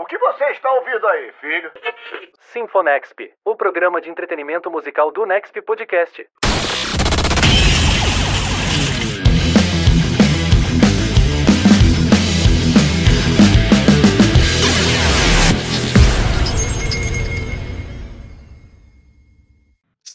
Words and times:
O 0.00 0.06
que 0.06 0.16
você 0.16 0.46
está 0.46 0.72
ouvindo 0.72 1.06
aí, 1.06 1.30
filho? 1.42 1.70
Sinfonexp, 2.40 3.34
o 3.44 3.54
programa 3.54 4.00
de 4.00 4.08
entretenimento 4.08 4.70
musical 4.70 5.12
do 5.12 5.26
Nexp 5.26 5.60
Podcast. 5.60 6.26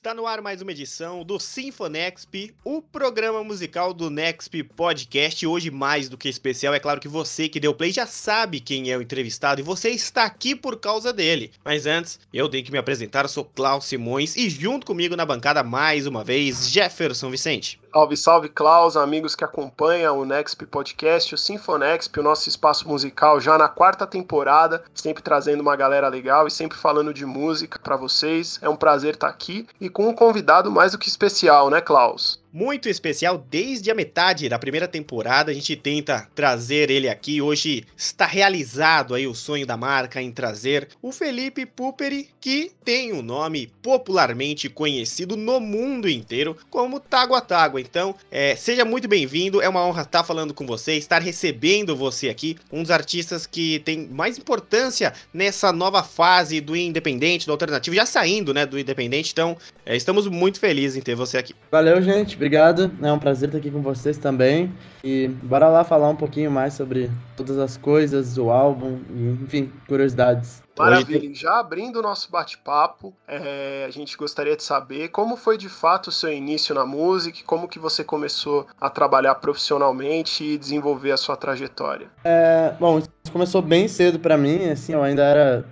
Está 0.06 0.14
no 0.14 0.28
ar 0.28 0.40
mais 0.40 0.62
uma 0.62 0.70
edição 0.70 1.24
do 1.24 1.40
Sinfonexp, 1.40 2.54
o 2.64 2.80
programa 2.80 3.44
musical 3.44 3.92
do 3.92 4.12
Nexp 4.12 4.62
Podcast. 4.62 5.48
Hoje, 5.48 5.72
mais 5.72 6.08
do 6.08 6.16
que 6.16 6.30
especial, 6.30 6.76
é 6.76 6.80
claro 6.80 7.00
que 7.00 7.08
você 7.08 7.50
que 7.50 7.60
deu 7.60 7.74
play 7.74 7.92
já 7.92 8.06
sabe 8.06 8.60
quem 8.60 8.92
é 8.92 8.98
o 9.00 9.02
entrevistado 9.02 9.62
e 9.62 9.64
você 9.64 9.90
está 9.90 10.24
aqui 10.24 10.56
por 10.56 10.80
causa 10.80 11.12
dele. 11.12 11.52
Mas 11.64 11.88
antes, 11.88 12.20
eu 12.32 12.48
tenho 12.48 12.64
que 12.64 12.72
me 12.72 12.78
apresentar. 12.78 13.26
Eu 13.26 13.30
sou 13.30 13.46
Klaus 13.46 13.86
Simões 13.86 14.36
e 14.36 14.48
junto 14.48 14.86
comigo 14.86 15.16
na 15.16 15.26
bancada, 15.26 15.64
mais 15.64 16.06
uma 16.06 16.24
vez, 16.24 16.70
Jefferson 16.70 17.32
Vicente. 17.32 17.80
Salve, 17.96 18.18
salve, 18.18 18.50
Klaus, 18.50 18.98
amigos 18.98 19.36
que 19.36 19.44
acompanham 19.46 20.20
o 20.20 20.26
Nexp 20.26 20.66
Podcast, 20.66 21.34
o 21.34 21.38
Sinfonexp, 21.38 22.20
o 22.20 22.24
nosso 22.24 22.50
espaço 22.50 22.86
musical 22.90 23.40
já 23.40 23.58
na 23.58 23.70
quarta 23.70 24.06
temporada, 24.06 24.84
sempre 24.94 25.24
trazendo 25.24 25.62
uma 25.62 25.78
galera 25.78 26.10
legal 26.10 26.46
e 26.46 26.52
sempre 26.52 26.78
falando 26.78 27.14
de 27.14 27.26
música 27.26 27.80
para 27.80 27.96
vocês. 27.96 28.60
É 28.62 28.68
um 28.68 28.76
prazer 28.76 29.14
estar 29.14 29.30
aqui 29.30 29.66
e 29.80 29.90
com 29.96 30.10
um 30.10 30.14
convidado 30.14 30.70
mais 30.70 30.92
do 30.92 30.98
que 30.98 31.08
especial, 31.08 31.70
né, 31.70 31.80
Klaus? 31.80 32.38
Muito 32.56 32.88
especial 32.88 33.46
desde 33.50 33.92
a 33.92 33.94
metade 33.94 34.48
da 34.48 34.58
primeira 34.58 34.88
temporada. 34.88 35.52
A 35.52 35.54
gente 35.54 35.76
tenta 35.76 36.26
trazer 36.34 36.90
ele 36.90 37.10
aqui. 37.10 37.42
Hoje 37.42 37.84
está 37.98 38.26
realizado 38.26 39.14
aí 39.14 39.28
o 39.28 39.36
sonho 39.36 39.66
da 39.66 39.76
marca 39.76 40.22
em 40.22 40.32
trazer 40.32 40.88
o 41.02 41.12
Felipe 41.12 41.66
Puperi, 41.66 42.30
que 42.40 42.72
tem 42.86 43.12
o 43.12 43.18
um 43.18 43.22
nome 43.22 43.70
popularmente 43.82 44.70
conhecido 44.70 45.36
no 45.36 45.60
mundo 45.60 46.10
inteiro 46.10 46.56
como 46.70 46.98
Tágua 46.98 47.42
Tágua. 47.42 47.82
Então, 47.82 48.16
é, 48.32 48.56
seja 48.56 48.86
muito 48.86 49.06
bem-vindo. 49.06 49.62
É 49.62 49.68
uma 49.68 49.86
honra 49.86 50.04
estar 50.04 50.24
falando 50.24 50.54
com 50.54 50.66
você, 50.66 50.94
estar 50.94 51.22
recebendo 51.22 51.94
você 51.94 52.30
aqui, 52.30 52.56
um 52.72 52.84
dos 52.84 52.92
artistas 52.92 53.46
que 53.46 53.80
tem 53.80 54.08
mais 54.08 54.38
importância 54.38 55.12
nessa 55.34 55.74
nova 55.74 56.02
fase 56.04 56.62
do 56.62 56.74
independente, 56.74 57.46
do 57.46 57.52
alternativo, 57.52 57.98
já 57.98 58.06
saindo, 58.06 58.54
né, 58.54 58.66
do 58.66 58.80
independente. 58.80 59.34
Então, 59.34 59.58
é, 59.86 59.94
estamos 59.94 60.26
muito 60.28 60.58
felizes 60.58 60.96
em 60.96 61.02
ter 61.02 61.16
você 61.16 61.38
aqui. 61.38 61.54
Valeu, 61.70 62.02
gente 62.02 62.45
obrigado. 62.46 62.92
É 63.02 63.12
um 63.12 63.18
prazer 63.18 63.50
estar 63.50 63.58
aqui 63.58 63.72
com 63.72 63.82
vocês 63.82 64.18
também. 64.20 64.72
E 65.04 65.28
bora 65.28 65.68
lá 65.68 65.84
falar 65.84 66.10
um 66.10 66.16
pouquinho 66.16 66.52
mais 66.52 66.76
sobre 66.76 67.10
todas 67.36 67.58
as 67.58 67.76
coisas, 67.76 68.38
o 68.38 68.52
álbum, 68.52 69.00
enfim, 69.44 69.72
curiosidades. 69.88 70.64
Maravilha. 70.78 71.34
Já 71.34 71.60
abrindo 71.60 72.00
o 72.00 72.02
nosso 72.02 72.30
bate-papo, 72.30 73.14
é, 73.28 73.86
a 73.88 73.92
gente 73.92 74.16
gostaria 74.18 74.56
de 74.56 74.64
saber 74.64 75.08
como 75.08 75.38
foi 75.38 75.58
de 75.58 75.70
fato 75.70 76.08
o 76.08 76.12
seu 76.12 76.32
início 76.32 76.76
na 76.76 76.86
música, 76.86 77.40
como 77.46 77.68
que 77.68 77.80
você 77.80 78.04
começou 78.04 78.68
a 78.80 78.90
trabalhar 78.90 79.36
profissionalmente 79.36 80.44
e 80.44 80.58
desenvolver 80.58 81.12
a 81.12 81.18
sua 81.18 81.36
trajetória. 81.36 82.08
É, 82.24 82.76
bom, 82.80 83.00
isso 83.00 83.10
começou 83.32 83.62
bem 83.62 83.88
cedo 83.88 84.20
para 84.20 84.38
mim, 84.38 84.70
assim, 84.70 84.94
eu 84.94 85.02
ainda 85.02 85.24
era 85.24 85.66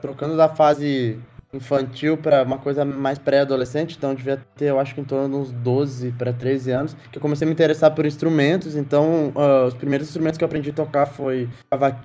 trocando 0.00 0.36
da 0.36 0.48
fase 0.48 1.18
infantil 1.52 2.16
para 2.16 2.42
uma 2.42 2.58
coisa 2.58 2.84
mais 2.84 3.18
pré-adolescente, 3.18 3.96
então 3.96 4.14
devia 4.14 4.40
ter, 4.56 4.66
eu 4.66 4.78
acho 4.78 4.94
que 4.94 5.00
em 5.00 5.04
torno 5.04 5.28
de 5.28 5.34
uns 5.34 5.52
12 5.52 6.12
para 6.12 6.32
13 6.32 6.70
anos, 6.70 6.96
que 7.10 7.18
eu 7.18 7.22
comecei 7.22 7.44
a 7.44 7.48
me 7.48 7.52
interessar 7.52 7.90
por 7.92 8.06
instrumentos, 8.06 8.76
então 8.76 9.32
uh, 9.34 9.66
os 9.66 9.74
primeiros 9.74 10.08
instrumentos 10.08 10.38
que 10.38 10.44
eu 10.44 10.46
aprendi 10.46 10.70
a 10.70 10.72
tocar 10.72 11.06
foi 11.06 11.48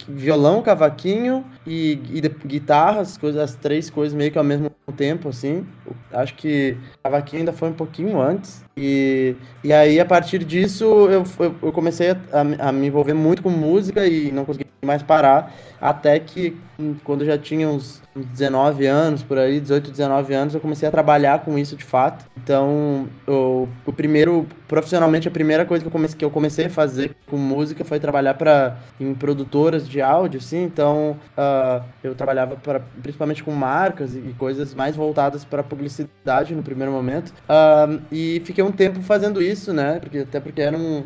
violão, 0.07 0.61
cavaquinho 0.61 1.45
e, 1.66 1.99
e 2.11 2.21
guitarra, 2.47 3.01
as, 3.01 3.17
coisas, 3.17 3.41
as 3.41 3.55
três 3.55 3.89
coisas 3.89 4.16
meio 4.16 4.31
que 4.31 4.38
ao 4.38 4.43
mesmo 4.43 4.71
tempo, 4.95 5.29
assim. 5.29 5.66
Acho 6.11 6.35
que 6.35 6.77
cavaquinho 7.03 7.41
ainda 7.41 7.53
foi 7.53 7.69
um 7.69 7.73
pouquinho 7.73 8.19
antes. 8.19 8.63
E, 8.77 9.35
e 9.63 9.72
aí, 9.72 10.00
a 10.00 10.06
partir 10.06 10.44
disso, 10.44 10.83
eu, 10.83 11.23
eu, 11.39 11.56
eu 11.62 11.72
comecei 11.72 12.12
a, 12.12 12.67
a, 12.67 12.72
me 12.72 12.88
envolver 12.88 13.13
muito 13.13 13.41
com 13.41 13.50
música 13.50 14.06
e 14.06 14.31
não 14.31 14.45
consegui 14.45 14.66
mais 14.85 15.01
parar, 15.01 15.53
até 15.81 16.19
que 16.19 16.56
hum, 16.79 16.95
quando 17.03 17.22
eu 17.22 17.27
já 17.27 17.38
tinha 17.38 17.67
uns 17.67 18.01
19 18.16 18.85
anos, 18.85 19.23
por 19.23 19.34
aí, 19.38 19.59
18, 19.59 19.91
19 19.91 20.34
anos, 20.34 20.53
eu 20.53 20.59
comecei 20.59 20.88
a 20.88 20.91
trabalhar 20.91 21.40
com 21.40 21.57
isso 21.57 21.75
de 21.75 21.84
fato. 21.84 22.25
Então, 22.38 23.07
o, 23.28 23.68
o 23.85 23.94
primeiro, 23.94 24.47
profissionalmente, 24.68 25.28
a 25.28 25.31
primeira 25.31 25.66
coisa 25.66 25.84
que 25.84 25.88
eu, 25.88 25.91
comecei, 25.91 26.18
que 26.18 26.25
eu 26.25 26.31
comecei 26.31 26.66
a 26.66 26.69
fazer 26.69 27.16
com 27.28 27.38
música 27.38 27.84
foi 27.84 28.00
trabalhar 28.00 28.35
para 28.35 28.78
em 29.00 29.13
produtoras 29.13 29.88
de 29.88 30.01
áudio, 30.01 30.41
sim. 30.41 30.63
Então, 30.63 31.18
uh, 31.38 31.84
eu 32.03 32.13
trabalhava 32.16 32.56
pra, 32.56 32.79
principalmente 33.01 33.44
com 33.44 33.51
marcas 33.51 34.13
e, 34.16 34.19
e 34.19 34.35
coisas 34.38 34.74
mais 34.74 34.95
voltadas 34.95 35.44
para 35.44 35.63
publicidade 35.63 36.53
no 36.53 36.63
primeiro 36.63 36.91
momento. 36.91 37.34
Uh, 37.50 38.01
e 38.12 38.41
fiquei 38.45 38.63
um 38.63 38.72
tempo 38.72 39.01
fazendo 39.01 39.41
isso, 39.41 39.74
né? 39.74 40.00
Porque, 40.00 40.19
até 40.19 40.40
porque 40.40 40.62
era 40.62 40.78
um, 40.78 41.03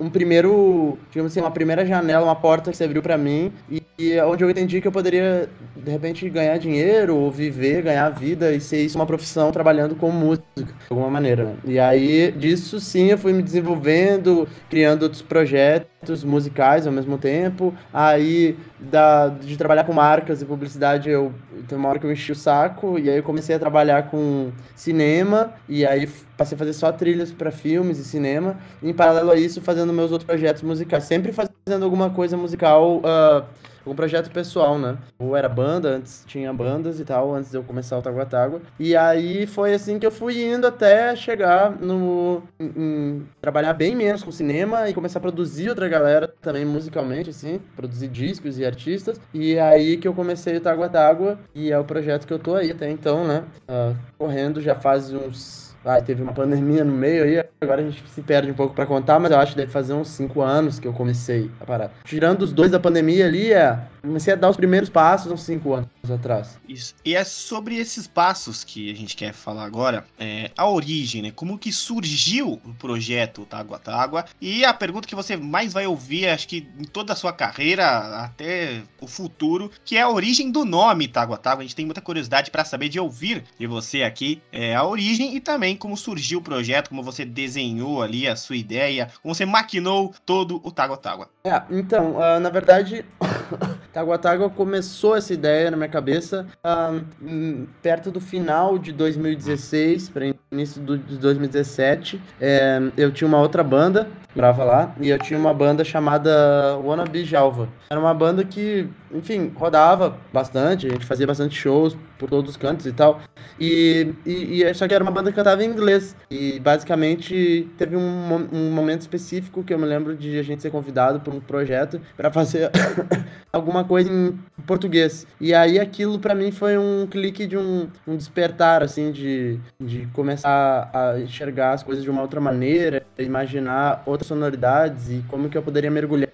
um 0.00 0.10
primeiro, 0.10 0.98
digamos 1.10 1.32
assim, 1.32 1.40
uma 1.40 1.50
primeira 1.50 1.84
janela, 1.86 2.24
uma 2.24 2.36
porta 2.36 2.70
que 2.70 2.76
se 2.76 2.84
abriu 2.84 3.02
para 3.02 3.16
mim 3.16 3.52
e, 3.70 3.82
e 3.98 4.20
onde 4.20 4.44
eu 4.44 4.50
entendi 4.50 4.80
que 4.80 4.88
eu 4.88 4.92
poderia, 4.92 5.48
de 5.76 5.90
repente, 5.90 6.28
ganhar 6.30 6.56
dinheiro, 6.58 7.16
ou 7.16 7.30
viver, 7.30 7.69
ganhar 7.82 8.08
vida 8.10 8.52
e 8.52 8.60
ser 8.60 8.82
isso 8.82 8.98
uma 8.98 9.06
profissão 9.06 9.50
trabalhando 9.50 9.94
com 9.94 10.10
música, 10.10 10.44
de 10.56 10.66
alguma 10.90 11.10
maneira. 11.10 11.44
Né? 11.44 11.54
E 11.64 11.78
aí, 11.78 12.32
disso 12.32 12.80
sim, 12.80 13.10
eu 13.10 13.18
fui 13.18 13.32
me 13.32 13.42
desenvolvendo, 13.42 14.48
criando 14.68 15.04
outros 15.04 15.22
projetos 15.22 16.24
musicais 16.24 16.86
ao 16.86 16.92
mesmo 16.92 17.18
tempo. 17.18 17.74
Aí, 17.92 18.56
da, 18.78 19.28
de 19.28 19.56
trabalhar 19.56 19.84
com 19.84 19.92
marcas 19.92 20.42
e 20.42 20.44
publicidade, 20.44 21.10
eu 21.10 21.32
tem 21.68 21.76
uma 21.76 21.88
hora 21.88 21.98
que 21.98 22.06
eu 22.06 22.12
enchi 22.12 22.32
o 22.32 22.34
saco, 22.34 22.98
e 22.98 23.08
aí 23.10 23.18
eu 23.18 23.22
comecei 23.22 23.54
a 23.54 23.58
trabalhar 23.58 24.10
com 24.10 24.50
cinema, 24.74 25.52
e 25.68 25.86
aí 25.86 26.08
passei 26.36 26.56
a 26.56 26.58
fazer 26.58 26.72
só 26.72 26.90
trilhas 26.90 27.30
para 27.32 27.50
filmes 27.50 27.98
e 27.98 28.04
cinema, 28.04 28.56
e 28.82 28.90
em 28.90 28.94
paralelo 28.94 29.30
a 29.30 29.36
isso, 29.36 29.60
fazendo 29.60 29.92
meus 29.92 30.10
outros 30.10 30.26
projetos 30.26 30.62
musicais, 30.62 31.04
sempre 31.04 31.32
fazendo 31.32 31.84
alguma 31.84 32.10
coisa 32.10 32.36
musical. 32.36 32.98
Uh, 32.98 33.69
um 33.86 33.94
projeto 33.94 34.30
pessoal, 34.30 34.78
né? 34.78 34.96
Ou 35.18 35.36
era 35.36 35.48
banda, 35.48 35.96
antes 35.96 36.24
tinha 36.26 36.52
bandas 36.52 37.00
e 37.00 37.04
tal, 37.04 37.34
antes 37.34 37.50
de 37.50 37.56
eu 37.56 37.62
começar 37.62 37.98
o 37.98 38.02
Taguatágua. 38.02 38.60
E 38.78 38.96
aí 38.96 39.46
foi 39.46 39.74
assim 39.74 39.98
que 39.98 40.06
eu 40.06 40.10
fui 40.10 40.42
indo 40.42 40.66
até 40.66 41.14
chegar 41.16 41.70
no. 41.70 42.42
Em, 42.58 42.72
em, 42.76 43.26
trabalhar 43.40 43.72
bem 43.72 43.94
menos 43.94 44.22
com 44.22 44.30
cinema 44.30 44.88
e 44.88 44.94
começar 44.94 45.18
a 45.18 45.22
produzir 45.22 45.68
outra 45.68 45.88
galera 45.88 46.32
também 46.40 46.64
musicalmente, 46.64 47.30
assim, 47.30 47.60
produzir 47.76 48.08
discos 48.08 48.58
e 48.58 48.64
artistas. 48.64 49.20
E 49.32 49.58
aí 49.58 49.96
que 49.96 50.06
eu 50.06 50.14
comecei 50.14 50.56
o 50.56 50.60
Taguatágua 50.60 51.38
e 51.54 51.70
é 51.70 51.78
o 51.78 51.84
projeto 51.84 52.26
que 52.26 52.32
eu 52.32 52.38
tô 52.38 52.54
aí 52.54 52.70
até 52.70 52.90
então, 52.90 53.26
né? 53.26 53.44
Uh, 53.68 53.96
correndo 54.18 54.60
já 54.60 54.74
faz 54.74 55.12
uns 55.12 55.69
ah, 55.84 56.00
teve 56.00 56.22
uma 56.22 56.32
pandemia 56.32 56.84
no 56.84 56.92
meio 56.92 57.24
aí, 57.24 57.44
agora 57.60 57.80
a 57.80 57.84
gente 57.84 58.02
se 58.08 58.20
perde 58.20 58.50
um 58.50 58.54
pouco 58.54 58.74
para 58.74 58.84
contar, 58.84 59.18
mas 59.18 59.30
eu 59.30 59.38
acho 59.38 59.52
que 59.52 59.58
deve 59.58 59.72
fazer 59.72 59.94
uns 59.94 60.08
5 60.08 60.40
anos 60.42 60.78
que 60.78 60.86
eu 60.86 60.92
comecei 60.92 61.50
a 61.60 61.64
parar. 61.64 61.90
Tirando 62.04 62.42
os 62.42 62.52
dois 62.52 62.70
da 62.70 62.78
pandemia 62.78 63.26
ali, 63.26 63.52
é, 63.52 63.78
comecei 64.00 64.32
a 64.32 64.36
dar 64.36 64.50
os 64.50 64.56
primeiros 64.56 64.88
passos 64.88 65.30
uns 65.30 65.42
5 65.42 65.72
anos 65.72 66.10
atrás. 66.10 66.58
Isso. 66.68 66.94
E 67.04 67.14
é 67.14 67.24
sobre 67.24 67.76
esses 67.76 68.06
passos 68.06 68.64
que 68.64 68.90
a 68.90 68.94
gente 68.94 69.16
quer 69.16 69.32
falar 69.32 69.64
agora, 69.64 70.04
é, 70.18 70.50
a 70.56 70.68
origem, 70.68 71.22
né? 71.22 71.30
Como 71.30 71.58
que 71.58 71.72
surgiu 71.72 72.60
o 72.64 72.74
projeto 72.74 73.46
Tágua 73.46 73.78
Tágua 73.78 74.24
e 74.40 74.64
a 74.64 74.74
pergunta 74.74 75.08
que 75.08 75.14
você 75.14 75.36
mais 75.36 75.72
vai 75.72 75.86
ouvir, 75.86 76.28
acho 76.28 76.48
que 76.48 76.68
em 76.78 76.84
toda 76.84 77.12
a 77.12 77.16
sua 77.16 77.32
carreira, 77.32 78.24
até 78.24 78.82
o 79.00 79.06
futuro, 79.06 79.70
que 79.84 79.96
é 79.96 80.02
a 80.02 80.08
origem 80.08 80.50
do 80.50 80.64
nome 80.64 81.08
Tágua 81.08 81.36
Tágua. 81.36 81.62
A 81.62 81.66
gente 81.66 81.76
tem 81.76 81.86
muita 81.86 82.00
curiosidade 82.00 82.50
para 82.50 82.64
saber 82.64 82.88
de 82.88 82.98
ouvir 82.98 83.44
de 83.58 83.66
você 83.66 84.02
aqui 84.02 84.42
é, 84.52 84.74
a 84.74 84.84
origem 84.84 85.36
e 85.36 85.40
também 85.40 85.60
também 85.60 85.76
como 85.76 85.94
surgiu 85.96 86.38
o 86.38 86.42
projeto, 86.42 86.88
como 86.88 87.02
você 87.02 87.22
desenhou 87.24 88.02
ali 88.02 88.26
a 88.26 88.34
sua 88.34 88.56
ideia, 88.56 89.10
como 89.22 89.34
você 89.34 89.44
maquinou 89.44 90.14
todo 90.24 90.60
o 90.64 90.70
Tágua 90.70 90.96
Tágua. 90.96 91.28
É, 91.42 91.62
então, 91.70 92.16
uh, 92.16 92.38
na 92.38 92.50
verdade, 92.50 93.04
Tágua 93.92 94.50
começou 94.50 95.16
essa 95.16 95.32
ideia 95.32 95.70
na 95.70 95.76
minha 95.76 95.88
cabeça 95.88 96.46
uh, 96.62 97.66
perto 97.82 98.10
do 98.10 98.20
final 98.20 98.78
de 98.78 98.92
2016 98.92 100.10
para 100.10 100.26
início 100.52 100.82
de 100.82 101.16
2017. 101.16 102.20
É, 102.38 102.78
eu 102.96 103.10
tinha 103.10 103.26
uma 103.26 103.38
outra 103.38 103.64
banda, 103.64 104.06
morava 104.36 104.64
lá, 104.64 104.94
e 105.00 105.08
eu 105.08 105.18
tinha 105.18 105.38
uma 105.38 105.54
banda 105.54 105.82
chamada 105.82 106.78
Wannabe 106.84 107.24
Jalva. 107.24 107.68
Era 107.88 107.98
uma 107.98 108.12
banda 108.12 108.44
que, 108.44 108.86
enfim, 109.12 109.52
rodava 109.54 110.16
bastante, 110.32 110.86
a 110.86 110.90
gente 110.90 111.06
fazia 111.06 111.26
bastante 111.26 111.54
shows 111.54 111.96
por 112.18 112.28
todos 112.28 112.50
os 112.50 112.56
cantos 112.56 112.86
e 112.86 112.92
tal. 112.92 113.20
E, 113.58 114.12
e, 114.26 114.62
e 114.62 114.74
só 114.74 114.86
que 114.86 114.94
era 114.94 115.02
uma 115.02 115.12
banda 115.12 115.30
que 115.30 115.36
cantava 115.36 115.62
em 115.64 115.68
inglês. 115.68 116.16
E 116.30 116.58
basicamente 116.60 117.68
teve 117.78 117.96
um, 117.96 118.48
um 118.52 118.70
momento 118.70 119.02
específico 119.02 119.62
que 119.62 119.72
eu 119.72 119.78
me 119.78 119.86
lembro 119.86 120.16
de 120.16 120.38
a 120.38 120.42
gente 120.42 120.62
ser 120.62 120.70
convidado 120.70 121.20
por 121.20 121.34
um 121.34 121.40
projeto 121.40 122.00
para 122.16 122.30
fazer 122.30 122.70
alguma 123.52 123.84
coisa 123.84 124.10
em 124.12 124.38
português. 124.66 125.26
E 125.40 125.54
aí 125.54 125.78
aquilo 125.78 126.18
para 126.18 126.34
mim 126.34 126.50
foi 126.50 126.76
um 126.76 127.06
clique 127.06 127.46
de 127.46 127.56
um, 127.56 127.88
um 128.06 128.16
despertar, 128.16 128.82
assim, 128.82 129.10
de, 129.10 129.58
de 129.80 130.06
começar 130.12 130.40
começar 130.40 130.90
a 130.92 131.20
enxergar 131.20 131.72
as 131.72 131.82
coisas 131.82 132.02
de 132.02 132.10
uma 132.10 132.22
outra 132.22 132.40
maneira, 132.40 133.02
imaginar 133.18 134.02
outras 134.06 134.28
sonoridades 134.28 135.10
e 135.10 135.24
como 135.28 135.48
que 135.48 135.58
eu 135.58 135.62
poderia 135.62 135.90
mergulhar 135.90 136.30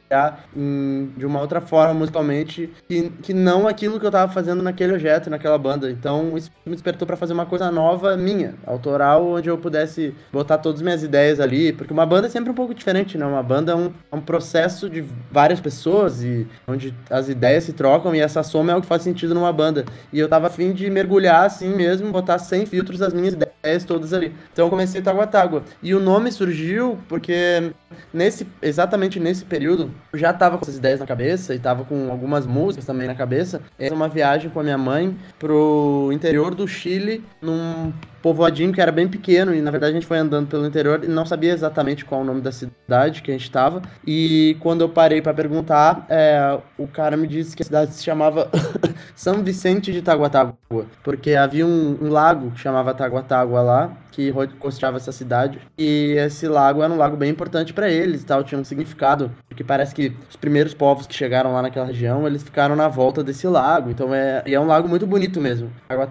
em, 0.54 1.10
de 1.16 1.26
uma 1.26 1.40
outra 1.40 1.60
forma 1.60 1.94
musicalmente 1.94 2.65
que, 2.88 3.10
que 3.22 3.34
não 3.34 3.66
aquilo 3.66 3.98
que 3.98 4.06
eu 4.06 4.10
tava 4.10 4.32
fazendo 4.32 4.62
naquele 4.62 4.92
objeto, 4.92 5.30
naquela 5.30 5.58
banda. 5.58 5.90
Então 5.90 6.36
isso 6.36 6.50
me 6.64 6.72
despertou 6.72 7.06
para 7.06 7.16
fazer 7.16 7.32
uma 7.32 7.46
coisa 7.46 7.70
nova 7.70 8.16
minha, 8.16 8.54
autoral, 8.66 9.26
onde 9.26 9.48
eu 9.48 9.58
pudesse 9.58 10.14
botar 10.32 10.58
todas 10.58 10.80
as 10.80 10.84
minhas 10.84 11.02
ideias 11.02 11.40
ali, 11.40 11.72
porque 11.72 11.92
uma 11.92 12.06
banda 12.06 12.26
é 12.26 12.30
sempre 12.30 12.50
um 12.50 12.54
pouco 12.54 12.74
diferente, 12.74 13.16
né? 13.18 13.26
Uma 13.26 13.42
banda 13.42 13.72
é 13.72 13.74
um, 13.74 13.92
é 14.10 14.16
um 14.16 14.20
processo 14.20 14.88
de 14.88 15.04
várias 15.30 15.60
pessoas 15.60 16.22
e 16.22 16.46
onde 16.66 16.94
as 17.10 17.28
ideias 17.28 17.64
se 17.64 17.72
trocam 17.72 18.14
e 18.14 18.20
essa 18.20 18.42
soma 18.42 18.72
é 18.72 18.76
o 18.76 18.80
que 18.80 18.86
faz 18.86 19.02
sentido 19.02 19.34
numa 19.34 19.52
banda. 19.52 19.84
E 20.12 20.18
eu 20.18 20.28
tava 20.28 20.46
afim 20.46 20.72
de 20.72 20.90
mergulhar 20.90 21.44
assim 21.44 21.74
mesmo, 21.74 22.10
botar 22.10 22.38
sem 22.38 22.66
filtros 22.66 23.02
as 23.02 23.12
minhas 23.12 23.34
ideias 23.34 23.84
todas 23.86 24.12
ali. 24.12 24.32
Então 24.52 24.66
eu 24.66 24.70
comecei 24.70 25.02
Tágua 25.02 25.26
Tágua. 25.26 25.62
E 25.82 25.94
o 25.94 26.00
nome 26.00 26.30
surgiu 26.30 26.98
porque 27.08 27.72
nesse 28.12 28.46
exatamente 28.62 29.18
nesse 29.18 29.44
período 29.44 29.90
eu 30.12 30.18
já 30.18 30.32
tava 30.32 30.58
com 30.58 30.64
essas 30.64 30.76
ideias 30.76 31.00
na 31.00 31.06
cabeça 31.06 31.54
e 31.54 31.58
tava 31.58 31.84
com 31.84 32.10
algumas 32.10 32.46
músicas 32.56 32.86
também 32.86 33.06
na 33.06 33.14
cabeça. 33.14 33.60
Era 33.78 33.94
uma 33.94 34.08
viagem 34.08 34.50
com 34.50 34.60
a 34.60 34.62
minha 34.62 34.78
mãe 34.78 35.16
pro 35.38 36.10
interior 36.12 36.54
do 36.54 36.66
Chile, 36.66 37.22
num 37.40 37.92
povoadinho 38.26 38.72
que 38.72 38.80
era 38.80 38.90
bem 38.90 39.06
pequeno 39.06 39.54
e 39.54 39.62
na 39.62 39.70
verdade 39.70 39.92
a 39.92 39.94
gente 39.94 40.06
foi 40.06 40.18
andando 40.18 40.48
pelo 40.48 40.66
interior 40.66 41.04
e 41.04 41.06
não 41.06 41.24
sabia 41.24 41.52
exatamente 41.52 42.04
qual 42.04 42.22
o 42.22 42.24
nome 42.24 42.40
da 42.40 42.50
cidade 42.50 43.22
que 43.22 43.30
a 43.30 43.34
gente 43.34 43.44
estava. 43.44 43.80
E 44.04 44.56
quando 44.58 44.80
eu 44.80 44.88
parei 44.88 45.22
para 45.22 45.32
perguntar, 45.32 46.04
é, 46.08 46.58
o 46.76 46.88
cara 46.88 47.16
me 47.16 47.28
disse 47.28 47.54
que 47.54 47.62
a 47.62 47.64
cidade 47.64 47.94
se 47.94 48.02
chamava 48.02 48.50
São 49.14 49.44
Vicente 49.44 49.92
de 49.92 50.02
Taguatágua, 50.02 50.56
porque 51.04 51.36
havia 51.36 51.64
um, 51.64 51.98
um 52.02 52.08
lago 52.08 52.50
que 52.50 52.58
chamava 52.58 52.92
Taguatágua 52.92 53.62
lá 53.62 53.96
que 54.16 54.32
costeava 54.58 54.96
essa 54.96 55.12
cidade. 55.12 55.60
E 55.76 56.14
esse 56.16 56.48
lago 56.48 56.82
era 56.82 56.90
um 56.90 56.96
lago 56.96 57.18
bem 57.18 57.30
importante 57.30 57.74
para 57.74 57.90
eles 57.90 58.24
tal, 58.24 58.42
tinha 58.42 58.58
um 58.58 58.64
significado, 58.64 59.30
porque 59.46 59.62
parece 59.62 59.94
que 59.94 60.16
os 60.30 60.36
primeiros 60.36 60.72
povos 60.72 61.06
que 61.06 61.14
chegaram 61.14 61.52
lá 61.52 61.60
naquela 61.60 61.84
região, 61.84 62.26
eles 62.26 62.42
ficaram 62.42 62.74
na 62.74 62.88
volta 62.88 63.22
desse 63.22 63.46
lago. 63.46 63.90
Então 63.90 64.14
é, 64.14 64.42
é 64.46 64.58
um 64.58 64.66
lago 64.66 64.88
muito 64.88 65.06
bonito 65.06 65.38
mesmo, 65.38 65.70
Água 65.86 66.08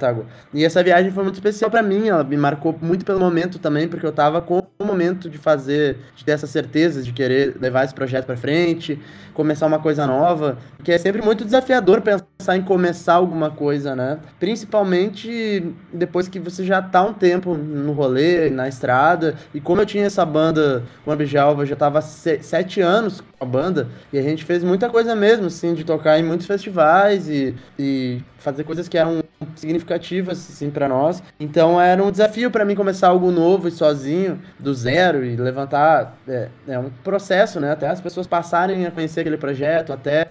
E 0.53 0.63
essa 0.63 0.83
viagem 0.83 1.11
foi 1.11 1.23
muito 1.23 1.35
especial 1.35 1.71
para 1.71 1.81
mim, 1.81 2.04
ela 2.09 2.23
me 2.23 2.37
marcou 2.37 2.77
muito 2.81 3.05
pelo 3.05 3.19
momento 3.19 3.59
também, 3.59 3.87
porque 3.87 4.05
eu 4.05 4.11
tava 4.11 4.41
com 4.41 4.63
o 4.79 4.85
momento 4.85 5.29
de 5.29 5.37
fazer, 5.37 5.97
de 6.15 6.25
ter 6.25 6.31
essa 6.31 6.47
certeza 6.47 7.01
de 7.01 7.13
querer 7.13 7.55
levar 7.59 7.85
esse 7.85 7.93
projeto 7.93 8.25
para 8.25 8.35
frente, 8.35 8.99
começar 9.33 9.65
uma 9.65 9.79
coisa 9.79 10.05
nova, 10.07 10.57
que 10.83 10.91
é 10.91 10.97
sempre 10.97 11.21
muito 11.21 11.43
desafiador 11.43 12.01
pensar 12.01 12.57
em 12.57 12.61
começar 12.61 13.15
alguma 13.15 13.49
coisa, 13.49 13.95
né? 13.95 14.19
Principalmente 14.39 15.73
depois 15.93 16.27
que 16.27 16.39
você 16.39 16.63
já 16.63 16.81
tá 16.81 17.03
um 17.03 17.13
tempo 17.13 17.55
no 17.55 17.91
rolê, 17.91 18.49
na 18.49 18.67
estrada. 18.67 19.35
E 19.53 19.59
como 19.59 19.81
eu 19.81 19.85
tinha 19.85 20.05
essa 20.05 20.25
banda, 20.25 20.83
o 21.05 21.11
Ambijalva, 21.11 21.65
já 21.65 21.75
tava 21.75 22.01
sete 22.01 22.81
anos 22.81 23.21
com 23.21 23.45
a 23.45 23.47
banda, 23.47 23.87
e 24.11 24.17
a 24.17 24.21
gente 24.21 24.43
fez 24.43 24.63
muita 24.63 24.89
coisa 24.89 25.15
mesmo, 25.15 25.47
assim, 25.47 25.73
de 25.73 25.83
tocar 25.83 26.19
em 26.19 26.23
muitos 26.23 26.47
festivais 26.47 27.27
e, 27.29 27.55
e 27.77 28.21
fazer 28.45 28.63
coisas 28.63 28.87
que 28.87 28.97
eram 28.97 29.23
significativas, 29.55 30.37
assim, 30.37 30.69
para 30.69 30.87
nós. 30.87 31.21
Então 31.39 31.81
era 31.81 32.01
um 32.01 32.11
desafio 32.11 32.51
para 32.51 32.63
mim 32.63 32.75
começar 32.75 33.07
algo 33.07 33.31
novo 33.31 33.67
e 33.67 33.71
sozinho, 33.71 34.39
do 34.59 34.73
zero, 34.73 35.25
e 35.25 35.35
levantar. 35.35 36.15
É, 36.27 36.49
é 36.67 36.79
um 36.79 36.89
processo, 37.03 37.59
né? 37.59 37.71
Até 37.71 37.87
as 37.87 37.99
pessoas 37.99 38.27
passarem 38.27 38.85
a 38.85 38.91
conhecer 38.91 39.21
aquele 39.21 39.37
projeto, 39.37 39.91
até 39.91 40.27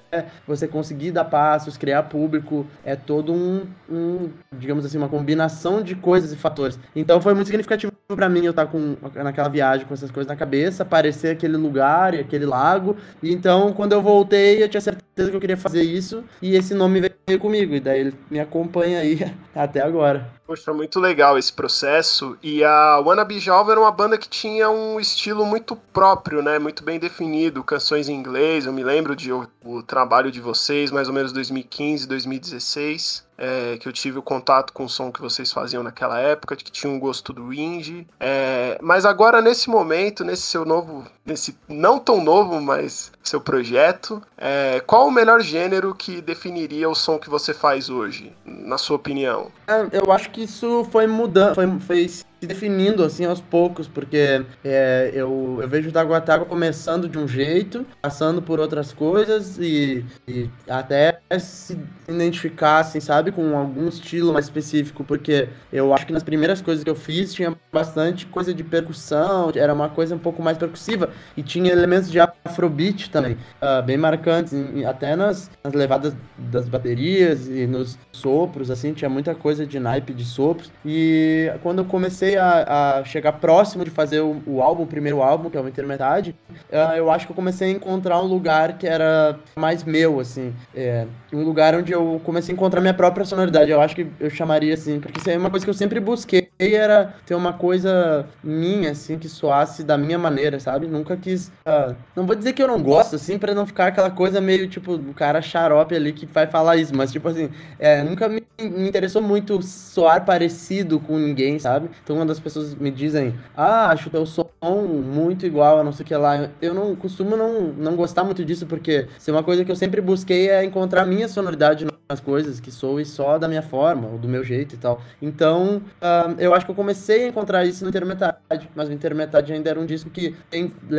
você 0.46 0.68
conseguir 0.68 1.10
dar 1.10 1.24
passos, 1.24 1.76
criar 1.76 2.04
público, 2.04 2.66
é 2.84 2.94
todo 2.94 3.32
um, 3.32 3.66
um 3.90 4.30
digamos 4.52 4.84
assim, 4.84 4.96
uma 4.96 5.08
combinação 5.08 5.82
de 5.82 5.96
coisas 5.96 6.32
e 6.32 6.36
fatores. 6.36 6.78
Então 6.94 7.20
foi 7.20 7.34
muito 7.34 7.46
significativo 7.46 7.92
para 8.08 8.28
mim 8.28 8.44
eu 8.44 8.50
estar 8.50 8.66
com 8.66 8.96
naquela 9.14 9.48
viagem 9.48 9.86
com 9.86 9.94
essas 9.94 10.10
coisas 10.10 10.28
na 10.28 10.36
cabeça, 10.36 10.82
aparecer 10.82 11.30
aquele 11.30 11.56
lugar 11.56 12.14
e 12.14 12.20
aquele 12.20 12.44
lago. 12.44 12.96
E 13.22 13.32
então, 13.32 13.72
quando 13.72 13.92
eu 13.92 14.02
voltei, 14.02 14.62
eu 14.62 14.68
tinha 14.68 14.80
certeza 14.80 15.30
que 15.30 15.36
eu 15.36 15.40
queria 15.40 15.56
fazer 15.56 15.82
isso 15.82 16.22
e 16.42 16.54
esse 16.54 16.74
nome 16.74 17.00
veio 17.26 17.40
comigo. 17.40 17.74
E 17.74 17.80
daí 17.80 18.00
ele 18.06 18.18
me 18.30 18.40
acompanha 18.40 19.00
aí 19.00 19.18
até 19.54 19.80
agora. 19.80 20.32
Poxa, 20.46 20.72
muito 20.72 21.00
legal 21.00 21.38
esse 21.38 21.52
processo. 21.52 22.36
E 22.42 22.62
a 22.62 23.00
Wannabe 23.00 23.38
Java 23.38 23.72
era 23.72 23.80
uma 23.80 23.90
banda 23.90 24.18
que 24.18 24.28
tinha 24.28 24.68
um 24.68 25.00
estilo 25.00 25.46
muito 25.46 25.74
próprio, 25.74 26.42
né? 26.42 26.58
Muito 26.58 26.84
bem 26.84 26.98
definido, 26.98 27.64
canções 27.64 28.08
em 28.08 28.14
inglês. 28.14 28.66
Eu 28.66 28.72
me 28.72 28.84
lembro 28.84 29.16
de 29.16 29.32
o, 29.32 29.48
o 29.64 29.82
trabalho 29.82 30.30
de 30.30 30.40
vocês, 30.40 30.90
mais 30.90 31.08
ou 31.08 31.14
menos 31.14 31.32
2015, 31.32 32.06
2016 32.06 33.24
é, 33.36 33.76
que 33.78 33.88
eu 33.88 33.92
tive 33.92 34.18
o 34.18 34.22
contato 34.22 34.72
com 34.72 34.84
o 34.84 34.88
som 34.88 35.10
que 35.10 35.20
vocês 35.20 35.52
faziam 35.52 35.82
naquela 35.82 36.18
época, 36.18 36.56
de 36.56 36.64
que 36.64 36.70
tinha 36.70 36.92
um 36.92 36.98
gosto 36.98 37.32
do 37.32 37.52
indie. 37.52 38.06
É, 38.18 38.78
mas 38.80 39.04
agora, 39.04 39.40
nesse 39.40 39.68
momento, 39.68 40.24
nesse 40.24 40.42
seu 40.42 40.64
novo, 40.64 41.04
nesse 41.24 41.56
não 41.68 41.98
tão 41.98 42.22
novo, 42.22 42.60
mas 42.60 43.10
seu 43.22 43.40
projeto, 43.40 44.22
é, 44.36 44.80
qual 44.86 45.08
o 45.08 45.10
melhor 45.10 45.40
gênero 45.40 45.94
que 45.94 46.20
definiria 46.20 46.88
o 46.88 46.94
som 46.94 47.18
que 47.18 47.30
você 47.30 47.54
faz 47.54 47.88
hoje, 47.88 48.32
na 48.44 48.76
sua 48.76 48.96
opinião? 48.96 49.50
É, 49.66 49.86
eu 49.92 50.12
acho 50.12 50.30
que 50.30 50.42
isso 50.42 50.84
foi 50.90 51.06
mudando, 51.06 51.54
foi, 51.54 51.80
foi 51.80 52.08
se 52.08 52.24
definindo 52.46 53.02
assim 53.02 53.24
aos 53.24 53.40
poucos, 53.40 53.88
porque 53.88 54.44
é, 54.62 55.10
eu, 55.14 55.58
eu 55.62 55.68
vejo 55.68 55.88
o 55.88 55.92
Taguatágua 55.92 56.46
começando 56.46 57.08
de 57.08 57.18
um 57.18 57.26
jeito, 57.26 57.86
passando 58.02 58.42
por 58.42 58.60
outras 58.60 58.92
coisas 58.92 59.56
e, 59.58 60.04
e, 60.28 60.50
até 60.68 61.20
se 61.38 61.78
identificar, 62.06 62.80
assim, 62.80 63.00
sabe, 63.00 63.32
com 63.32 63.56
algum 63.56 63.88
estilo 63.88 64.32
mais 64.32 64.44
específico, 64.44 65.02
porque 65.02 65.48
eu 65.72 65.94
acho 65.94 66.06
que 66.06 66.12
nas 66.12 66.22
primeiras 66.22 66.60
coisas 66.60 66.84
que 66.84 66.90
eu 66.90 66.94
fiz 66.94 67.32
tinha 67.32 67.56
bastante 67.72 68.26
coisa 68.26 68.52
de 68.52 68.62
percussão, 68.62 69.50
era 69.54 69.72
uma 69.72 69.88
coisa 69.88 70.14
um 70.14 70.18
pouco 70.18 70.42
mais 70.42 70.58
percussiva 70.58 71.10
e 71.36 71.42
tinha 71.42 71.70
elementos 71.70 72.10
de 72.10 72.20
afrobeat 72.20 73.10
também, 73.10 73.36
uh, 73.60 73.82
bem 73.82 73.96
marcantes, 73.96 74.52
até 74.86 75.16
nas, 75.16 75.50
nas 75.62 75.72
levadas 75.72 76.14
das 76.38 76.68
baterias 76.68 77.48
e 77.48 77.66
nos 77.66 77.98
sopros, 78.12 78.70
assim, 78.70 78.92
tinha 78.92 79.08
muita 79.08 79.34
coisa 79.34 79.66
de 79.66 79.78
naipe 79.78 80.12
de 80.12 80.24
sopros 80.24 80.70
e 80.84 81.50
quando 81.62 81.78
eu 81.78 81.84
comecei 81.84 82.36
a, 82.36 82.98
a 82.98 83.04
chegar 83.04 83.32
próximo 83.32 83.84
de 83.84 83.90
fazer 83.90 84.20
o, 84.20 84.42
o, 84.46 84.62
álbum, 84.62 84.84
o 84.84 84.86
primeiro 84.86 85.22
álbum, 85.22 85.50
que 85.50 85.56
é 85.56 85.60
o 85.60 85.68
Intermetade, 85.68 86.34
uh, 86.70 86.96
eu 86.96 87.10
acho 87.10 87.26
que 87.26 87.32
eu 87.32 87.36
comecei 87.36 87.68
a 87.68 87.72
encontrar 87.72 88.20
um 88.20 88.26
lugar 88.26 88.78
que 88.78 88.86
era 88.86 89.38
mais 89.56 89.82
meu, 89.82 90.20
assim. 90.20 90.54
É, 90.74 91.06
um 91.32 91.42
lugar 91.42 91.74
onde 91.74 91.92
eu 91.92 92.20
comecei 92.24 92.52
a 92.52 92.54
encontrar 92.54 92.80
minha 92.80 92.94
própria 92.94 93.24
sonoridade. 93.24 93.70
Eu 93.70 93.80
acho 93.80 93.94
que 93.94 94.06
eu 94.20 94.30
chamaria 94.30 94.74
assim, 94.74 95.00
porque 95.00 95.18
isso 95.18 95.30
é 95.30 95.36
uma 95.36 95.50
coisa 95.50 95.64
que 95.66 95.70
eu 95.70 95.74
sempre 95.74 96.00
busquei, 96.00 96.48
era 96.58 97.14
ter 97.26 97.34
uma 97.34 97.52
coisa 97.52 98.26
minha, 98.42 98.92
assim, 98.92 99.18
que 99.18 99.28
soasse 99.28 99.82
da 99.82 99.98
minha 99.98 100.18
maneira, 100.18 100.60
sabe? 100.60 100.86
Nunca 101.04 101.18
quis. 101.18 101.48
Uh, 101.66 101.94
não 102.16 102.26
vou 102.26 102.34
dizer 102.34 102.54
que 102.54 102.62
eu 102.62 102.66
não 102.66 102.82
gosto, 102.82 103.16
assim, 103.16 103.38
pra 103.38 103.54
não 103.54 103.66
ficar 103.66 103.88
aquela 103.88 104.10
coisa 104.10 104.40
meio, 104.40 104.66
tipo, 104.66 104.94
o 104.94 105.12
cara 105.12 105.42
xarope 105.42 105.94
ali 105.94 106.14
que 106.14 106.24
vai 106.24 106.46
falar 106.46 106.76
isso, 106.76 106.96
mas, 106.96 107.12
tipo 107.12 107.28
assim, 107.28 107.50
é, 107.78 108.02
nunca 108.02 108.26
me, 108.26 108.42
me 108.58 108.88
interessou 108.88 109.20
muito 109.20 109.60
soar 109.62 110.24
parecido 110.24 110.98
com 110.98 111.18
ninguém, 111.18 111.58
sabe? 111.58 111.90
Então, 112.02 112.16
quando 112.16 112.30
as 112.30 112.40
pessoas 112.40 112.74
me 112.74 112.90
dizem, 112.90 113.34
ah, 113.54 113.90
acho 113.90 114.08
teu 114.08 114.24
som 114.24 114.48
muito 114.62 115.44
igual 115.44 115.80
a 115.80 115.84
não 115.84 115.92
sei 115.92 116.04
o 116.04 116.06
que 116.06 116.16
lá, 116.16 116.48
eu 116.62 116.72
não 116.72 116.96
costumo 116.96 117.36
não, 117.36 117.64
não 117.74 117.96
gostar 117.96 118.24
muito 118.24 118.42
disso, 118.42 118.66
porque 118.66 119.06
se 119.18 119.30
uma 119.30 119.42
coisa 119.42 119.62
que 119.62 119.70
eu 119.70 119.76
sempre 119.76 120.00
busquei 120.00 120.48
é 120.48 120.64
encontrar 120.64 121.02
a 121.02 121.06
minha 121.06 121.28
sonoridade 121.28 121.86
nas 122.08 122.20
coisas, 122.20 122.60
que 122.60 122.70
sou 122.70 123.00
e 123.00 123.04
só 123.04 123.38
da 123.38 123.48
minha 123.48 123.62
forma, 123.62 124.08
ou 124.08 124.18
do 124.18 124.28
meu 124.28 124.44
jeito 124.44 124.74
e 124.74 124.78
tal. 124.78 125.00
Então, 125.22 125.82
uh, 126.00 126.34
eu 126.38 126.54
acho 126.54 126.64
que 126.64 126.70
eu 126.70 126.74
comecei 126.74 127.24
a 127.24 127.28
encontrar 127.28 127.64
isso 127.64 127.82
no 127.82 127.90
Intermetade, 127.90 128.68
mas 128.74 128.88
o 128.88 128.92
Intermetade 128.92 129.52
ainda 129.52 129.70
era 129.70 129.80
um 129.80 129.86
disco 129.86 130.10
que 130.10 130.34
tem 130.50 130.70
é, 130.92 130.93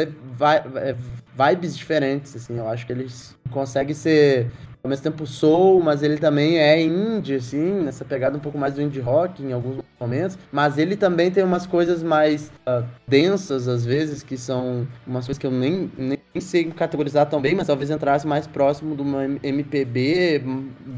vibes 1.35 1.77
diferentes, 1.77 2.35
assim, 2.35 2.57
eu 2.57 2.67
acho 2.67 2.85
que 2.85 2.93
eles 2.93 3.35
conseguem 3.51 3.93
ser 3.93 4.47
ao 4.85 4.89
mesmo 4.89 5.03
tempo 5.03 5.25
soul, 5.25 5.81
mas 5.81 6.03
ele 6.03 6.17
também 6.17 6.59
é 6.59 6.79
indie, 6.79 7.35
assim, 7.35 7.81
nessa 7.81 8.05
pegada 8.05 8.37
um 8.37 8.39
pouco 8.39 8.57
mais 8.57 8.75
do 8.75 8.81
indie 8.81 8.99
rock 8.99 9.41
em 9.41 9.51
alguns 9.51 9.83
momentos. 9.99 10.37
Mas 10.51 10.77
ele 10.77 10.95
também 10.95 11.31
tem 11.31 11.43
umas 11.43 11.65
coisas 11.65 12.03
mais 12.03 12.51
uh, 12.67 12.85
densas, 13.07 13.67
às 13.67 13.83
vezes, 13.83 14.21
que 14.21 14.37
são 14.37 14.87
umas 15.07 15.25
coisas 15.25 15.39
que 15.39 15.47
eu 15.47 15.51
nem, 15.51 15.91
nem 15.97 16.19
sei 16.39 16.65
categorizar 16.65 17.25
tão 17.25 17.41
bem, 17.41 17.55
mas 17.55 17.65
talvez 17.65 17.89
entrasse 17.89 18.27
mais 18.27 18.45
próximo 18.45 18.95
de 18.95 19.01
uma 19.01 19.23
MPB 19.41 20.43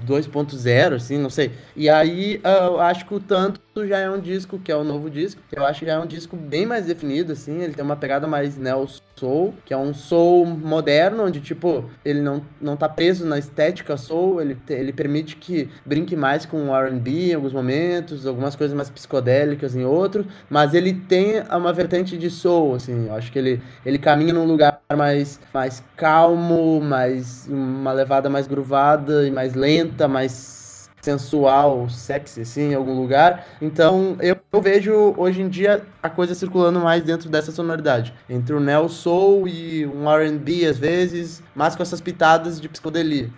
2.0, 0.05 0.93
assim, 0.93 1.17
não 1.17 1.29
sei. 1.29 1.51
E 1.73 1.89
aí 1.89 2.41
uh, 2.43 2.73
eu 2.73 2.79
acho 2.81 3.05
que 3.05 3.13
o 3.13 3.19
Tanto 3.21 3.61
já 3.86 3.98
é 3.98 4.10
um 4.10 4.19
disco, 4.19 4.57
que 4.57 4.72
é 4.72 4.75
o 4.75 4.84
novo 4.84 5.10
disco, 5.10 5.41
eu 5.51 5.65
acho 5.65 5.81
que 5.81 5.86
já 5.86 5.93
é 5.93 6.00
um 6.00 6.07
disco 6.07 6.36
bem 6.36 6.65
mais 6.65 6.86
definido, 6.86 7.34
assim, 7.34 7.62
ele 7.62 7.74
tem 7.74 7.84
uma 7.84 7.96
pegada 7.96 8.25
mais 8.25 8.57
neo 8.57 8.88
soul, 9.15 9.53
que 9.65 9.74
é 9.74 9.77
um 9.77 9.93
soul 9.93 10.46
moderno, 10.46 11.25
onde, 11.25 11.41
tipo, 11.41 11.89
ele 12.05 12.22
não, 12.22 12.41
não 12.62 12.77
tá 12.77 12.88
preso 12.88 13.25
na 13.25 13.38
estética 13.38 13.98
soul, 13.98 14.41
ele, 14.41 14.57
ele 14.69 14.93
permite 14.93 15.36
que 15.36 15.69
brinque 15.86 16.15
mais 16.15 16.46
com 16.46 16.74
R&B 16.74 17.31
em 17.31 17.34
alguns 17.34 17.53
momentos, 17.53 18.25
algumas 18.25 18.55
coisas 18.55 18.75
mais 18.75 18.89
psicodélicas 18.89 19.75
em 19.75 19.84
outros, 19.84 20.25
mas 20.50 20.74
ele 20.74 20.93
tem 20.93 21.41
uma 21.51 21.74
vertente 21.74 22.17
de 22.17 22.29
soul, 22.29 22.75
assim, 22.75 23.07
eu 23.07 23.15
acho 23.15 23.31
que 23.31 23.38
ele, 23.38 23.62
ele 23.86 23.98
caminha 23.98 24.34
num 24.34 24.46
lugar 24.46 24.81
mais, 24.96 25.39
mais 25.53 25.84
calmo, 25.96 26.79
mais 26.79 27.48
uma 27.48 27.91
levada 27.91 28.29
mais 28.29 28.48
gruvada 28.48 29.27
e 29.27 29.31
mais 29.31 29.53
lenta, 29.53 30.07
mais 30.07 30.66
sensual, 31.01 31.89
sexy, 31.89 32.41
assim, 32.41 32.71
em 32.71 32.75
algum 32.75 32.99
lugar. 32.99 33.45
Então, 33.61 34.17
eu, 34.19 34.35
eu, 34.51 34.61
vejo 34.61 35.13
hoje 35.17 35.41
em 35.41 35.49
dia 35.49 35.85
a 36.01 36.09
coisa 36.09 36.35
circulando 36.35 36.79
mais 36.79 37.03
dentro 37.03 37.29
dessa 37.29 37.51
sonoridade. 37.51 38.13
Entre 38.29 38.53
o 38.53 38.59
neo 38.59 38.89
soul 38.89 39.47
e 39.47 39.85
um 39.85 40.09
R&B 40.09 40.65
às 40.65 40.77
vezes, 40.77 41.41
mas 41.55 41.75
com 41.75 41.83
essas 41.83 42.01
pitadas 42.01 42.59
de 42.59 42.67
psicodelia. 42.67 43.29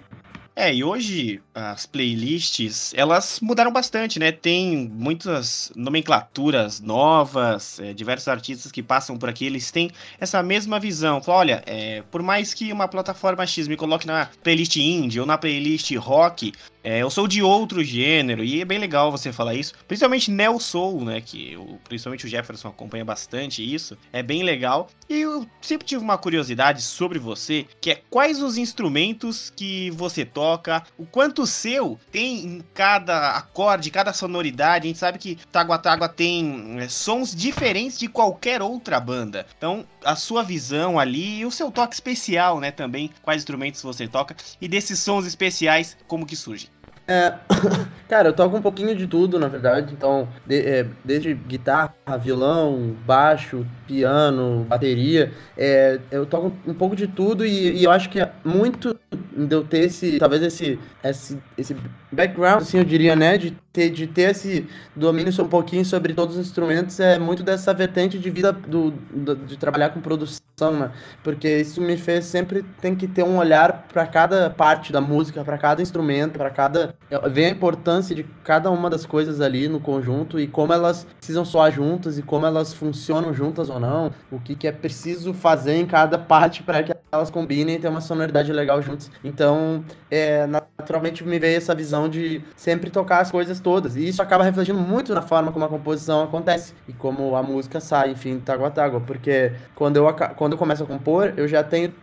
É, 0.61 0.75
e 0.75 0.83
hoje 0.83 1.41
as 1.55 1.85
playlists, 1.85 2.93
elas 2.93 3.39
mudaram 3.41 3.71
bastante, 3.71 4.19
né? 4.19 4.29
Tem 4.29 4.89
muitas 4.91 5.71
nomenclaturas 5.73 6.81
novas, 6.81 7.79
é, 7.79 7.93
diversos 7.93 8.27
artistas 8.27 8.69
que 8.69 8.83
passam 8.83 9.17
por 9.17 9.29
aqui, 9.29 9.45
eles 9.45 9.71
têm 9.71 9.89
essa 10.19 10.43
mesma 10.43 10.77
visão. 10.77 11.23
Fala, 11.23 11.37
olha, 11.37 11.63
é, 11.65 12.03
por 12.11 12.21
mais 12.21 12.53
que 12.53 12.73
uma 12.73 12.89
plataforma 12.89 13.47
X 13.47 13.69
me 13.69 13.77
coloque 13.77 14.05
na 14.05 14.29
playlist 14.43 14.75
indie 14.75 15.21
ou 15.21 15.25
na 15.25 15.37
playlist 15.37 15.95
rock, 15.95 16.51
é, 16.83 16.99
eu 16.99 17.09
sou 17.09 17.27
de 17.27 17.41
outro 17.41 17.83
gênero, 17.83 18.43
e 18.43 18.61
é 18.61 18.65
bem 18.65 18.79
legal 18.79 19.11
você 19.11 19.33
falar 19.33 19.53
isso. 19.53 19.73
Principalmente 19.87 20.31
Neo 20.31 20.59
Soul, 20.59 21.03
né? 21.03 21.21
Que 21.21 21.53
eu, 21.53 21.77
principalmente 21.87 22.25
o 22.25 22.29
Jefferson 22.29 22.69
acompanha 22.69 23.03
bastante 23.03 23.61
isso. 23.61 23.97
É 24.13 24.23
bem 24.23 24.43
legal. 24.43 24.89
E 25.09 25.21
eu 25.21 25.45
sempre 25.61 25.85
tive 25.85 26.01
uma 26.01 26.17
curiosidade 26.17 26.81
sobre 26.81 27.19
você, 27.19 27.65
que 27.81 27.91
é 27.91 28.01
quais 28.09 28.41
os 28.41 28.57
instrumentos 28.57 29.51
que 29.55 29.91
você 29.91 30.23
toca, 30.23 30.49
o 30.98 31.06
quanto 31.06 31.46
seu 31.46 32.00
tem 32.12 32.46
em 32.46 32.63
cada 32.74 33.32
acorde, 33.32 33.91
cada 33.91 34.13
sonoridade. 34.13 34.86
A 34.86 34.88
gente 34.88 35.00
sabe 35.00 35.20
que 35.20 35.38
Tágua 35.51 35.77
Tágua 35.77 36.08
tem 36.08 36.79
é, 36.79 36.88
sons 36.88 37.36
diferentes 37.36 37.98
de 37.98 38.08
qualquer 38.08 38.62
outra 38.62 39.00
banda. 39.00 39.46
Então, 39.58 39.86
a 40.03 40.15
sua 40.15 40.44
visão 40.44 41.00
ali 41.00 41.39
e 41.39 41.46
o 41.46 41.51
seu 41.51 41.72
toque 41.72 41.94
especial, 41.94 42.60
né? 42.60 42.72
Também, 42.72 43.12
quais 43.22 43.41
instrumentos 43.41 43.82
você 43.82 44.08
toca 44.08 44.36
e 44.62 44.68
desses 44.68 45.00
sons 45.00 45.25
especiais, 45.25 45.98
como 46.08 46.25
que 46.25 46.36
surge. 46.36 46.70
É, 47.10 47.34
cara, 48.08 48.29
eu 48.29 48.34
toco 48.34 48.56
um 48.56 48.62
pouquinho 48.62 48.96
de 48.96 49.08
tudo, 49.08 49.39
na 49.39 49.48
verdade. 49.48 49.91
Então, 49.91 50.29
de, 50.46 50.60
é, 50.60 50.86
desde 51.03 51.34
guitarra, 51.34 51.91
violão, 52.22 52.96
baixo, 53.03 53.65
piano, 53.88 54.63
bateria, 54.70 55.34
é, 55.58 56.00
eu 56.12 56.27
toco 56.27 56.53
um 56.68 56.74
pouco 56.75 56.96
de 56.96 57.08
tudo 57.08 57.44
e, 57.44 57.79
e, 57.79 57.84
eu 57.84 57.89
acho 57.89 58.12
que 58.12 58.20
muito 58.46 58.96
de 59.11 59.55
eu 59.55 59.63
ter 59.63 59.85
esse, 59.85 60.19
talvez 60.19 60.41
esse, 60.43 60.79
esse, 61.03 61.37
esse 61.57 61.75
background, 62.11 62.61
assim, 62.61 62.77
eu 62.77 62.83
diria, 62.83 63.15
né, 63.15 63.37
de 63.37 63.51
ter, 63.71 63.89
de 63.89 64.07
ter 64.07 64.31
esse 64.31 64.67
domínio 64.95 65.31
um 65.41 65.47
pouquinho 65.47 65.85
sobre 65.85 66.13
todos 66.13 66.35
os 66.35 66.45
instrumentos, 66.45 66.99
é 66.99 67.17
muito 67.17 67.43
dessa 67.43 67.73
vertente 67.73 68.19
de 68.19 68.29
vida 68.29 68.51
do, 68.51 68.91
do 68.91 69.35
de 69.35 69.57
trabalhar 69.57 69.89
com 69.89 70.01
produção, 70.01 70.39
né, 70.71 70.91
porque 71.23 71.59
isso 71.59 71.81
me 71.81 71.97
fez 71.97 72.25
sempre 72.25 72.63
tem 72.81 72.95
que 72.95 73.07
ter 73.07 73.23
um 73.23 73.37
olhar 73.37 73.87
para 73.91 74.05
cada 74.05 74.49
parte 74.49 74.91
da 74.91 74.99
música, 74.99 75.43
para 75.43 75.57
cada 75.57 75.81
instrumento, 75.81 76.37
para 76.37 76.49
cada 76.49 76.95
ver 77.31 77.45
a 77.45 77.49
importância 77.49 78.15
de 78.15 78.23
cada 78.43 78.69
uma 78.69 78.89
das 78.89 79.05
coisas 79.05 79.39
ali 79.41 79.67
no 79.67 79.79
conjunto 79.79 80.39
e 80.39 80.47
como 80.47 80.73
elas 80.73 81.07
precisam 81.17 81.45
soar 81.45 81.71
juntas 81.71 82.17
e 82.17 82.21
como 82.21 82.45
elas 82.45 82.73
funcionam 82.73 83.33
juntas 83.33 83.69
ou 83.69 83.79
não, 83.79 84.11
o 84.31 84.39
que, 84.39 84.55
que 84.55 84.67
é 84.67 84.71
preciso 84.71 85.33
fazer 85.33 85.75
em 85.75 85.85
cada 85.85 86.17
parte 86.17 86.61
para 86.63 86.83
que 86.83 86.93
elas 87.11 87.29
combinem 87.29 87.75
e 87.75 87.79
tenham 87.79 87.93
uma 87.93 88.01
sonoridade 88.01 88.51
legal 88.51 88.81
Então, 89.24 89.84
é, 90.10 90.46
naturalmente 90.48 91.24
me 91.24 91.39
veio 91.39 91.58
essa 91.58 91.75
visão 91.75 92.10
de 92.10 92.41
sempre 92.56 92.89
tocar 92.89 93.20
as 93.20 93.32
coisas 93.32 93.60
todas. 93.60 93.96
E 93.96 94.08
isso 94.08 94.22
acaba 94.22 94.44
refletindo 94.44 94.79
muito 94.79 95.13
na 95.13 95.22
forma 95.22 95.51
como 95.51 95.65
a 95.65 95.70
composição 95.70 96.24
acontece 96.24 96.74
e 96.88 96.94
como 96.94 97.36
a 97.36 97.44
música 97.44 97.79
sai, 97.79 98.12
enfim, 98.12 98.39
tágua 98.39 98.68
a 98.68 98.72
tágua. 98.72 99.00
Porque 99.00 99.53
quando 99.75 99.98
eu, 99.98 100.13
quando 100.36 100.53
eu 100.53 100.58
começo 100.58 100.84
a 100.84 100.86
compor, 100.86 101.34
eu 101.38 101.48
já 101.48 101.63
tenho 101.63 101.94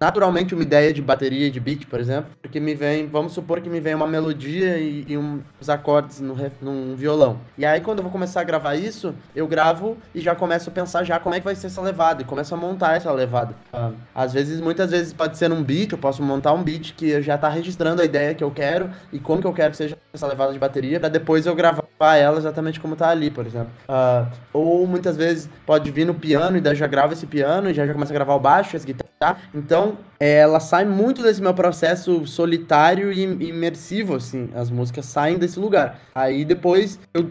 naturalmente 0.00 0.54
uma 0.54 0.62
ideia 0.62 0.92
de 0.92 1.02
bateria 1.02 1.50
de 1.50 1.60
beat, 1.60 1.86
por 1.86 2.00
exemplo, 2.00 2.30
porque 2.40 2.60
me 2.60 2.74
vem, 2.74 3.06
vamos 3.06 3.32
supor 3.32 3.60
que 3.60 3.68
me 3.68 3.80
vem 3.80 3.94
uma 3.94 4.06
melodia 4.06 4.78
e, 4.78 5.04
e 5.08 5.16
um, 5.16 5.40
uns 5.60 5.68
acordes 5.68 6.20
no, 6.20 6.36
num 6.60 6.94
violão. 6.94 7.38
E 7.56 7.64
aí 7.64 7.80
quando 7.80 7.98
eu 7.98 8.02
vou 8.02 8.12
começar 8.12 8.40
a 8.40 8.44
gravar 8.44 8.74
isso, 8.74 9.14
eu 9.34 9.46
gravo 9.46 9.96
e 10.14 10.20
já 10.20 10.34
começo 10.34 10.70
a 10.70 10.72
pensar 10.72 11.04
já 11.04 11.18
como 11.18 11.34
é 11.34 11.38
que 11.38 11.44
vai 11.44 11.54
ser 11.54 11.68
essa 11.68 11.80
levada 11.80 12.22
e 12.22 12.24
começo 12.24 12.54
a 12.54 12.56
montar 12.56 12.96
essa 12.96 13.10
levada. 13.12 13.54
Uh, 13.72 13.94
às 14.14 14.32
vezes, 14.32 14.60
muitas 14.60 14.90
vezes 14.90 15.12
pode 15.12 15.36
ser 15.36 15.52
um 15.52 15.62
beat, 15.62 15.92
eu 15.92 15.98
posso 15.98 16.22
montar 16.22 16.52
um 16.52 16.62
beat 16.62 16.94
que 16.94 17.20
já 17.22 17.36
tá 17.36 17.48
registrando 17.48 18.02
a 18.02 18.04
ideia 18.04 18.34
que 18.34 18.44
eu 18.44 18.50
quero 18.50 18.90
e 19.12 19.18
como 19.18 19.40
que 19.40 19.46
eu 19.46 19.52
quero 19.52 19.70
que 19.70 19.76
seja 19.76 19.96
essa 20.12 20.26
levada 20.26 20.52
de 20.52 20.58
bateria 20.58 21.00
para 21.00 21.08
depois 21.08 21.46
eu 21.46 21.54
gravar 21.54 21.84
ela 22.16 22.38
exatamente 22.38 22.78
como 22.80 22.96
tá 22.96 23.08
ali, 23.08 23.30
por 23.30 23.46
exemplo. 23.46 23.70
Uh, 23.88 24.26
ou 24.52 24.86
muitas 24.86 25.16
vezes 25.16 25.48
pode 25.64 25.90
vir 25.90 26.04
no 26.04 26.14
piano 26.14 26.56
e 26.56 26.60
daí 26.60 26.74
já 26.74 26.86
grava 26.86 27.12
esse 27.12 27.26
piano 27.26 27.70
e 27.70 27.74
já, 27.74 27.86
já 27.86 27.92
começa 27.92 28.12
a 28.12 28.14
gravar 28.14 28.34
o 28.34 28.40
baixo, 28.40 28.76
as 28.76 28.84
guitarras. 28.84 29.38
Então, 29.54 29.73
é, 30.18 30.38
ela 30.38 30.60
sai 30.60 30.84
muito 30.84 31.22
desse 31.22 31.42
meu 31.42 31.54
processo 31.54 32.26
solitário 32.26 33.12
e 33.12 33.22
imersivo, 33.22 34.14
assim. 34.14 34.48
As 34.54 34.70
músicas 34.70 35.06
saem 35.06 35.38
desse 35.38 35.58
lugar. 35.58 35.98
Aí 36.14 36.44
depois 36.44 36.98
eu 37.12 37.28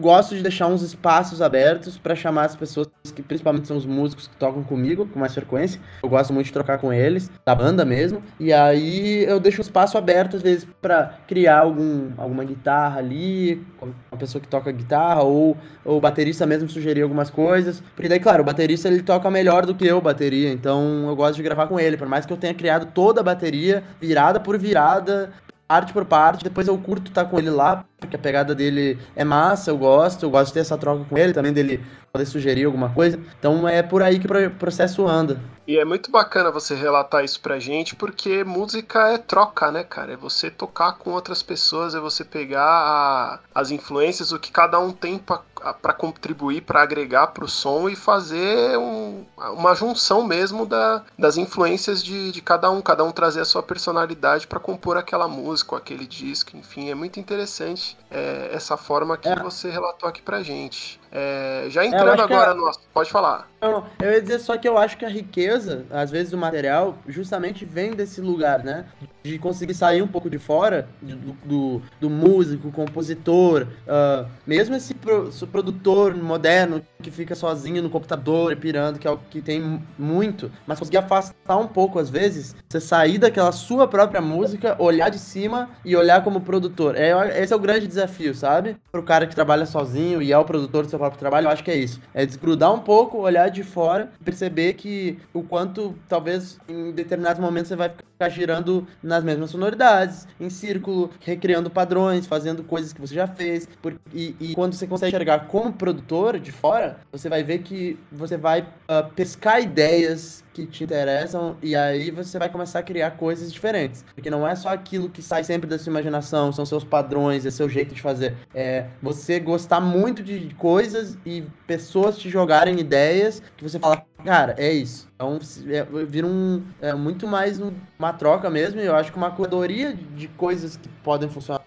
gosto 0.00 0.34
de 0.34 0.42
deixar 0.42 0.66
uns 0.66 0.82
espaços 0.82 1.40
abertos 1.40 1.96
para 1.96 2.14
chamar 2.14 2.46
as 2.46 2.56
pessoas 2.56 2.88
que 3.14 3.22
principalmente 3.22 3.68
são 3.68 3.76
os 3.76 3.86
músicos 3.86 4.28
que 4.28 4.36
tocam 4.36 4.62
comigo 4.62 5.06
com 5.06 5.18
mais 5.18 5.34
frequência. 5.34 5.80
Eu 6.02 6.08
gosto 6.08 6.32
muito 6.32 6.46
de 6.46 6.52
trocar 6.52 6.78
com 6.78 6.92
eles, 6.92 7.30
da 7.44 7.54
banda 7.54 7.84
mesmo. 7.84 8.22
E 8.38 8.52
aí 8.52 9.24
eu 9.24 9.40
deixo 9.40 9.60
um 9.60 9.62
espaço 9.62 9.96
aberto 9.96 10.36
às 10.36 10.42
vezes 10.42 10.66
para 10.82 11.18
criar 11.26 11.60
algum, 11.60 12.10
alguma 12.18 12.44
guitarra 12.44 12.98
ali, 12.98 13.64
uma 13.80 14.18
pessoa 14.18 14.42
que 14.42 14.48
toca 14.48 14.70
guitarra 14.70 15.22
ou 15.22 15.56
o 15.84 16.00
baterista 16.00 16.44
mesmo 16.46 16.68
sugerir 16.68 17.02
algumas 17.02 17.30
coisas. 17.30 17.82
Porque 17.94 18.08
daí, 18.08 18.20
claro, 18.20 18.42
o 18.42 18.46
baterista 18.46 18.88
ele 18.88 19.02
toca 19.02 19.30
melhor 19.30 19.64
do 19.64 19.74
que 19.74 19.86
eu 19.86 20.00
bateria, 20.00 20.50
então 20.52 21.08
eu 21.08 21.16
gosto 21.16 21.36
de 21.36 21.42
gravar 21.42 21.66
com 21.66 21.78
ele, 21.78 21.85
por 21.94 22.08
mais 22.08 22.24
que 22.24 22.32
eu 22.32 22.36
tenha 22.38 22.54
criado 22.54 22.86
toda 22.86 23.20
a 23.20 23.22
bateria, 23.22 23.84
virada 24.00 24.40
por 24.40 24.58
virada, 24.58 25.30
parte 25.68 25.92
por 25.92 26.04
parte, 26.04 26.44
depois 26.44 26.68
eu 26.68 26.78
curto 26.78 27.08
estar 27.08 27.24
tá 27.24 27.30
com 27.30 27.38
ele 27.38 27.50
lá, 27.50 27.84
porque 27.98 28.16
a 28.16 28.18
pegada 28.18 28.54
dele 28.54 28.98
é 29.14 29.24
massa, 29.24 29.70
eu 29.70 29.76
gosto, 29.76 30.24
eu 30.24 30.30
gosto 30.30 30.48
de 30.48 30.54
ter 30.54 30.60
essa 30.60 30.78
troca 30.78 31.04
com 31.04 31.18
ele, 31.18 31.32
também 31.32 31.52
dele 31.52 31.84
poder 32.16 32.26
sugerir 32.26 32.64
alguma 32.64 32.88
coisa. 32.88 33.20
Então 33.38 33.68
é 33.68 33.82
por 33.82 34.02
aí 34.02 34.18
que 34.18 34.26
o 34.26 34.50
processo 34.52 35.06
anda. 35.06 35.38
E 35.66 35.76
é 35.78 35.84
muito 35.84 36.12
bacana 36.12 36.50
você 36.50 36.76
relatar 36.76 37.24
isso 37.24 37.40
pra 37.40 37.58
gente, 37.58 37.96
porque 37.96 38.44
música 38.44 39.08
é 39.08 39.18
troca, 39.18 39.72
né, 39.72 39.82
cara? 39.82 40.12
É 40.12 40.16
você 40.16 40.48
tocar 40.48 40.92
com 40.92 41.10
outras 41.10 41.42
pessoas, 41.42 41.92
é 41.92 41.98
você 41.98 42.24
pegar 42.24 42.62
a, 42.62 43.40
as 43.52 43.72
influências, 43.72 44.30
o 44.30 44.38
que 44.38 44.52
cada 44.52 44.78
um 44.78 44.92
tem 44.92 45.18
para 45.18 45.92
contribuir, 45.92 46.60
para 46.60 46.82
agregar 46.82 47.28
pro 47.28 47.48
som 47.48 47.88
e 47.88 47.96
fazer 47.96 48.78
um, 48.78 49.24
uma 49.54 49.74
junção 49.74 50.24
mesmo 50.24 50.64
da, 50.64 51.02
das 51.18 51.36
influências 51.36 52.00
de, 52.00 52.30
de 52.30 52.40
cada 52.40 52.70
um, 52.70 52.80
cada 52.80 53.02
um 53.02 53.10
trazer 53.10 53.40
a 53.40 53.44
sua 53.44 53.62
personalidade 53.62 54.46
para 54.46 54.60
compor 54.60 54.96
aquela 54.96 55.26
música, 55.26 55.76
aquele 55.76 56.06
disco, 56.06 56.56
enfim, 56.56 56.90
é 56.90 56.94
muito 56.94 57.18
interessante 57.18 57.98
é, 58.08 58.50
essa 58.52 58.76
forma 58.76 59.16
que 59.16 59.28
é. 59.28 59.34
você 59.34 59.68
relatou 59.68 60.08
aqui 60.08 60.22
pra 60.22 60.44
gente. 60.44 61.00
É, 61.12 61.66
já 61.68 61.84
é, 61.84 61.86
entrando 61.86 62.20
agora 62.20 62.54
no. 62.54 62.70
Pode 62.92 63.10
falar. 63.10 63.48
Não, 63.60 63.84
eu 64.00 64.12
ia 64.12 64.20
dizer 64.20 64.38
só 64.38 64.56
que 64.56 64.68
eu 64.68 64.76
acho 64.76 64.96
que 64.96 65.04
a 65.04 65.08
riqueza, 65.08 65.86
às 65.90 66.10
vezes, 66.10 66.30
do 66.30 66.38
material, 66.38 66.96
justamente 67.06 67.64
vem 67.64 67.92
desse 67.92 68.20
lugar, 68.20 68.62
né? 68.62 68.86
De 69.26 69.40
conseguir 69.40 69.74
sair 69.74 70.02
um 70.02 70.06
pouco 70.06 70.30
de 70.30 70.38
fora 70.38 70.88
do, 71.02 71.36
do, 71.44 71.82
do 72.00 72.08
músico, 72.08 72.70
compositor, 72.70 73.66
uh, 73.88 74.24
mesmo 74.46 74.76
esse, 74.76 74.94
pro, 74.94 75.28
esse, 75.28 75.44
produtor 75.46 76.14
moderno 76.14 76.80
que 77.02 77.10
fica 77.10 77.34
sozinho 77.34 77.82
no 77.82 77.90
computador, 77.90 78.54
pirando, 78.54 79.00
que 79.00 79.08
é 79.08 79.10
o 79.10 79.18
que 79.18 79.42
tem 79.42 79.82
muito, 79.98 80.48
mas 80.64 80.78
conseguir 80.78 80.98
afastar 80.98 81.56
um 81.56 81.66
pouco, 81.66 81.98
às 81.98 82.08
vezes, 82.08 82.54
você 82.68 82.80
sair 82.80 83.18
daquela 83.18 83.50
sua 83.50 83.88
própria 83.88 84.20
música, 84.20 84.76
olhar 84.78 85.08
de 85.08 85.18
cima 85.18 85.70
e 85.84 85.96
olhar 85.96 86.22
como 86.22 86.40
produtor. 86.40 86.94
É, 86.96 87.42
esse 87.42 87.52
é 87.52 87.56
o 87.56 87.60
grande 87.60 87.88
desafio, 87.88 88.32
sabe? 88.32 88.76
Pro 88.92 89.02
cara 89.02 89.26
que 89.26 89.34
trabalha 89.34 89.66
sozinho 89.66 90.22
e 90.22 90.32
é 90.32 90.38
o 90.38 90.44
produtor 90.44 90.84
do 90.84 90.90
seu 90.90 91.00
próprio 91.00 91.18
trabalho, 91.18 91.46
eu 91.46 91.50
acho 91.50 91.64
que 91.64 91.70
é 91.72 91.76
isso. 91.76 92.00
É 92.14 92.24
desgrudar 92.24 92.72
um 92.72 92.78
pouco, 92.78 93.18
olhar 93.18 93.48
de 93.48 93.64
fora, 93.64 94.12
perceber 94.24 94.74
que 94.74 95.18
o 95.34 95.42
quanto 95.42 95.96
talvez 96.08 96.58
em 96.68 96.92
determinados 96.92 97.40
momentos 97.40 97.68
você 97.68 97.76
vai 97.76 97.90
ficar 98.16 98.28
girando 98.28 98.86
nas 99.16 99.24
mesmas 99.24 99.50
sonoridades, 99.50 100.26
em 100.38 100.50
círculo, 100.50 101.10
recriando 101.20 101.70
padrões, 101.70 102.26
fazendo 102.26 102.62
coisas 102.62 102.92
que 102.92 103.00
você 103.00 103.14
já 103.14 103.26
fez. 103.26 103.68
Por, 103.80 103.94
e, 104.12 104.34
e, 104.38 104.54
quando 104.54 104.74
você 104.74 104.86
consegue 104.86 105.10
enxergar 105.10 105.46
como 105.46 105.72
produtor 105.72 106.38
de 106.38 106.52
fora, 106.52 106.98
você 107.10 107.28
vai 107.28 107.42
ver 107.42 107.58
que 107.58 107.98
você 108.12 108.36
vai 108.36 108.62
uh, 108.62 109.10
pescar 109.14 109.60
ideias 109.60 110.44
que 110.56 110.66
te 110.66 110.84
interessam 110.84 111.56
e 111.62 111.76
aí 111.76 112.10
você 112.10 112.38
vai 112.38 112.48
começar 112.48 112.78
a 112.78 112.82
criar 112.82 113.10
coisas 113.12 113.52
diferentes. 113.52 114.02
Porque 114.14 114.30
não 114.30 114.48
é 114.48 114.54
só 114.54 114.70
aquilo 114.70 115.10
que 115.10 115.20
sai 115.20 115.44
sempre 115.44 115.68
da 115.68 115.78
sua 115.78 115.90
imaginação, 115.90 116.50
são 116.50 116.64
seus 116.64 116.82
padrões, 116.82 117.44
é 117.44 117.50
seu 117.50 117.68
jeito 117.68 117.94
de 117.94 118.00
fazer. 118.00 118.34
É 118.54 118.86
você 119.02 119.38
gostar 119.38 119.80
muito 119.80 120.22
de 120.22 120.54
coisas 120.54 121.18
e 121.26 121.44
pessoas 121.66 122.16
te 122.16 122.30
jogarem 122.30 122.80
ideias 122.80 123.42
que 123.56 123.62
você 123.62 123.78
fala, 123.78 124.02
cara, 124.24 124.54
é 124.56 124.72
isso. 124.72 125.06
Então 125.14 125.38
é, 125.68 126.04
vira 126.04 126.26
um, 126.26 126.62
é 126.80 126.92
muito 126.94 127.26
mais 127.26 127.60
uma 127.98 128.12
troca 128.12 128.50
mesmo, 128.50 128.80
e 128.80 128.84
eu 128.84 128.94
acho 128.94 129.10
que 129.10 129.16
uma 129.16 129.30
curadoria 129.30 129.94
de 130.14 130.28
coisas 130.28 130.76
que 130.76 130.88
podem 131.02 131.28
funcionar. 131.28 131.62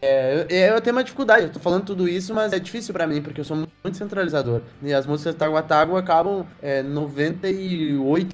É, 0.00 0.46
eu, 0.48 0.74
eu 0.74 0.80
tenho 0.80 0.96
uma 0.96 1.04
dificuldade, 1.04 1.44
eu 1.44 1.52
tô 1.52 1.60
falando 1.60 1.84
tudo 1.84 2.08
isso, 2.08 2.34
mas 2.34 2.52
é 2.52 2.58
difícil 2.58 2.94
para 2.94 3.06
mim, 3.06 3.20
porque 3.20 3.40
eu 3.40 3.44
sou 3.44 3.56
muito 3.56 3.96
centralizador. 3.96 4.62
E 4.82 4.92
as 4.92 5.06
músicas 5.06 5.34
Tágua 5.34 5.62
Tágua 5.62 6.00
acabam 6.00 6.46
é, 6.62 6.82
98% 6.82 8.33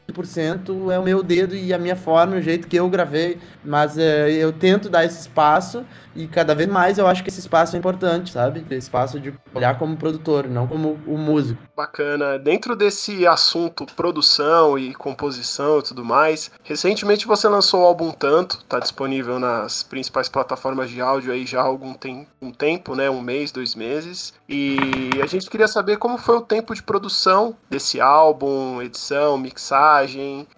100% 0.11 0.91
é 0.91 0.99
o 0.99 1.03
meu 1.03 1.23
dedo 1.23 1.55
e 1.55 1.73
a 1.73 1.77
minha 1.77 1.95
forma, 1.95 2.35
o 2.35 2.41
jeito 2.41 2.67
que 2.67 2.75
eu 2.75 2.89
gravei, 2.89 3.37
mas 3.63 3.97
é, 3.97 4.31
eu 4.31 4.51
tento 4.51 4.89
dar 4.89 5.05
esse 5.05 5.21
espaço 5.21 5.85
e 6.15 6.27
cada 6.27 6.53
vez 6.53 6.69
mais 6.69 6.97
eu 6.97 7.07
acho 7.07 7.23
que 7.23 7.29
esse 7.29 7.39
espaço 7.39 7.75
é 7.75 7.79
importante, 7.79 8.31
sabe? 8.31 8.65
Esse 8.69 8.85
espaço 8.85 9.19
de 9.19 9.33
olhar 9.53 9.77
como 9.77 9.95
produtor, 9.95 10.47
não 10.47 10.67
como 10.67 10.99
o 11.07 11.17
músico. 11.17 11.61
Bacana. 11.75 12.37
Dentro 12.37 12.75
desse 12.75 13.25
assunto 13.25 13.85
produção 13.95 14.77
e 14.77 14.93
composição 14.93 15.79
e 15.79 15.83
tudo 15.83 16.03
mais, 16.03 16.51
recentemente 16.63 17.25
você 17.25 17.47
lançou 17.47 17.81
o 17.81 17.85
álbum 17.85 18.11
Tanto, 18.11 18.63
tá 18.65 18.79
disponível 18.79 19.39
nas 19.39 19.83
principais 19.83 20.29
plataformas 20.29 20.89
de 20.89 21.01
áudio 21.01 21.31
aí 21.31 21.45
já 21.45 21.61
há 21.61 21.63
algum 21.63 21.93
tem, 21.93 22.27
um 22.41 22.51
tempo, 22.51 22.93
né? 22.93 23.09
Um 23.09 23.21
mês, 23.21 23.51
dois 23.51 23.73
meses. 23.73 24.33
E 24.47 24.77
a 25.21 25.25
gente 25.25 25.49
queria 25.49 25.67
saber 25.67 25.97
como 25.97 26.17
foi 26.17 26.37
o 26.37 26.41
tempo 26.41 26.75
de 26.75 26.83
produção 26.83 27.55
desse 27.69 27.99
álbum, 27.99 28.81
edição, 28.81 29.37
mixagem. 29.37 30.00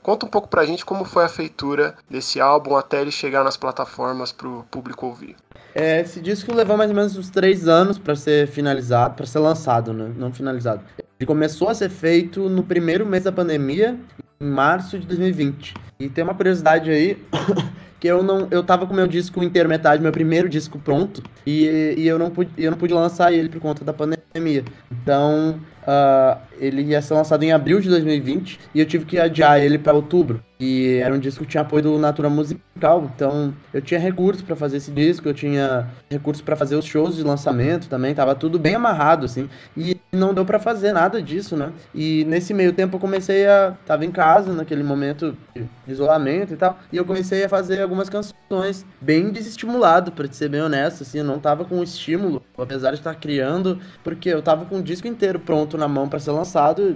Conta 0.02 0.26
um 0.26 0.30
pouco 0.30 0.48
pra 0.48 0.66
gente 0.66 0.86
como 0.86 1.06
foi 1.06 1.26
a 1.26 1.30
feitura 1.30 1.96
desse 2.10 2.40
álbum 2.40 2.76
até 2.76 3.02
ele 3.02 3.12
chegar 3.12 3.44
nas 3.44 3.58
plataformas 3.58 4.32
pro 4.32 4.66
público 4.70 5.06
ouvir. 5.06 5.36
É, 5.76 6.02
esse 6.02 6.22
disco 6.22 6.54
levou 6.54 6.78
mais 6.78 6.90
ou 6.90 6.96
menos 6.96 7.18
uns 7.18 7.30
três 7.30 7.68
anos 7.68 7.98
para 7.98 8.16
ser 8.16 8.48
finalizado, 8.48 9.16
para 9.16 9.26
ser 9.26 9.40
lançado, 9.40 9.92
né? 9.92 10.12
Não 10.16 10.32
finalizado. 10.32 10.82
Ele 11.20 11.28
começou 11.28 11.70
a 11.70 11.74
ser 11.74 11.90
feito 11.90 12.48
no 12.50 12.64
primeiro 12.64 13.06
mês 13.06 13.24
da 13.24 13.32
pandemia, 13.32 13.98
em 14.40 14.46
março 14.46 15.00
de 15.00 15.08
2020. 15.08 15.74
E 16.00 16.10
tem 16.10 16.24
uma 16.24 16.36
curiosidade 16.36 16.92
aí, 16.92 17.18
que 18.00 18.08
eu 18.08 18.22
não, 18.22 18.48
eu 18.52 18.62
tava 18.62 18.86
com 18.86 18.94
meu 18.94 19.08
disco 19.08 19.42
inteiro 19.42 19.70
metade, 19.70 20.04
meu 20.04 20.12
primeiro 20.12 20.50
disco 20.50 20.78
pronto, 20.78 21.24
e, 21.46 21.96
e 21.98 22.08
eu 22.08 22.20
não 22.20 22.30
pude, 22.30 22.52
eu 22.58 22.70
não 22.70 22.78
pude 22.78 22.94
lançar 22.94 23.32
ele 23.32 23.50
por 23.50 23.62
conta 23.62 23.86
da 23.86 23.94
pandemia. 23.94 24.66
Então, 24.92 25.60
uh, 25.84 26.38
ele 26.60 26.82
ia 26.82 27.02
ser 27.02 27.14
lançado 27.14 27.44
em 27.44 27.52
abril 27.52 27.80
de 27.80 27.90
2020 27.90 28.60
e 28.74 28.80
eu 28.80 28.86
tive 28.86 29.06
que 29.06 29.20
adiar 29.20 29.60
ele 29.60 29.78
para 29.78 29.94
outubro. 29.94 30.42
E 30.60 31.00
era 31.04 31.14
um 31.14 31.20
disco 31.20 31.44
que 31.44 31.52
tinha 31.52 31.62
apoio 31.62 31.84
do 31.84 32.00
Natura 32.00 32.30
Musical, 32.30 33.12
então 33.14 33.54
eu 33.74 33.82
tinha 33.82 34.00
recursos 34.00 34.42
para 34.42 34.56
fazer 34.56 34.78
esse 34.78 34.92
disco, 34.92 35.28
eu 35.28 35.34
tinha 35.34 35.90
recursos 36.10 36.42
para 36.42 36.56
fazer 36.56 36.78
os 36.78 36.86
shows 36.86 37.18
de 37.18 37.24
lançamento 37.24 37.90
também, 37.90 38.16
tava 38.16 38.34
tudo 38.34 38.58
bem 38.58 38.76
amarrado 38.76 39.26
assim. 39.26 39.50
E 39.76 39.98
não 40.12 40.34
deu 40.34 40.46
para 40.46 40.60
fazer 40.60 40.94
nada 40.94 41.22
disso, 41.22 41.58
né? 41.58 41.72
E 41.94 42.24
nesse 42.26 42.54
meio 42.54 42.72
tempo 42.72 42.96
eu 42.96 43.00
comecei 43.00 43.46
a 43.46 43.74
tava 43.86 44.06
em 44.06 44.12
casa 44.12 44.54
naquele 44.54 44.84
momento 44.84 45.36
de 45.54 45.68
isolamento 45.88 46.54
e 46.54 46.56
tal, 46.56 46.80
e 46.92 46.98
eu 46.98 47.04
comecei 47.04 47.44
a 47.44 47.50
fazer 47.50 47.82
algumas 47.82 48.08
canções 48.10 48.86
bem 49.02 49.32
desestimulado, 49.32 50.12
para 50.12 50.32
ser 50.32 50.48
bem 50.48 50.62
honesto, 50.62 51.04
assim, 51.04 51.18
eu 51.18 51.26
não 51.26 51.40
tava 51.40 51.66
com 51.66 51.84
estímulo, 51.84 52.42
apesar 52.58 52.92
de 52.92 52.98
estar 52.98 53.16
criando, 53.16 53.80
porque 54.04 54.30
eu 54.30 54.42
tava 54.42 54.66
com 54.66 54.78
o 54.78 54.84
disco 54.84 55.08
inteiro 55.08 55.40
pronto 55.40 55.78
na 55.78 55.88
mão 55.88 56.08
para 56.08 56.20
ser 56.20 56.32
lançado, 56.32 56.43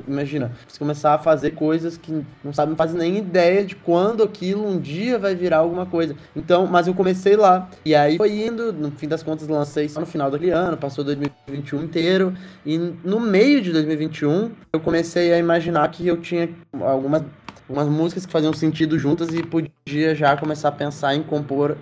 imagina, 0.07 0.51
você 0.67 0.79
começar 0.79 1.13
a 1.13 1.17
fazer 1.17 1.51
coisas 1.51 1.97
que 1.97 2.23
não 2.43 2.53
sabe, 2.53 2.69
não 2.69 2.77
faz 2.77 2.93
nem 2.93 3.17
ideia 3.17 3.63
de 3.65 3.75
quando 3.75 4.23
aquilo 4.23 4.67
um 4.67 4.79
dia 4.79 5.17
vai 5.17 5.35
virar 5.35 5.57
alguma 5.57 5.85
coisa. 5.85 6.15
Então, 6.35 6.67
mas 6.67 6.87
eu 6.87 6.93
comecei 6.93 7.35
lá. 7.35 7.69
E 7.85 7.95
aí 7.95 8.17
foi 8.17 8.45
indo, 8.45 8.71
no 8.73 8.91
fim 8.91 9.07
das 9.07 9.23
contas 9.23 9.47
lancei 9.47 9.89
só 9.89 9.99
no 9.99 10.05
final 10.05 10.29
daquele 10.29 10.51
ano, 10.51 10.77
passou 10.77 11.03
2021 11.03 11.83
inteiro. 11.83 12.33
E 12.65 12.77
no 12.77 13.19
meio 13.19 13.61
de 13.61 13.71
2021, 13.71 14.51
eu 14.73 14.79
comecei 14.79 15.33
a 15.33 15.37
imaginar 15.37 15.89
que 15.89 16.07
eu 16.07 16.17
tinha 16.17 16.49
algumas 16.81 17.23
algumas 17.67 17.87
músicas 17.89 18.25
que 18.25 18.31
faziam 18.31 18.53
sentido 18.53 18.97
juntas 18.97 19.29
e 19.33 19.43
podia 19.43 20.15
já 20.15 20.35
começar 20.37 20.69
a 20.69 20.71
pensar 20.71 21.15
em 21.15 21.23
compor 21.23 21.77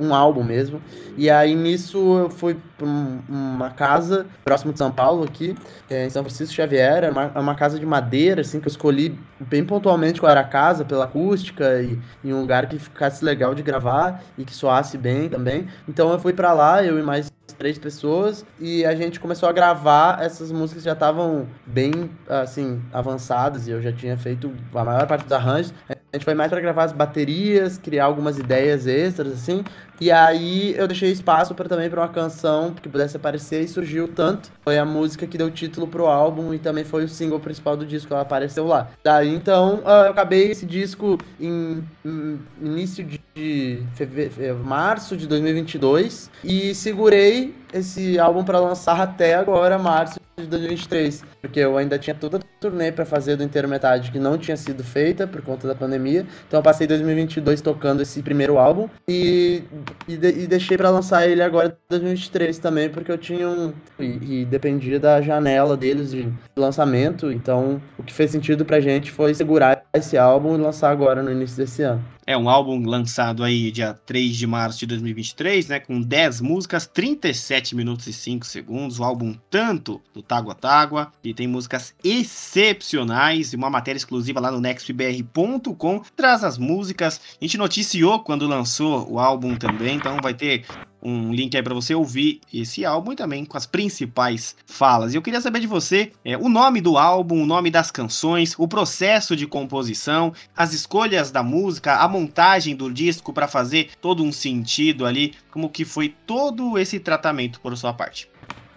um 0.00 0.14
álbum 0.14 0.42
mesmo. 0.42 0.80
E 1.16 1.28
aí 1.28 1.54
nisso 1.54 1.98
eu 2.18 2.30
fui 2.30 2.56
pra 2.78 2.86
uma 2.86 3.70
casa 3.70 4.26
próximo 4.42 4.72
de 4.72 4.78
São 4.78 4.90
Paulo 4.90 5.24
aqui, 5.24 5.54
é, 5.90 6.06
em 6.06 6.10
São 6.10 6.22
Francisco 6.22 6.54
Xavier, 6.54 7.04
é 7.04 7.10
uma, 7.10 7.26
uma, 7.38 7.54
casa 7.54 7.78
de 7.78 7.84
madeira, 7.84 8.40
assim, 8.40 8.58
que 8.58 8.66
eu 8.66 8.70
escolhi 8.70 9.18
bem 9.38 9.64
pontualmente 9.64 10.18
qual 10.18 10.32
era 10.32 10.40
a 10.40 10.44
casa, 10.44 10.84
pela 10.84 11.04
acústica 11.04 11.82
e, 11.82 11.98
e 12.24 12.32
um 12.32 12.40
lugar 12.40 12.66
que 12.66 12.78
ficasse 12.78 13.22
legal 13.22 13.54
de 13.54 13.62
gravar 13.62 14.22
e 14.38 14.44
que 14.44 14.54
soasse 14.54 14.96
bem 14.96 15.28
também. 15.28 15.68
Então 15.86 16.10
eu 16.10 16.18
fui 16.18 16.32
para 16.32 16.52
lá, 16.54 16.82
eu 16.82 16.98
e 16.98 17.02
mais 17.02 17.30
três 17.60 17.78
pessoas 17.78 18.42
e 18.58 18.86
a 18.86 18.94
gente 18.94 19.20
começou 19.20 19.46
a 19.46 19.52
gravar 19.52 20.22
essas 20.22 20.50
músicas 20.50 20.82
já 20.82 20.94
estavam 20.94 21.46
bem 21.66 22.10
assim 22.26 22.80
avançadas 22.90 23.68
e 23.68 23.70
eu 23.70 23.82
já 23.82 23.92
tinha 23.92 24.16
feito 24.16 24.50
a 24.74 24.82
maior 24.82 25.06
parte 25.06 25.24
dos 25.24 25.32
arranjos. 25.32 25.74
a 25.86 25.94
gente 26.16 26.24
foi 26.24 26.34
mais 26.34 26.50
para 26.50 26.60
gravar 26.60 26.84
as 26.84 26.92
baterias, 26.92 27.78
criar 27.78 28.06
algumas 28.06 28.38
ideias 28.38 28.86
extras, 28.86 29.32
assim. 29.32 29.62
E 30.00 30.10
aí 30.10 30.74
eu 30.76 30.88
deixei 30.88 31.12
espaço 31.12 31.54
para 31.54 31.68
também 31.68 31.90
para 31.90 32.00
uma 32.00 32.08
canção 32.08 32.72
que 32.72 32.88
pudesse 32.88 33.16
aparecer 33.16 33.62
e 33.62 33.68
surgiu 33.68 34.08
tanto. 34.08 34.50
Foi 34.64 34.78
a 34.78 34.84
música 34.84 35.26
que 35.26 35.36
deu 35.36 35.50
título 35.50 35.86
pro 35.86 36.06
álbum 36.06 36.54
e 36.54 36.58
também 36.58 36.84
foi 36.84 37.04
o 37.04 37.08
single 37.08 37.38
principal 37.38 37.76
do 37.76 37.84
disco, 37.84 38.12
ela 38.12 38.22
apareceu 38.22 38.66
lá. 38.66 38.88
Daí 39.04 39.28
então 39.28 39.82
ah, 39.84 40.04
eu 40.06 40.10
acabei 40.10 40.50
esse 40.50 40.64
disco 40.64 41.18
em, 41.38 41.84
em 42.02 42.40
início 42.62 43.06
de 43.34 43.82
fevereiro, 43.94 44.58
março 44.64 45.16
de 45.18 45.26
2022 45.26 46.30
e 46.42 46.74
segurei 46.74 47.54
esse 47.72 48.18
álbum 48.18 48.44
para 48.44 48.58
lançar 48.58 49.00
até 49.00 49.34
agora, 49.34 49.78
março 49.78 50.20
de 50.36 50.46
2023, 50.46 51.24
porque 51.40 51.60
eu 51.60 51.76
ainda 51.76 51.98
tinha 51.98 52.14
toda 52.14 52.38
a 52.38 52.40
turnê 52.60 52.90
para 52.90 53.04
fazer 53.04 53.36
do 53.36 53.44
inteiro 53.44 53.68
metade 53.68 54.10
que 54.10 54.18
não 54.18 54.38
tinha 54.38 54.56
sido 54.56 54.82
feita 54.82 55.26
por 55.26 55.42
conta 55.42 55.68
da 55.68 55.74
pandemia. 55.74 56.26
Então 56.46 56.58
eu 56.58 56.62
passei 56.62 56.86
2022 56.86 57.60
tocando 57.60 58.00
esse 58.00 58.22
primeiro 58.22 58.58
álbum 58.58 58.88
e, 59.06 59.62
e, 60.08 60.16
de, 60.16 60.28
e 60.42 60.46
deixei 60.46 60.76
para 60.76 60.90
lançar 60.90 61.28
ele 61.28 61.42
agora 61.42 61.68
em 61.68 61.72
2023 61.90 62.58
também, 62.58 62.88
porque 62.88 63.12
eu 63.12 63.18
tinha 63.18 63.48
um 63.48 63.72
e, 63.98 64.40
e, 64.40 64.44
dependia 64.44 64.98
da 64.98 65.20
janela 65.20 65.76
deles 65.76 66.10
de 66.10 66.28
lançamento. 66.56 67.30
Então 67.30 67.80
o 67.98 68.02
que 68.02 68.12
fez 68.12 68.30
sentido 68.30 68.64
pra 68.64 68.80
gente 68.80 69.10
foi 69.10 69.34
segurar 69.34 69.84
esse 69.94 70.16
álbum 70.16 70.54
e 70.54 70.58
lançar 70.58 70.90
agora 70.90 71.22
no 71.22 71.30
início 71.30 71.56
desse 71.56 71.82
ano. 71.82 72.02
É 72.30 72.36
um 72.36 72.48
álbum 72.48 72.86
lançado 72.86 73.42
aí 73.42 73.72
dia 73.72 73.92
3 74.06 74.36
de 74.36 74.46
março 74.46 74.78
de 74.78 74.86
2023, 74.86 75.66
né, 75.66 75.80
com 75.80 76.00
10 76.00 76.40
músicas, 76.40 76.86
37 76.86 77.74
minutos 77.74 78.06
e 78.06 78.12
5 78.12 78.46
segundos, 78.46 79.00
o 79.00 79.02
álbum 79.02 79.34
tanto 79.50 80.00
do 80.14 80.22
Tágua 80.22 80.54
Tágua, 80.54 81.10
que 81.20 81.34
tem 81.34 81.48
músicas 81.48 81.92
excepcionais 82.04 83.52
e 83.52 83.56
uma 83.56 83.68
matéria 83.68 83.96
exclusiva 83.98 84.38
lá 84.38 84.52
no 84.52 84.60
nextbr.com, 84.60 86.02
traz 86.14 86.44
as 86.44 86.56
músicas. 86.56 87.20
A 87.40 87.44
gente 87.44 87.58
noticiou 87.58 88.20
quando 88.20 88.46
lançou 88.46 89.10
o 89.10 89.18
álbum 89.18 89.56
também, 89.56 89.96
então 89.96 90.16
vai 90.22 90.32
ter 90.32 90.64
um 91.02 91.32
link 91.32 91.56
aí 91.56 91.62
para 91.62 91.74
você 91.74 91.94
ouvir 91.94 92.40
esse 92.52 92.84
álbum 92.84 93.12
e 93.12 93.16
também 93.16 93.44
com 93.44 93.56
as 93.56 93.66
principais 93.66 94.56
falas. 94.66 95.12
E 95.12 95.16
eu 95.16 95.22
queria 95.22 95.40
saber 95.40 95.60
de 95.60 95.66
você 95.66 96.12
é, 96.24 96.36
o 96.36 96.48
nome 96.48 96.80
do 96.80 96.96
álbum, 96.96 97.42
o 97.42 97.46
nome 97.46 97.70
das 97.70 97.90
canções, 97.90 98.54
o 98.58 98.68
processo 98.68 99.34
de 99.34 99.46
composição, 99.46 100.32
as 100.56 100.72
escolhas 100.72 101.30
da 101.30 101.42
música, 101.42 101.96
a 101.96 102.08
montagem 102.08 102.76
do 102.76 102.92
disco 102.92 103.32
para 103.32 103.48
fazer 103.48 103.90
todo 104.00 104.22
um 104.22 104.32
sentido 104.32 105.06
ali, 105.06 105.34
como 105.50 105.68
que 105.68 105.84
foi 105.84 106.14
todo 106.26 106.78
esse 106.78 107.00
tratamento 107.00 107.60
por 107.60 107.76
sua 107.76 107.92
parte. 107.92 108.29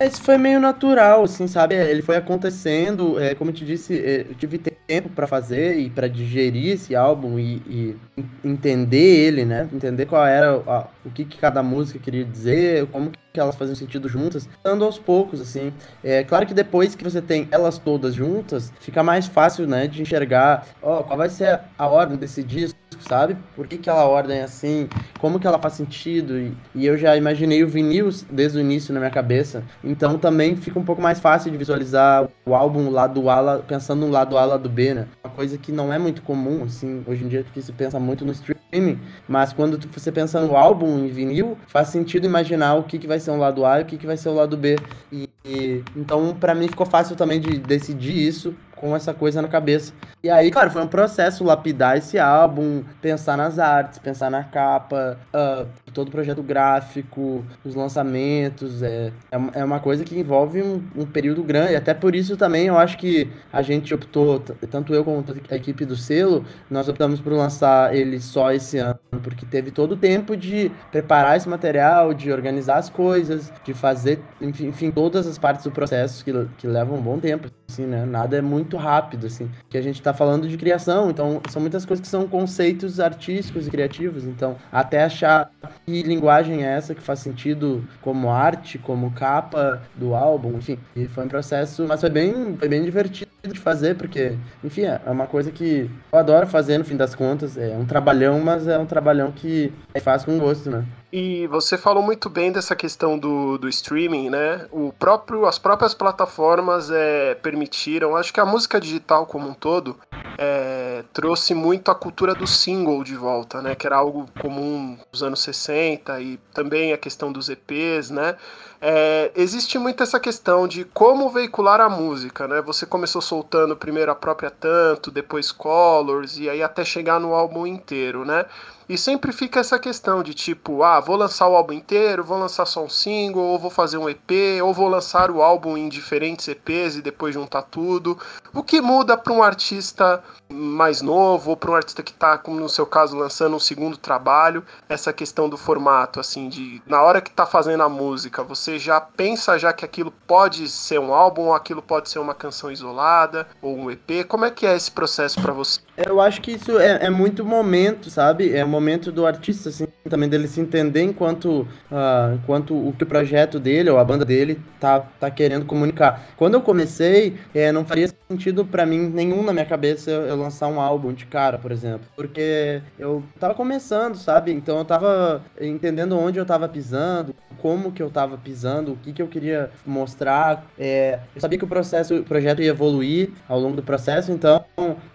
Esse 0.05 0.21
foi 0.21 0.37
meio 0.37 0.59
natural, 0.59 1.23
assim, 1.23 1.47
sabe? 1.47 1.75
Ele 1.75 2.01
foi 2.01 2.17
acontecendo, 2.17 3.19
é, 3.19 3.33
como 3.35 3.51
eu 3.51 3.55
te 3.55 3.65
disse, 3.65 3.97
é, 3.97 4.25
eu 4.29 4.35
tive 4.35 4.57
tempo 4.57 5.09
para 5.09 5.25
fazer 5.25 5.77
e 5.77 5.89
para 5.89 6.07
digerir 6.07 6.73
esse 6.73 6.95
álbum 6.95 7.39
e, 7.39 7.61
e, 7.67 7.95
entender 8.43 9.27
ele, 9.27 9.45
né? 9.45 9.69
Entender 9.71 10.05
qual 10.05 10.25
era 10.25 10.61
a, 10.67 10.87
o 11.05 11.09
que, 11.09 11.23
que, 11.23 11.37
cada 11.37 11.63
música 11.63 11.99
queria 11.99 12.25
dizer, 12.25 12.85
como 12.87 13.11
que 13.33 13.39
elas 13.39 13.55
faziam 13.55 13.75
sentido 13.75 14.07
juntas, 14.07 14.47
dando 14.63 14.83
aos 14.83 14.99
poucos, 14.99 15.41
assim. 15.41 15.73
É 16.03 16.23
claro 16.23 16.45
que 16.45 16.53
depois 16.53 16.95
que 16.95 17.03
você 17.03 17.21
tem 17.21 17.47
elas 17.49 17.77
todas 17.77 18.13
juntas, 18.13 18.71
fica 18.79 19.01
mais 19.01 19.25
fácil, 19.25 19.65
né, 19.67 19.87
de 19.87 20.01
enxergar, 20.01 20.67
ó, 20.81 21.01
qual 21.01 21.17
vai 21.17 21.29
ser 21.29 21.61
a 21.77 21.87
ordem 21.87 22.17
desse 22.17 22.43
disco, 22.43 22.77
sabe? 23.01 23.35
Por 23.55 23.67
que, 23.67 23.77
que 23.77 23.89
aquela 23.89 24.05
ordem 24.05 24.41
assim? 24.41 24.87
Como 25.19 25.39
que 25.39 25.47
ela 25.47 25.59
faz 25.59 25.73
sentido? 25.73 26.37
E, 26.37 26.53
e, 26.75 26.85
eu 26.85 26.97
já 26.97 27.15
imaginei 27.15 27.63
o 27.63 27.67
vinil 27.67 28.09
desde 28.29 28.57
o 28.57 28.61
início 28.61 28.93
na 28.93 28.99
minha 28.99 29.11
cabeça. 29.11 29.63
Então 29.83 30.17
também 30.17 30.55
fica 30.55 30.79
um 30.79 30.83
pouco 30.83 31.01
mais 31.01 31.19
fácil 31.19 31.51
de 31.51 31.57
visualizar 31.57 32.27
o 32.45 32.55
álbum 32.55 32.89
lado 32.89 33.29
A, 33.29 33.59
pensando 33.59 34.05
no 34.05 34.11
lado 34.11 34.37
A, 34.37 34.45
lado 34.45 34.69
B, 34.69 34.93
né? 34.93 35.07
Uma 35.23 35.33
coisa 35.33 35.57
que 35.57 35.71
não 35.71 35.93
é 35.93 35.97
muito 35.97 36.21
comum, 36.21 36.63
assim, 36.63 37.03
hoje 37.07 37.23
em 37.23 37.27
dia, 37.27 37.43
porque 37.43 37.61
se 37.61 37.71
pensa 37.71 37.99
muito 37.99 38.25
no 38.25 38.31
streaming. 38.31 38.99
Mas 39.27 39.53
quando 39.53 39.79
você 39.87 40.11
pensa 40.11 40.41
no 40.41 40.55
álbum 40.55 40.99
em 40.99 41.07
vinil, 41.07 41.57
faz 41.67 41.89
sentido 41.89 42.25
imaginar 42.25 42.75
o 42.75 42.83
que, 42.83 42.97
que 42.97 43.07
vai 43.07 43.19
ser 43.19 43.31
um 43.31 43.37
lado 43.37 43.65
A 43.65 43.79
e 43.79 43.83
o 43.83 43.85
que, 43.85 43.97
que 43.97 44.05
vai 44.05 44.17
ser 44.17 44.29
o 44.29 44.33
lado 44.33 44.57
B. 44.57 44.77
E, 45.11 45.29
e 45.45 45.83
então, 45.95 46.35
para 46.39 46.55
mim, 46.55 46.67
ficou 46.67 46.85
fácil 46.85 47.15
também 47.15 47.39
de 47.39 47.59
decidir 47.59 48.15
isso 48.15 48.55
com 48.83 48.93
essa 48.93 49.13
coisa 49.13 49.41
na 49.41 49.47
cabeça. 49.47 49.93
E 50.21 50.29
aí, 50.29 50.51
claro, 50.51 50.69
foi 50.69 50.81
um 50.81 50.87
processo 50.87 51.41
lapidar 51.41 51.97
esse 51.97 52.19
álbum, 52.19 52.83
pensar 53.01 53.37
nas 53.37 53.57
artes, 53.57 53.97
pensar 53.97 54.29
na 54.29 54.43
capa, 54.43 55.17
uh, 55.33 55.65
todo 55.93 56.09
o 56.09 56.11
projeto 56.11 56.43
gráfico, 56.43 57.45
os 57.63 57.75
lançamentos. 57.75 58.83
É, 58.83 59.13
é, 59.31 59.59
é 59.59 59.63
uma 59.63 59.79
coisa 59.79 60.03
que 60.03 60.19
envolve 60.19 60.61
um, 60.61 60.83
um, 60.97 61.05
período 61.05 61.43
grande. 61.43 61.75
Até 61.75 61.93
por 61.93 62.13
isso 62.13 62.35
também 62.35 62.67
eu 62.67 62.77
acho 62.77 62.97
que 62.97 63.29
a 63.53 63.61
gente 63.61 63.93
optou, 63.93 64.39
tanto 64.69 64.93
eu 64.93 65.05
como 65.05 65.23
a 65.49 65.55
equipe 65.55 65.85
do 65.85 65.95
selo, 65.95 66.43
nós 66.69 66.89
optamos 66.89 67.21
por 67.21 67.31
lançar 67.31 67.95
ele 67.95 68.19
só 68.19 68.51
esse 68.51 68.77
ano, 68.79 68.99
porque 69.21 69.45
teve 69.45 69.71
todo 69.71 69.93
o 69.93 69.97
tempo 69.97 70.35
de 70.35 70.69
preparar 70.91 71.37
esse 71.37 71.47
material, 71.47 72.13
de 72.13 72.31
organizar 72.31 72.77
as 72.77 72.89
coisas, 72.89 73.51
de 73.63 73.73
fazer, 73.73 74.19
enfim, 74.41 74.67
enfim 74.67 74.91
todas 74.91 75.25
as 75.25 75.37
partes 75.37 75.63
do 75.63 75.71
processo 75.71 76.23
que, 76.25 76.33
que 76.57 76.67
levam 76.67 76.97
um 76.97 77.01
bom 77.01 77.19
tempo, 77.19 77.49
assim, 77.69 77.85
né? 77.85 78.05
Nada 78.05 78.37
é 78.37 78.41
muito 78.41 78.72
muito 78.73 78.77
rápido, 78.77 79.27
assim. 79.27 79.49
Que 79.69 79.77
a 79.77 79.81
gente 79.81 80.01
tá 80.01 80.13
falando 80.13 80.47
de 80.47 80.57
criação, 80.57 81.09
então 81.09 81.41
são 81.49 81.61
muitas 81.61 81.85
coisas 81.85 82.01
que 82.01 82.09
são 82.09 82.27
conceitos 82.27 82.99
artísticos 82.99 83.67
e 83.67 83.71
criativos. 83.71 84.25
Então, 84.25 84.55
até 84.71 85.03
achar 85.03 85.51
que 85.85 86.01
linguagem 86.03 86.63
é 86.63 86.67
essa 86.67 86.95
que 86.95 87.01
faz 87.01 87.19
sentido 87.19 87.87
como 88.01 88.29
arte, 88.29 88.77
como 88.77 89.11
capa 89.11 89.81
do 89.95 90.15
álbum, 90.15 90.57
enfim. 90.57 90.79
E 90.95 91.05
foi 91.07 91.25
um 91.25 91.29
processo, 91.29 91.85
mas 91.87 92.01
foi 92.01 92.09
bem, 92.09 92.57
foi 92.57 92.67
bem 92.67 92.83
divertido 92.83 93.31
de 93.43 93.59
fazer, 93.59 93.95
porque, 93.95 94.35
enfim, 94.63 94.83
é 94.83 94.99
uma 95.05 95.27
coisa 95.27 95.51
que 95.51 95.89
eu 96.11 96.19
adoro 96.19 96.47
fazer 96.47 96.77
no 96.77 96.85
fim 96.85 96.95
das 96.95 97.13
contas. 97.13 97.57
É 97.57 97.75
um 97.77 97.85
trabalhão, 97.85 98.39
mas 98.39 98.67
é 98.67 98.77
um 98.77 98.85
trabalhão 98.85 99.31
que 99.31 99.71
faz 100.01 100.23
com 100.25 100.37
gosto, 100.39 100.69
né? 100.69 100.85
E 101.15 101.45
você 101.45 101.77
falou 101.77 102.01
muito 102.01 102.27
bem 102.27 102.51
dessa 102.51 102.75
questão 102.75 103.19
do, 103.19 103.55
do 103.59 103.69
streaming, 103.69 104.31
né? 104.31 104.65
O 104.71 104.91
próprio, 104.91 105.45
as 105.45 105.59
próprias 105.59 105.93
plataformas 105.93 106.89
é, 106.89 107.35
permitiram, 107.35 108.15
acho 108.15 108.33
que 108.33 108.39
a 108.39 108.45
música 108.45 108.81
digital 108.81 109.27
como 109.27 109.47
um 109.47 109.53
todo 109.53 109.95
é, 110.39 111.03
trouxe 111.13 111.53
muito 111.53 111.91
a 111.91 111.95
cultura 111.95 112.33
do 112.33 112.47
single 112.47 113.03
de 113.03 113.15
volta, 113.15 113.61
né? 113.61 113.75
Que 113.75 113.85
era 113.85 113.97
algo 113.97 114.25
comum 114.39 114.97
nos 115.11 115.21
anos 115.21 115.43
60 115.43 116.19
e 116.19 116.37
também 116.51 116.93
a 116.93 116.97
questão 116.97 117.31
dos 117.31 117.47
EPs, 117.47 118.09
né? 118.09 118.35
É, 118.81 119.31
existe 119.35 119.77
muito 119.77 120.01
essa 120.01 120.19
questão 120.19 120.67
de 120.67 120.83
como 120.83 121.29
veicular 121.29 121.79
a 121.79 121.87
música, 121.89 122.47
né? 122.47 122.59
Você 122.63 122.87
começou 122.87 123.21
soltando 123.21 123.77
primeiro 123.77 124.11
a 124.11 124.15
própria 124.15 124.49
Tanto, 124.49 125.11
depois 125.11 125.51
Colors 125.51 126.39
e 126.39 126.49
aí 126.49 126.63
até 126.63 126.83
chegar 126.83 127.19
no 127.19 127.33
álbum 127.33 127.67
inteiro, 127.67 128.25
né? 128.25 128.45
E 128.93 128.97
sempre 128.97 129.33
fica 129.33 129.59
essa 129.59 129.79
questão 129.79 130.21
de 130.21 130.35
tipo, 130.35 130.83
ah, 130.83 130.99
vou 130.99 131.15
lançar 131.15 131.47
o 131.47 131.55
álbum 131.55 131.73
inteiro, 131.73 132.23
vou 132.23 132.37
lançar 132.37 132.63
só 132.67 132.85
um 132.85 132.87
single, 132.87 133.41
ou 133.41 133.57
vou 133.57 133.71
fazer 133.71 133.97
um 133.97 134.07
EP, 134.07 134.61
ou 134.63 134.71
vou 134.71 134.87
lançar 134.87 135.31
o 135.31 135.41
álbum 135.41 135.75
em 135.75 135.89
diferentes 135.89 136.47
EPs 136.47 136.97
e 136.97 137.01
depois 137.01 137.33
juntar 137.33 137.63
tudo. 137.63 138.15
O 138.53 138.61
que 138.61 138.79
muda 138.81 139.17
para 139.17 139.33
um 139.33 139.41
artista 139.41 140.23
mais 140.53 141.01
novo, 141.01 141.51
ou 141.51 141.57
para 141.57 141.71
um 141.71 141.75
artista 141.75 142.03
que 142.03 142.11
está, 142.11 142.37
como 142.37 142.59
no 142.59 142.69
seu 142.69 142.85
caso, 142.85 143.17
lançando 143.17 143.55
um 143.55 143.59
segundo 143.59 143.97
trabalho, 143.97 144.63
essa 144.87 145.11
questão 145.11 145.49
do 145.49 145.57
formato, 145.57 146.19
assim, 146.19 146.47
de 146.47 146.81
na 146.85 147.01
hora 147.01 147.21
que 147.21 147.29
está 147.29 147.45
fazendo 147.45 147.81
a 147.83 147.89
música, 147.89 148.43
você 148.43 148.77
já 148.77 149.01
pensa 149.01 149.57
já 149.57 149.73
que 149.73 149.83
aquilo 149.83 150.11
pode 150.27 150.67
ser 150.67 150.99
um 150.99 151.13
álbum, 151.13 151.43
ou 151.43 151.53
aquilo 151.53 151.81
pode 151.81 152.09
ser 152.09 152.19
uma 152.19 152.33
canção 152.33 152.71
isolada, 152.71 153.47
ou 153.61 153.75
um 153.75 153.91
EP. 153.91 154.25
Como 154.27 154.45
é 154.45 154.51
que 154.51 154.65
é 154.65 154.75
esse 154.75 154.91
processo 154.91 155.41
para 155.41 155.51
você? 155.51 155.81
Eu 155.97 156.19
acho 156.19 156.41
que 156.41 156.51
isso 156.51 156.79
é, 156.79 157.05
é 157.05 157.09
muito 157.09 157.45
momento, 157.45 158.09
sabe? 158.09 158.55
É 158.55 158.63
momento 158.65 159.11
do 159.11 159.25
artista, 159.25 159.69
assim, 159.69 159.87
também 160.09 160.27
dele 160.27 160.47
se 160.47 160.59
entender 160.59 161.01
enquanto, 161.01 161.67
uh, 161.91 162.35
enquanto 162.35 162.75
o 162.75 162.93
que 162.93 163.03
o 163.03 163.07
projeto 163.07 163.59
dele 163.59 163.89
ou 163.89 163.97
a 163.97 164.03
banda 164.03 164.25
dele 164.25 164.59
tá, 164.79 164.99
tá 164.99 165.29
querendo 165.29 165.65
comunicar. 165.65 166.23
Quando 166.35 166.55
eu 166.55 166.61
comecei, 166.61 167.37
é, 167.53 167.71
não 167.71 167.85
faria 167.85 168.09
sentido 168.27 168.65
para 168.65 168.85
mim 168.85 169.09
nenhum 169.09 169.43
na 169.43 169.53
minha 169.53 169.65
cabeça 169.65 170.11
eu 170.11 170.37
lançar 170.43 170.67
um 170.67 170.79
álbum 170.79 171.13
de 171.13 171.25
cara, 171.25 171.57
por 171.57 171.71
exemplo, 171.71 172.07
porque 172.15 172.81
eu 172.99 173.23
tava 173.39 173.53
começando, 173.53 174.15
sabe? 174.15 174.51
Então 174.51 174.77
eu 174.77 174.85
tava 174.85 175.41
entendendo 175.59 176.17
onde 176.17 176.39
eu 176.39 176.45
tava 176.45 176.67
pisando, 176.67 177.35
como 177.61 177.91
que 177.91 178.03
eu 178.03 178.09
tava 178.09 178.37
pisando, 178.37 178.93
o 178.93 178.97
que 178.97 179.13
que 179.13 179.21
eu 179.21 179.27
queria 179.27 179.71
mostrar. 179.85 180.65
É, 180.77 181.19
eu 181.33 181.41
sabia 181.41 181.57
que 181.57 181.65
o 181.65 181.67
processo, 181.67 182.15
o 182.15 182.23
projeto 182.23 182.61
ia 182.61 182.69
evoluir 182.69 183.29
ao 183.47 183.59
longo 183.59 183.75
do 183.75 183.83
processo, 183.83 184.31
então 184.31 184.65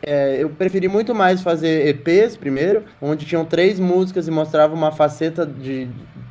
é, 0.03 0.43
eu 0.43 0.49
preferi 0.51 0.89
muito 0.89 1.15
mais 1.15 1.43
fazer 1.43 1.87
EPs 1.89 2.37
primeiro, 2.37 2.85
onde 3.01 3.27
tinham 3.27 3.45
três 3.45 3.79
músicas 3.79 4.27
e 4.27 4.31
mostrava 4.31 4.75
uma 4.75 4.91
faceta 4.91 5.45
de 5.45 5.89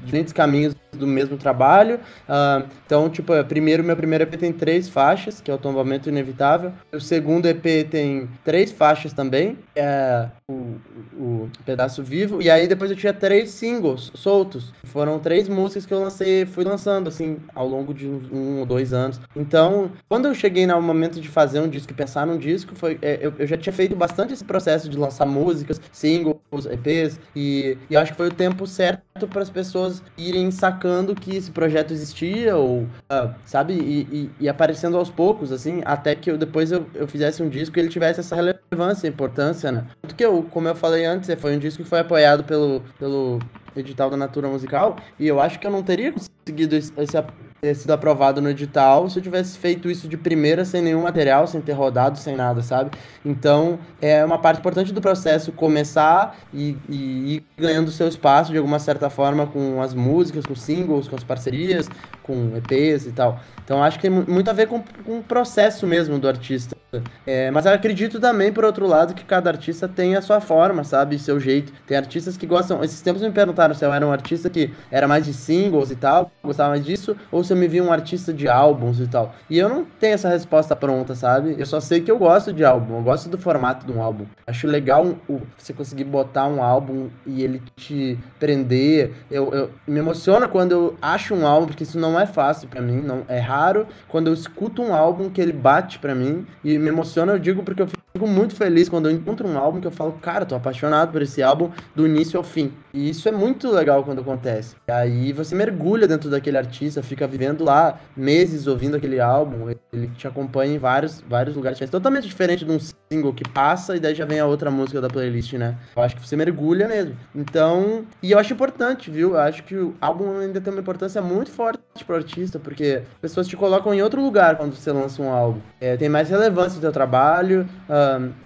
diferentes 0.08 0.34
caminhos 0.34 0.74
do 0.94 1.06
mesmo 1.06 1.38
trabalho. 1.38 2.00
Uh, 2.28 2.66
então, 2.86 3.10
tipo, 3.10 3.34
é, 3.34 3.44
primeiro, 3.44 3.84
meu 3.84 3.96
primeiro 3.96 4.24
EP 4.24 4.36
tem 4.36 4.52
três 4.52 4.90
faixas, 4.90 5.40
que 5.42 5.52
é 5.52 5.54
o 5.54 5.58
Tombamento 5.58 6.10
Inevitável. 6.10 6.72
O 6.92 7.00
segundo 7.00 7.46
EP 7.46 7.88
tem 7.90 8.30
três 8.44 8.72
faixas 8.72 8.87
também, 9.14 9.58
é 9.76 10.28
o, 10.50 10.78
o 11.20 11.50
Pedaço 11.66 12.02
Vivo. 12.02 12.42
E 12.42 12.50
aí 12.50 12.68
depois 12.68 12.90
eu 12.90 12.96
tinha 12.96 13.14
três 13.14 13.50
singles 13.50 14.12
soltos. 14.16 14.74
Foram 14.86 15.20
três 15.20 15.50
músicas 15.50 15.86
que 15.86 15.94
eu 15.94 16.00
lancei, 16.00 16.46
fui 16.46 16.64
lançando, 16.64 17.10
assim, 17.10 17.38
ao 17.54 17.68
longo 17.68 17.94
de 17.94 18.08
um, 18.08 18.60
ou 18.60 18.66
dois 18.66 18.94
anos. 18.94 19.20
Então, 19.36 19.92
quando 20.08 20.26
eu 20.28 20.34
cheguei 20.34 20.66
no 20.66 20.82
momento 20.82 21.20
de 21.20 21.28
fazer 21.28 21.60
um 21.60 21.68
disco 21.68 21.92
e 21.92 21.96
pensar 21.96 22.26
num 22.26 22.38
disco, 22.38 22.74
foi, 22.76 22.98
é, 23.02 23.20
eu, 23.22 23.34
eu, 23.38 23.46
já 23.46 23.58
tinha 23.58 23.74
feito 23.74 23.94
bastante 23.94 24.34
esse 24.34 24.44
processo 24.46 24.88
de 24.88 24.98
lançar 24.98 25.26
músicas, 25.26 25.82
singles, 25.92 26.38
EPs, 26.72 27.20
e, 27.36 27.78
e 27.90 27.98
acho 27.98 28.14
que 28.14 28.18
foi 28.18 28.28
o 28.28 28.34
tempo 28.34 28.66
certo 28.66 29.28
para 29.28 29.42
as 29.42 29.50
pessoas 29.50 30.02
irem 30.18 30.50
sacando 30.52 31.16
que 31.16 31.36
esse 31.36 31.52
projeto 31.52 31.92
existia, 31.92 32.56
ou, 32.56 32.84
uh, 32.84 33.34
sabe, 33.46 33.74
e, 33.74 34.02
e, 34.12 34.32
e, 34.42 34.50
aparecendo 34.50 34.96
aos 34.96 35.10
poucos, 35.10 35.52
assim, 35.52 35.82
até 35.84 36.16
que 36.16 36.30
eu, 36.32 36.38
depois 36.38 36.72
eu, 36.72 36.86
eu 36.94 37.08
fizesse 37.08 37.42
um 37.42 37.50
disco 37.50 37.78
e 37.78 37.82
ele 37.82 37.90
tivesse 37.90 38.20
essa 38.20 38.36
relevância, 38.36 39.08
importância, 39.08 39.72
né? 39.72 39.86
Tanto 40.02 40.16
que 40.16 40.24
eu, 40.24 40.37
como 40.44 40.68
eu 40.68 40.76
falei 40.76 41.06
antes, 41.06 41.30
foi 41.40 41.56
um 41.56 41.60
disco 41.60 41.84
que 41.84 41.90
foi 41.90 42.00
apoiado 42.00 42.44
pelo, 42.44 42.82
pelo 42.98 43.40
edital 43.76 44.10
da 44.10 44.18
Natura 44.18 44.48
Musical, 44.48 44.98
e 45.20 45.28
eu 45.28 45.40
acho 45.40 45.60
que 45.60 45.68
eu 45.68 45.72
não 45.72 45.84
teria 45.84 46.12
conseguido 46.12 46.76
esse, 46.76 46.92
esse 46.98 47.18
ter 47.62 47.76
sido 47.76 47.92
aprovado 47.92 48.42
no 48.42 48.50
edital 48.50 49.10
se 49.10 49.20
eu 49.20 49.24
tivesse 49.24 49.58
feito 49.58 49.90
isso 49.90 50.08
de 50.08 50.18
primeira 50.18 50.64
sem 50.64 50.82
nenhum 50.82 51.04
material, 51.04 51.48
sem 51.48 51.62
ter 51.62 51.74
rodado, 51.74 52.18
sem 52.18 52.36
nada, 52.36 52.62
sabe? 52.62 52.92
Então 53.26 53.80
é 54.02 54.24
uma 54.24 54.38
parte 54.38 54.60
importante 54.60 54.94
do 54.94 55.02
processo 55.02 55.52
começar 55.52 56.38
e, 56.54 56.78
e 56.90 57.36
ir 57.36 57.44
ganhando 57.58 57.92
seu 57.92 58.08
espaço 58.08 58.52
de 58.52 58.58
alguma 58.58 58.80
certa 58.80 59.10
forma 59.10 59.48
com 59.48 59.82
as 59.82 59.94
músicas, 59.94 60.46
com 60.46 60.56
singles, 60.56 61.08
com 61.08 61.16
as 61.16 61.24
parcerias, 61.24 61.90
com 62.24 62.52
EPs 62.58 63.08
e 63.08 63.12
tal. 63.12 63.40
Então 63.64 63.84
acho 63.84 63.98
que 63.98 64.10
tem 64.10 64.12
muito 64.12 64.50
a 64.50 64.54
ver 64.54 64.68
com, 64.68 64.84
com 65.06 65.20
o 65.20 65.24
processo 65.24 65.88
mesmo 65.88 66.20
do 66.20 66.28
artista. 66.28 66.78
É, 67.26 67.52
mas 67.52 67.66
eu 67.66 67.74
acredito 67.74 68.20
também, 68.20 68.52
por 68.52 68.64
outro 68.64 68.88
lado, 68.88 69.14
que 69.14 69.26
cada 69.26 69.50
artista 69.50 69.88
tem 69.88 70.16
a 70.16 70.22
sua 70.22 70.40
forma, 70.40 70.84
sabe? 70.84 71.20
Seu 71.20 71.40
jeito. 71.40 71.74
Tem 71.86 71.98
artistas 71.98 72.38
que 72.38 72.46
gostam. 72.46 72.84
Esses 72.84 73.02
tempos 73.02 73.22
me 73.22 73.32
perguntaram 73.32 73.74
se 73.74 73.84
eu 73.84 73.92
era 73.92 74.06
um 74.08 74.12
artista 74.12 74.50
que 74.50 74.72
era 74.90 75.08
mais 75.08 75.26
de 75.26 75.34
singles 75.34 75.92
e 75.92 75.96
tal, 75.96 76.32
gostava 76.42 76.70
mais 76.70 76.86
disso, 76.86 77.16
ou 77.32 77.44
se 77.48 77.54
eu 77.54 77.58
me 77.58 77.68
via 77.68 77.84
um 77.84 77.92
artista 77.92 78.34
de 78.34 78.48
álbuns 78.48 79.00
e 79.00 79.08
tal. 79.08 79.34
E 79.50 79.58
eu 79.58 79.70
não 79.70 79.86
tenho 80.00 80.14
essa 80.14 80.30
resposta 80.30 80.76
pronta, 80.76 81.16
sabe? 81.16 81.56
Eu 81.58 81.66
só 81.66 81.80
sei 81.80 82.02
que 82.02 82.12
eu 82.12 82.18
gosto 82.18 82.54
de 82.54 82.64
álbum, 82.64 82.98
eu 82.98 83.04
gosto 83.04 83.30
do 83.30 83.38
formato 83.38 83.86
de 83.86 83.92
um 83.92 84.02
álbum. 84.02 84.26
Acho 84.46 84.68
legal 84.68 85.06
um, 85.06 85.42
você 85.58 85.74
conseguir 85.74 86.04
botar 86.04 86.48
um 86.48 86.62
álbum 86.62 87.10
e 87.26 87.44
ele 87.44 87.62
te 87.76 88.18
prender. 88.40 89.14
Eu, 89.32 89.54
eu 89.54 89.72
me 89.88 90.00
emociona 90.00 90.48
quando 90.48 90.72
eu 90.72 90.98
acho 91.02 91.34
um 91.34 91.46
álbum, 91.48 91.68
porque 91.68 91.84
isso 91.84 92.00
não 92.00 92.20
é 92.20 92.26
fácil 92.26 92.68
para 92.68 92.82
mim, 92.82 93.02
não 93.02 93.24
é 93.28 93.40
raro 93.40 93.88
quando 94.08 94.28
eu 94.28 94.34
escuto 94.34 94.82
um 94.82 94.94
álbum 94.94 95.30
que 95.30 95.42
ele 95.42 95.54
bate 95.54 96.00
para 96.00 96.14
mim 96.14 96.46
e 96.64 96.78
me 96.78 96.90
emociona, 96.90 97.34
eu 97.34 97.40
digo 97.40 97.64
porque 97.64 97.82
eu 97.82 97.88
fico 98.18 98.28
muito 98.28 98.56
feliz 98.56 98.90
quando 98.90 99.08
eu 99.08 99.16
encontro 99.16 99.48
um 99.48 99.58
álbum 99.58 99.80
que 99.80 99.86
eu 99.86 99.92
falo, 99.92 100.14
cara, 100.14 100.46
tô 100.46 100.56
apaixonado 100.56 101.12
por 101.12 101.22
esse 101.22 101.44
álbum 101.44 101.70
do 101.96 102.08
início 102.08 102.38
ao 102.38 102.44
fim. 102.44 102.74
E 102.92 103.10
isso 103.10 103.30
é 103.30 103.32
muito 103.32 103.70
legal 103.70 104.04
quando 104.04 104.22
acontece. 104.22 104.76
E 104.88 104.92
aí 104.92 105.32
você 105.32 105.54
mergulha 105.54 106.08
dentro 106.08 106.30
daquele 106.30 106.58
artista, 106.58 107.04
fica 107.04 107.28
vivendo 107.28 107.64
lá 107.64 108.00
meses 108.16 108.66
ouvindo 108.66 108.98
aquele 108.98 109.20
álbum, 109.20 109.70
ele 109.94 110.08
te 110.18 110.28
acompanha 110.28 110.74
em 110.74 110.78
vários, 110.80 111.22
vários 111.22 111.56
lugares. 111.56 111.80
É 111.80 111.86
totalmente 111.86 112.28
diferente 112.28 112.66
de 112.66 112.72
um 112.72 112.80
single 112.80 113.34
que 113.34 113.48
passa 113.48 113.96
e 113.96 114.00
daí 114.00 114.16
já 114.16 114.26
vem 114.26 114.40
a 114.40 114.46
outra 114.46 114.72
música 114.72 115.00
da 115.00 115.08
playlist, 115.08 115.54
né? 115.54 115.78
Eu 115.96 116.02
acho 116.02 116.16
que 116.16 116.28
você 116.28 116.36
mergulha 116.36 116.88
mesmo. 116.88 117.16
Então, 117.36 118.04
e 118.22 118.32
eu 118.32 118.40
acho 118.40 118.54
importante, 118.54 119.12
viu? 119.12 119.32
Eu 119.32 119.40
acho 119.40 119.64
que 119.64 119.76
o 119.76 119.94
álbum 120.02 120.40
ainda 120.40 120.60
tem 120.60 120.74
uma 120.74 120.82
importância 120.82 121.22
muito 121.22 121.52
forte 121.52 121.80
pro 122.06 122.16
artista, 122.16 122.58
porque 122.60 123.04
pessoas 123.22 123.48
te 123.48 123.56
colocam 123.56 123.94
em 123.94 124.02
outro 124.02 124.22
lugar 124.22 124.58
quando 124.58 124.76
você 124.76 124.92
lança 124.92 125.22
um 125.22 125.32
álbum. 125.32 125.60
É, 125.80 125.96
tem 125.96 126.10
mais 126.10 126.30
relevância 126.30 126.76
no 126.76 126.82
teu 126.82 126.92
trabalho, 126.92 127.68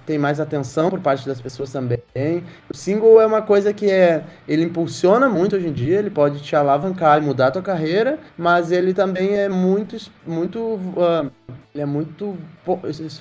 tem 0.05 0.17
mais 0.17 0.39
atenção 0.39 0.89
por 0.89 0.99
parte 0.99 1.25
das 1.27 1.41
pessoas 1.41 1.71
também. 1.71 2.01
O 2.69 2.75
single 2.75 3.21
é 3.21 3.25
uma 3.25 3.41
coisa 3.41 3.73
que 3.73 3.89
é, 3.89 4.23
ele 4.47 4.63
impulsiona 4.63 5.29
muito 5.29 5.55
hoje 5.55 5.67
em 5.67 5.73
dia, 5.73 5.99
ele 5.99 6.09
pode 6.09 6.41
te 6.41 6.55
alavancar 6.55 7.21
e 7.21 7.25
mudar 7.25 7.47
a 7.47 7.51
tua 7.51 7.61
carreira, 7.61 8.19
mas 8.37 8.71
ele 8.71 8.93
também 8.93 9.35
é 9.35 9.49
muito, 9.49 9.97
muito 10.25 10.59
uh, 10.59 11.31
ele 11.73 11.83
é 11.83 11.85
muito, 11.85 12.37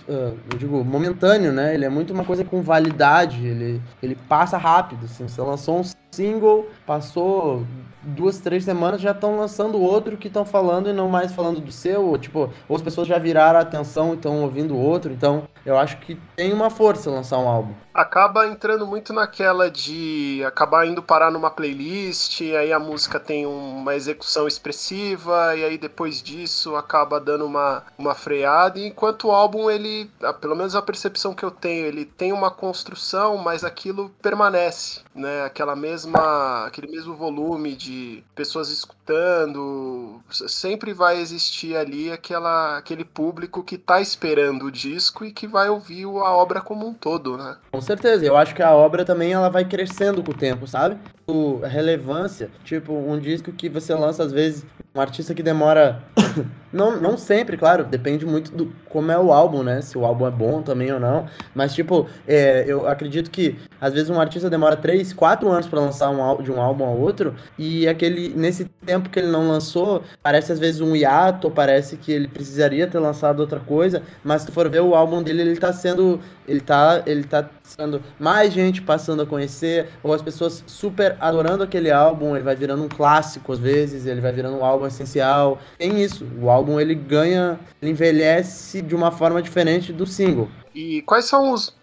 eu 0.08 0.58
digo, 0.58 0.84
momentâneo, 0.84 1.52
né? 1.52 1.72
Ele 1.72 1.84
é 1.84 1.88
muito 1.88 2.12
uma 2.12 2.24
coisa 2.24 2.44
com 2.44 2.60
validade, 2.62 3.46
ele, 3.46 3.80
ele 4.02 4.16
passa 4.28 4.58
rápido, 4.58 5.04
assim. 5.04 5.28
Você 5.28 5.40
lançou 5.40 5.78
um 5.78 5.84
single, 6.10 6.68
passou 6.84 7.64
duas, 8.02 8.38
três 8.38 8.64
semanas, 8.64 9.00
já 9.00 9.10
estão 9.12 9.38
lançando 9.38 9.80
outro 9.80 10.16
que 10.16 10.28
estão 10.28 10.44
falando 10.44 10.88
e 10.88 10.92
não 10.92 11.08
mais 11.08 11.32
falando 11.32 11.60
do 11.60 11.72
seu, 11.72 12.06
ou, 12.06 12.18
tipo, 12.18 12.50
ou 12.68 12.76
as 12.76 12.82
pessoas 12.82 13.06
já 13.06 13.18
viraram 13.18 13.58
a 13.58 13.62
atenção 13.62 14.12
e 14.12 14.16
estão 14.16 14.42
ouvindo 14.42 14.76
outro, 14.76 15.12
então 15.12 15.48
eu 15.64 15.76
acho 15.76 15.98
que 15.98 16.18
tem 16.36 16.52
uma 16.52 16.70
força 16.70 17.10
lançar 17.10 17.38
um 17.38 17.48
álbum. 17.48 17.74
Acaba 17.92 18.46
entrando 18.46 18.86
muito 18.86 19.12
naquela 19.12 19.70
de 19.70 20.42
acabar 20.46 20.86
indo 20.86 21.02
parar 21.02 21.30
numa 21.30 21.50
playlist, 21.50 22.40
aí 22.40 22.72
a 22.72 22.78
música 22.78 23.18
tem 23.18 23.44
uma 23.46 23.94
execução 23.94 24.46
expressiva, 24.46 25.56
e 25.56 25.64
aí 25.64 25.76
depois 25.76 26.22
disso 26.22 26.76
acaba 26.76 27.20
dando 27.20 27.44
uma, 27.44 27.82
uma 27.98 28.14
freada, 28.14 28.78
enquanto 28.78 29.28
o 29.28 29.32
álbum, 29.32 29.70
ele, 29.70 30.10
pelo 30.40 30.56
menos 30.56 30.74
a 30.74 30.82
percepção 30.82 31.34
que 31.34 31.44
eu 31.44 31.50
tenho, 31.50 31.86
ele 31.86 32.04
tem 32.04 32.32
uma 32.32 32.50
construção, 32.50 33.36
mas 33.36 33.64
aquilo 33.64 34.10
permanece, 34.22 35.00
né? 35.14 35.44
Aquela 35.44 35.74
mesma, 35.76 36.66
aquele 36.66 36.90
mesmo 36.90 37.14
volume 37.14 37.74
de 37.74 37.89
de 37.90 38.22
pessoas 38.34 38.70
escutando, 38.70 40.20
sempre 40.30 40.92
vai 40.92 41.20
existir 41.20 41.76
ali 41.76 42.12
aquela, 42.12 42.78
aquele 42.78 43.04
público 43.04 43.64
que 43.64 43.76
tá 43.76 44.00
esperando 44.00 44.66
o 44.66 44.70
disco 44.70 45.24
e 45.24 45.32
que 45.32 45.46
vai 45.46 45.68
ouvir 45.68 46.04
a 46.04 46.30
obra 46.36 46.60
como 46.60 46.86
um 46.86 46.94
todo, 46.94 47.36
né? 47.36 47.56
Com 47.72 47.80
certeza, 47.80 48.24
eu 48.24 48.36
acho 48.36 48.54
que 48.54 48.62
a 48.62 48.72
obra 48.72 49.04
também 49.04 49.32
ela 49.32 49.48
vai 49.48 49.64
crescendo 49.64 50.22
com 50.22 50.30
o 50.30 50.36
tempo, 50.36 50.66
sabe? 50.66 50.96
O, 51.26 51.60
a 51.64 51.68
relevância, 51.68 52.50
tipo, 52.64 52.92
um 52.92 53.18
disco 53.18 53.52
que 53.52 53.68
você 53.68 53.92
lança 53.94 54.22
às 54.22 54.32
vezes, 54.32 54.64
um 55.00 55.02
artista 55.02 55.34
que 55.34 55.42
demora 55.42 56.02
não, 56.72 57.00
não 57.00 57.16
sempre, 57.16 57.56
claro, 57.56 57.84
depende 57.84 58.26
muito 58.26 58.52
do 58.52 58.72
como 58.88 59.10
é 59.10 59.18
o 59.18 59.32
álbum, 59.32 59.62
né? 59.62 59.80
Se 59.80 59.96
o 59.96 60.04
álbum 60.04 60.26
é 60.26 60.30
bom 60.30 60.62
também 60.62 60.92
ou 60.92 61.00
não. 61.00 61.26
Mas, 61.54 61.74
tipo, 61.74 62.06
é, 62.28 62.64
eu 62.66 62.86
acredito 62.86 63.30
que 63.30 63.56
às 63.80 63.94
vezes 63.94 64.10
um 64.10 64.20
artista 64.20 64.50
demora 64.50 64.76
3, 64.76 65.12
4 65.12 65.48
anos 65.48 65.66
para 65.66 65.80
lançar 65.80 66.10
um, 66.10 66.42
de 66.42 66.52
um 66.52 66.60
álbum 66.60 66.84
ao 66.84 66.96
outro, 66.98 67.34
e 67.58 67.88
aquele, 67.88 68.34
nesse 68.36 68.64
tempo 68.84 69.10
que 69.10 69.18
ele 69.18 69.28
não 69.28 69.48
lançou, 69.48 70.02
parece 70.22 70.52
às 70.52 70.58
vezes 70.58 70.80
um 70.80 70.96
hiato, 70.96 71.50
parece 71.50 71.96
que 71.96 72.10
ele 72.10 72.28
precisaria 72.28 72.86
ter 72.86 72.98
lançado 72.98 73.40
outra 73.40 73.60
coisa, 73.60 74.02
mas 74.24 74.42
se 74.42 74.48
tu 74.48 74.52
for 74.52 74.68
ver 74.68 74.80
o 74.80 74.94
álbum 74.94 75.22
dele, 75.22 75.42
ele 75.42 75.56
tá 75.56 75.72
sendo. 75.72 76.20
Ele 76.48 76.60
tá, 76.60 77.02
ele 77.06 77.22
tá 77.22 77.48
sendo 77.62 78.02
mais 78.18 78.52
gente 78.52 78.82
passando 78.82 79.22
a 79.22 79.26
conhecer, 79.26 79.88
ou 80.02 80.12
as 80.12 80.20
pessoas 80.20 80.64
super 80.66 81.16
adorando 81.20 81.62
aquele 81.62 81.92
álbum, 81.92 82.34
ele 82.34 82.44
vai 82.44 82.56
virando 82.56 82.82
um 82.82 82.88
clássico 82.88 83.52
às 83.52 83.58
vezes, 83.58 84.04
ele 84.06 84.20
vai 84.20 84.32
virando 84.32 84.56
um 84.56 84.64
álbum 84.64 84.86
essencial. 84.86 85.60
Tem 85.78 86.02
isso, 86.02 86.26
o 86.40 86.50
álbum 86.50 86.80
ele 86.80 86.94
ganha, 86.94 87.60
ele 87.80 87.92
envelhece 87.92 88.82
de 88.82 88.96
uma 88.96 89.12
forma 89.12 89.40
diferente 89.40 89.92
do 89.92 90.06
single. 90.06 90.48
E 90.74 91.02
quais 91.02 91.24
são 91.26 91.52
os. 91.52 91.74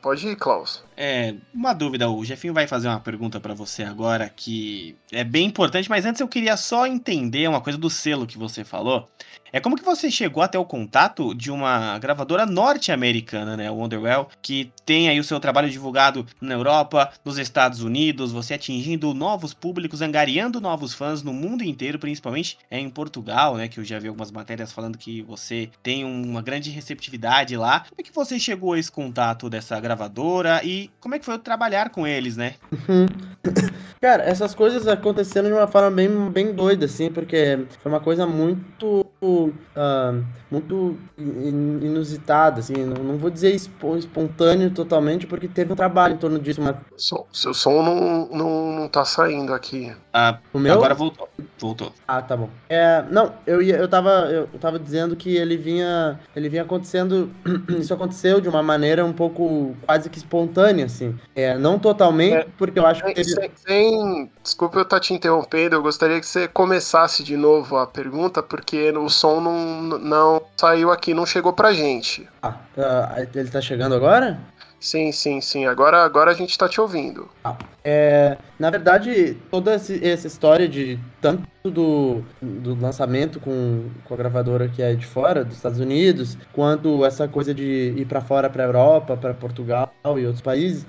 Pode 0.00 0.28
ir, 0.28 0.36
Klaus. 0.36 0.83
É, 0.96 1.34
uma 1.52 1.72
dúvida, 1.72 2.08
o 2.08 2.24
Jefinho 2.24 2.54
vai 2.54 2.66
fazer 2.66 2.88
uma 2.88 3.00
pergunta 3.00 3.40
para 3.40 3.52
você 3.52 3.82
agora 3.82 4.28
que 4.28 4.96
é 5.10 5.24
bem 5.24 5.46
importante, 5.46 5.90
mas 5.90 6.04
antes 6.04 6.20
eu 6.20 6.28
queria 6.28 6.56
só 6.56 6.86
entender 6.86 7.48
uma 7.48 7.60
coisa 7.60 7.78
do 7.78 7.90
selo 7.90 8.26
que 8.26 8.38
você 8.38 8.64
falou. 8.64 9.08
É 9.54 9.60
como 9.60 9.76
que 9.76 9.84
você 9.84 10.10
chegou 10.10 10.42
até 10.42 10.58
o 10.58 10.64
contato 10.64 11.32
de 11.32 11.48
uma 11.48 11.96
gravadora 12.00 12.44
norte-americana, 12.44 13.56
né, 13.56 13.70
o 13.70 13.76
Wonderwell, 13.76 14.26
que 14.42 14.72
tem 14.84 15.08
aí 15.08 15.20
o 15.20 15.22
seu 15.22 15.38
trabalho 15.38 15.70
divulgado 15.70 16.26
na 16.40 16.54
Europa, 16.54 17.12
nos 17.24 17.38
Estados 17.38 17.80
Unidos, 17.80 18.32
você 18.32 18.54
atingindo 18.54 19.14
novos 19.14 19.54
públicos, 19.54 20.02
angariando 20.02 20.60
novos 20.60 20.92
fãs 20.92 21.22
no 21.22 21.32
mundo 21.32 21.62
inteiro, 21.62 22.00
principalmente 22.00 22.58
é 22.68 22.80
em 22.80 22.90
Portugal, 22.90 23.56
né, 23.56 23.68
que 23.68 23.78
eu 23.78 23.84
já 23.84 23.96
vi 23.96 24.08
algumas 24.08 24.32
matérias 24.32 24.72
falando 24.72 24.98
que 24.98 25.22
você 25.22 25.70
tem 25.84 26.04
uma 26.04 26.42
grande 26.42 26.70
receptividade 26.70 27.56
lá. 27.56 27.84
Como 27.88 28.00
é 28.00 28.02
que 28.02 28.12
você 28.12 28.40
chegou 28.40 28.72
a 28.72 28.78
esse 28.80 28.90
contato 28.90 29.48
dessa 29.48 29.78
gravadora 29.78 30.62
e 30.64 30.90
como 30.98 31.14
é 31.14 31.18
que 31.20 31.24
foi 31.24 31.38
trabalhar 31.38 31.90
com 31.90 32.04
eles, 32.04 32.36
né? 32.36 32.54
Uhum. 32.72 33.06
Cara, 34.02 34.24
essas 34.24 34.52
coisas 34.52 34.88
aconteceram 34.88 35.48
de 35.48 35.54
uma 35.54 35.68
forma 35.68 35.92
bem, 35.92 36.28
bem 36.28 36.52
doida, 36.52 36.86
assim, 36.86 37.08
porque 37.08 37.66
foi 37.80 37.92
uma 37.92 38.00
coisa 38.00 38.26
muito 38.26 39.06
uh, 39.46 40.24
muito 40.50 40.96
inusitada, 41.16 42.60
assim, 42.60 42.84
não, 42.84 43.02
não 43.02 43.16
vou 43.16 43.30
dizer 43.30 43.54
espontâneo 43.54 44.70
totalmente, 44.70 45.26
porque 45.26 45.48
teve 45.48 45.72
um 45.72 45.76
trabalho 45.76 46.14
em 46.14 46.18
torno 46.18 46.38
disso. 46.38 46.62
Mas... 46.62 46.76
So, 46.96 47.26
seu 47.32 47.52
som 47.52 47.82
não, 47.82 48.28
não, 48.28 48.72
não 48.80 48.88
tá 48.88 49.04
saindo 49.04 49.52
aqui. 49.52 49.92
Ah, 50.12 50.38
o 50.52 50.58
meu? 50.58 50.74
Agora 50.74 50.94
voltou. 50.94 51.28
Voltou. 51.58 51.92
Ah, 52.06 52.22
tá 52.22 52.36
bom. 52.36 52.48
É, 52.68 53.04
não, 53.10 53.32
eu, 53.46 53.60
ia, 53.60 53.76
eu, 53.76 53.88
tava, 53.88 54.10
eu 54.30 54.46
tava 54.60 54.78
dizendo 54.78 55.16
que 55.16 55.36
ele 55.36 55.56
vinha, 55.56 56.20
ele 56.36 56.48
vinha 56.48 56.62
acontecendo, 56.62 57.30
isso 57.78 57.92
aconteceu 57.92 58.40
de 58.40 58.48
uma 58.48 58.62
maneira 58.62 59.04
um 59.04 59.12
pouco 59.12 59.74
quase 59.84 60.08
que 60.08 60.18
espontânea, 60.18 60.84
assim. 60.84 61.18
É, 61.34 61.58
não 61.58 61.78
totalmente, 61.78 62.34
é, 62.34 62.46
porque 62.56 62.78
eu 62.78 62.86
acho 62.86 63.04
que... 63.04 63.12
Teve... 63.12 63.28
Sem, 63.28 63.50
sem, 63.56 64.30
desculpa 64.42 64.78
eu 64.78 64.82
estar 64.82 64.96
tá 64.96 65.00
te 65.00 65.12
interrompendo, 65.12 65.74
eu 65.74 65.82
gostaria 65.82 66.20
que 66.20 66.26
você 66.26 66.46
começasse 66.46 67.24
de 67.24 67.36
novo 67.36 67.76
a 67.76 67.86
pergunta, 67.86 68.42
porque 68.42 68.90
o 68.92 69.08
som 69.08 69.33
não, 69.40 69.98
não 69.98 70.42
saiu 70.56 70.90
aqui, 70.90 71.14
não 71.14 71.26
chegou 71.26 71.52
pra 71.52 71.72
gente. 71.72 72.28
Ah, 72.42 72.56
uh, 72.76 73.28
ele 73.34 73.50
tá 73.50 73.60
chegando 73.60 73.94
agora? 73.94 74.38
Sim, 74.84 75.12
sim, 75.12 75.40
sim. 75.40 75.64
Agora, 75.64 76.04
agora 76.04 76.30
a 76.30 76.34
gente 76.34 76.50
está 76.50 76.68
te 76.68 76.78
ouvindo. 76.78 77.26
Ah, 77.42 77.56
é, 77.82 78.36
na 78.58 78.68
verdade, 78.68 79.34
toda 79.50 79.72
essa 79.72 80.26
história 80.26 80.68
de 80.68 80.98
tanto 81.22 81.48
do, 81.64 82.22
do 82.42 82.78
lançamento 82.78 83.40
com, 83.40 83.88
com 84.04 84.12
a 84.12 84.16
gravadora 84.16 84.68
que 84.68 84.82
é 84.82 84.94
de 84.94 85.06
fora, 85.06 85.42
dos 85.42 85.56
Estados 85.56 85.80
Unidos, 85.80 86.36
quanto 86.52 87.02
essa 87.02 87.26
coisa 87.26 87.54
de 87.54 87.94
ir 87.96 88.04
para 88.04 88.20
fora, 88.20 88.50
para 88.50 88.64
Europa, 88.64 89.16
para 89.16 89.32
Portugal 89.32 89.90
e 90.04 90.26
outros 90.26 90.42
países, 90.42 90.84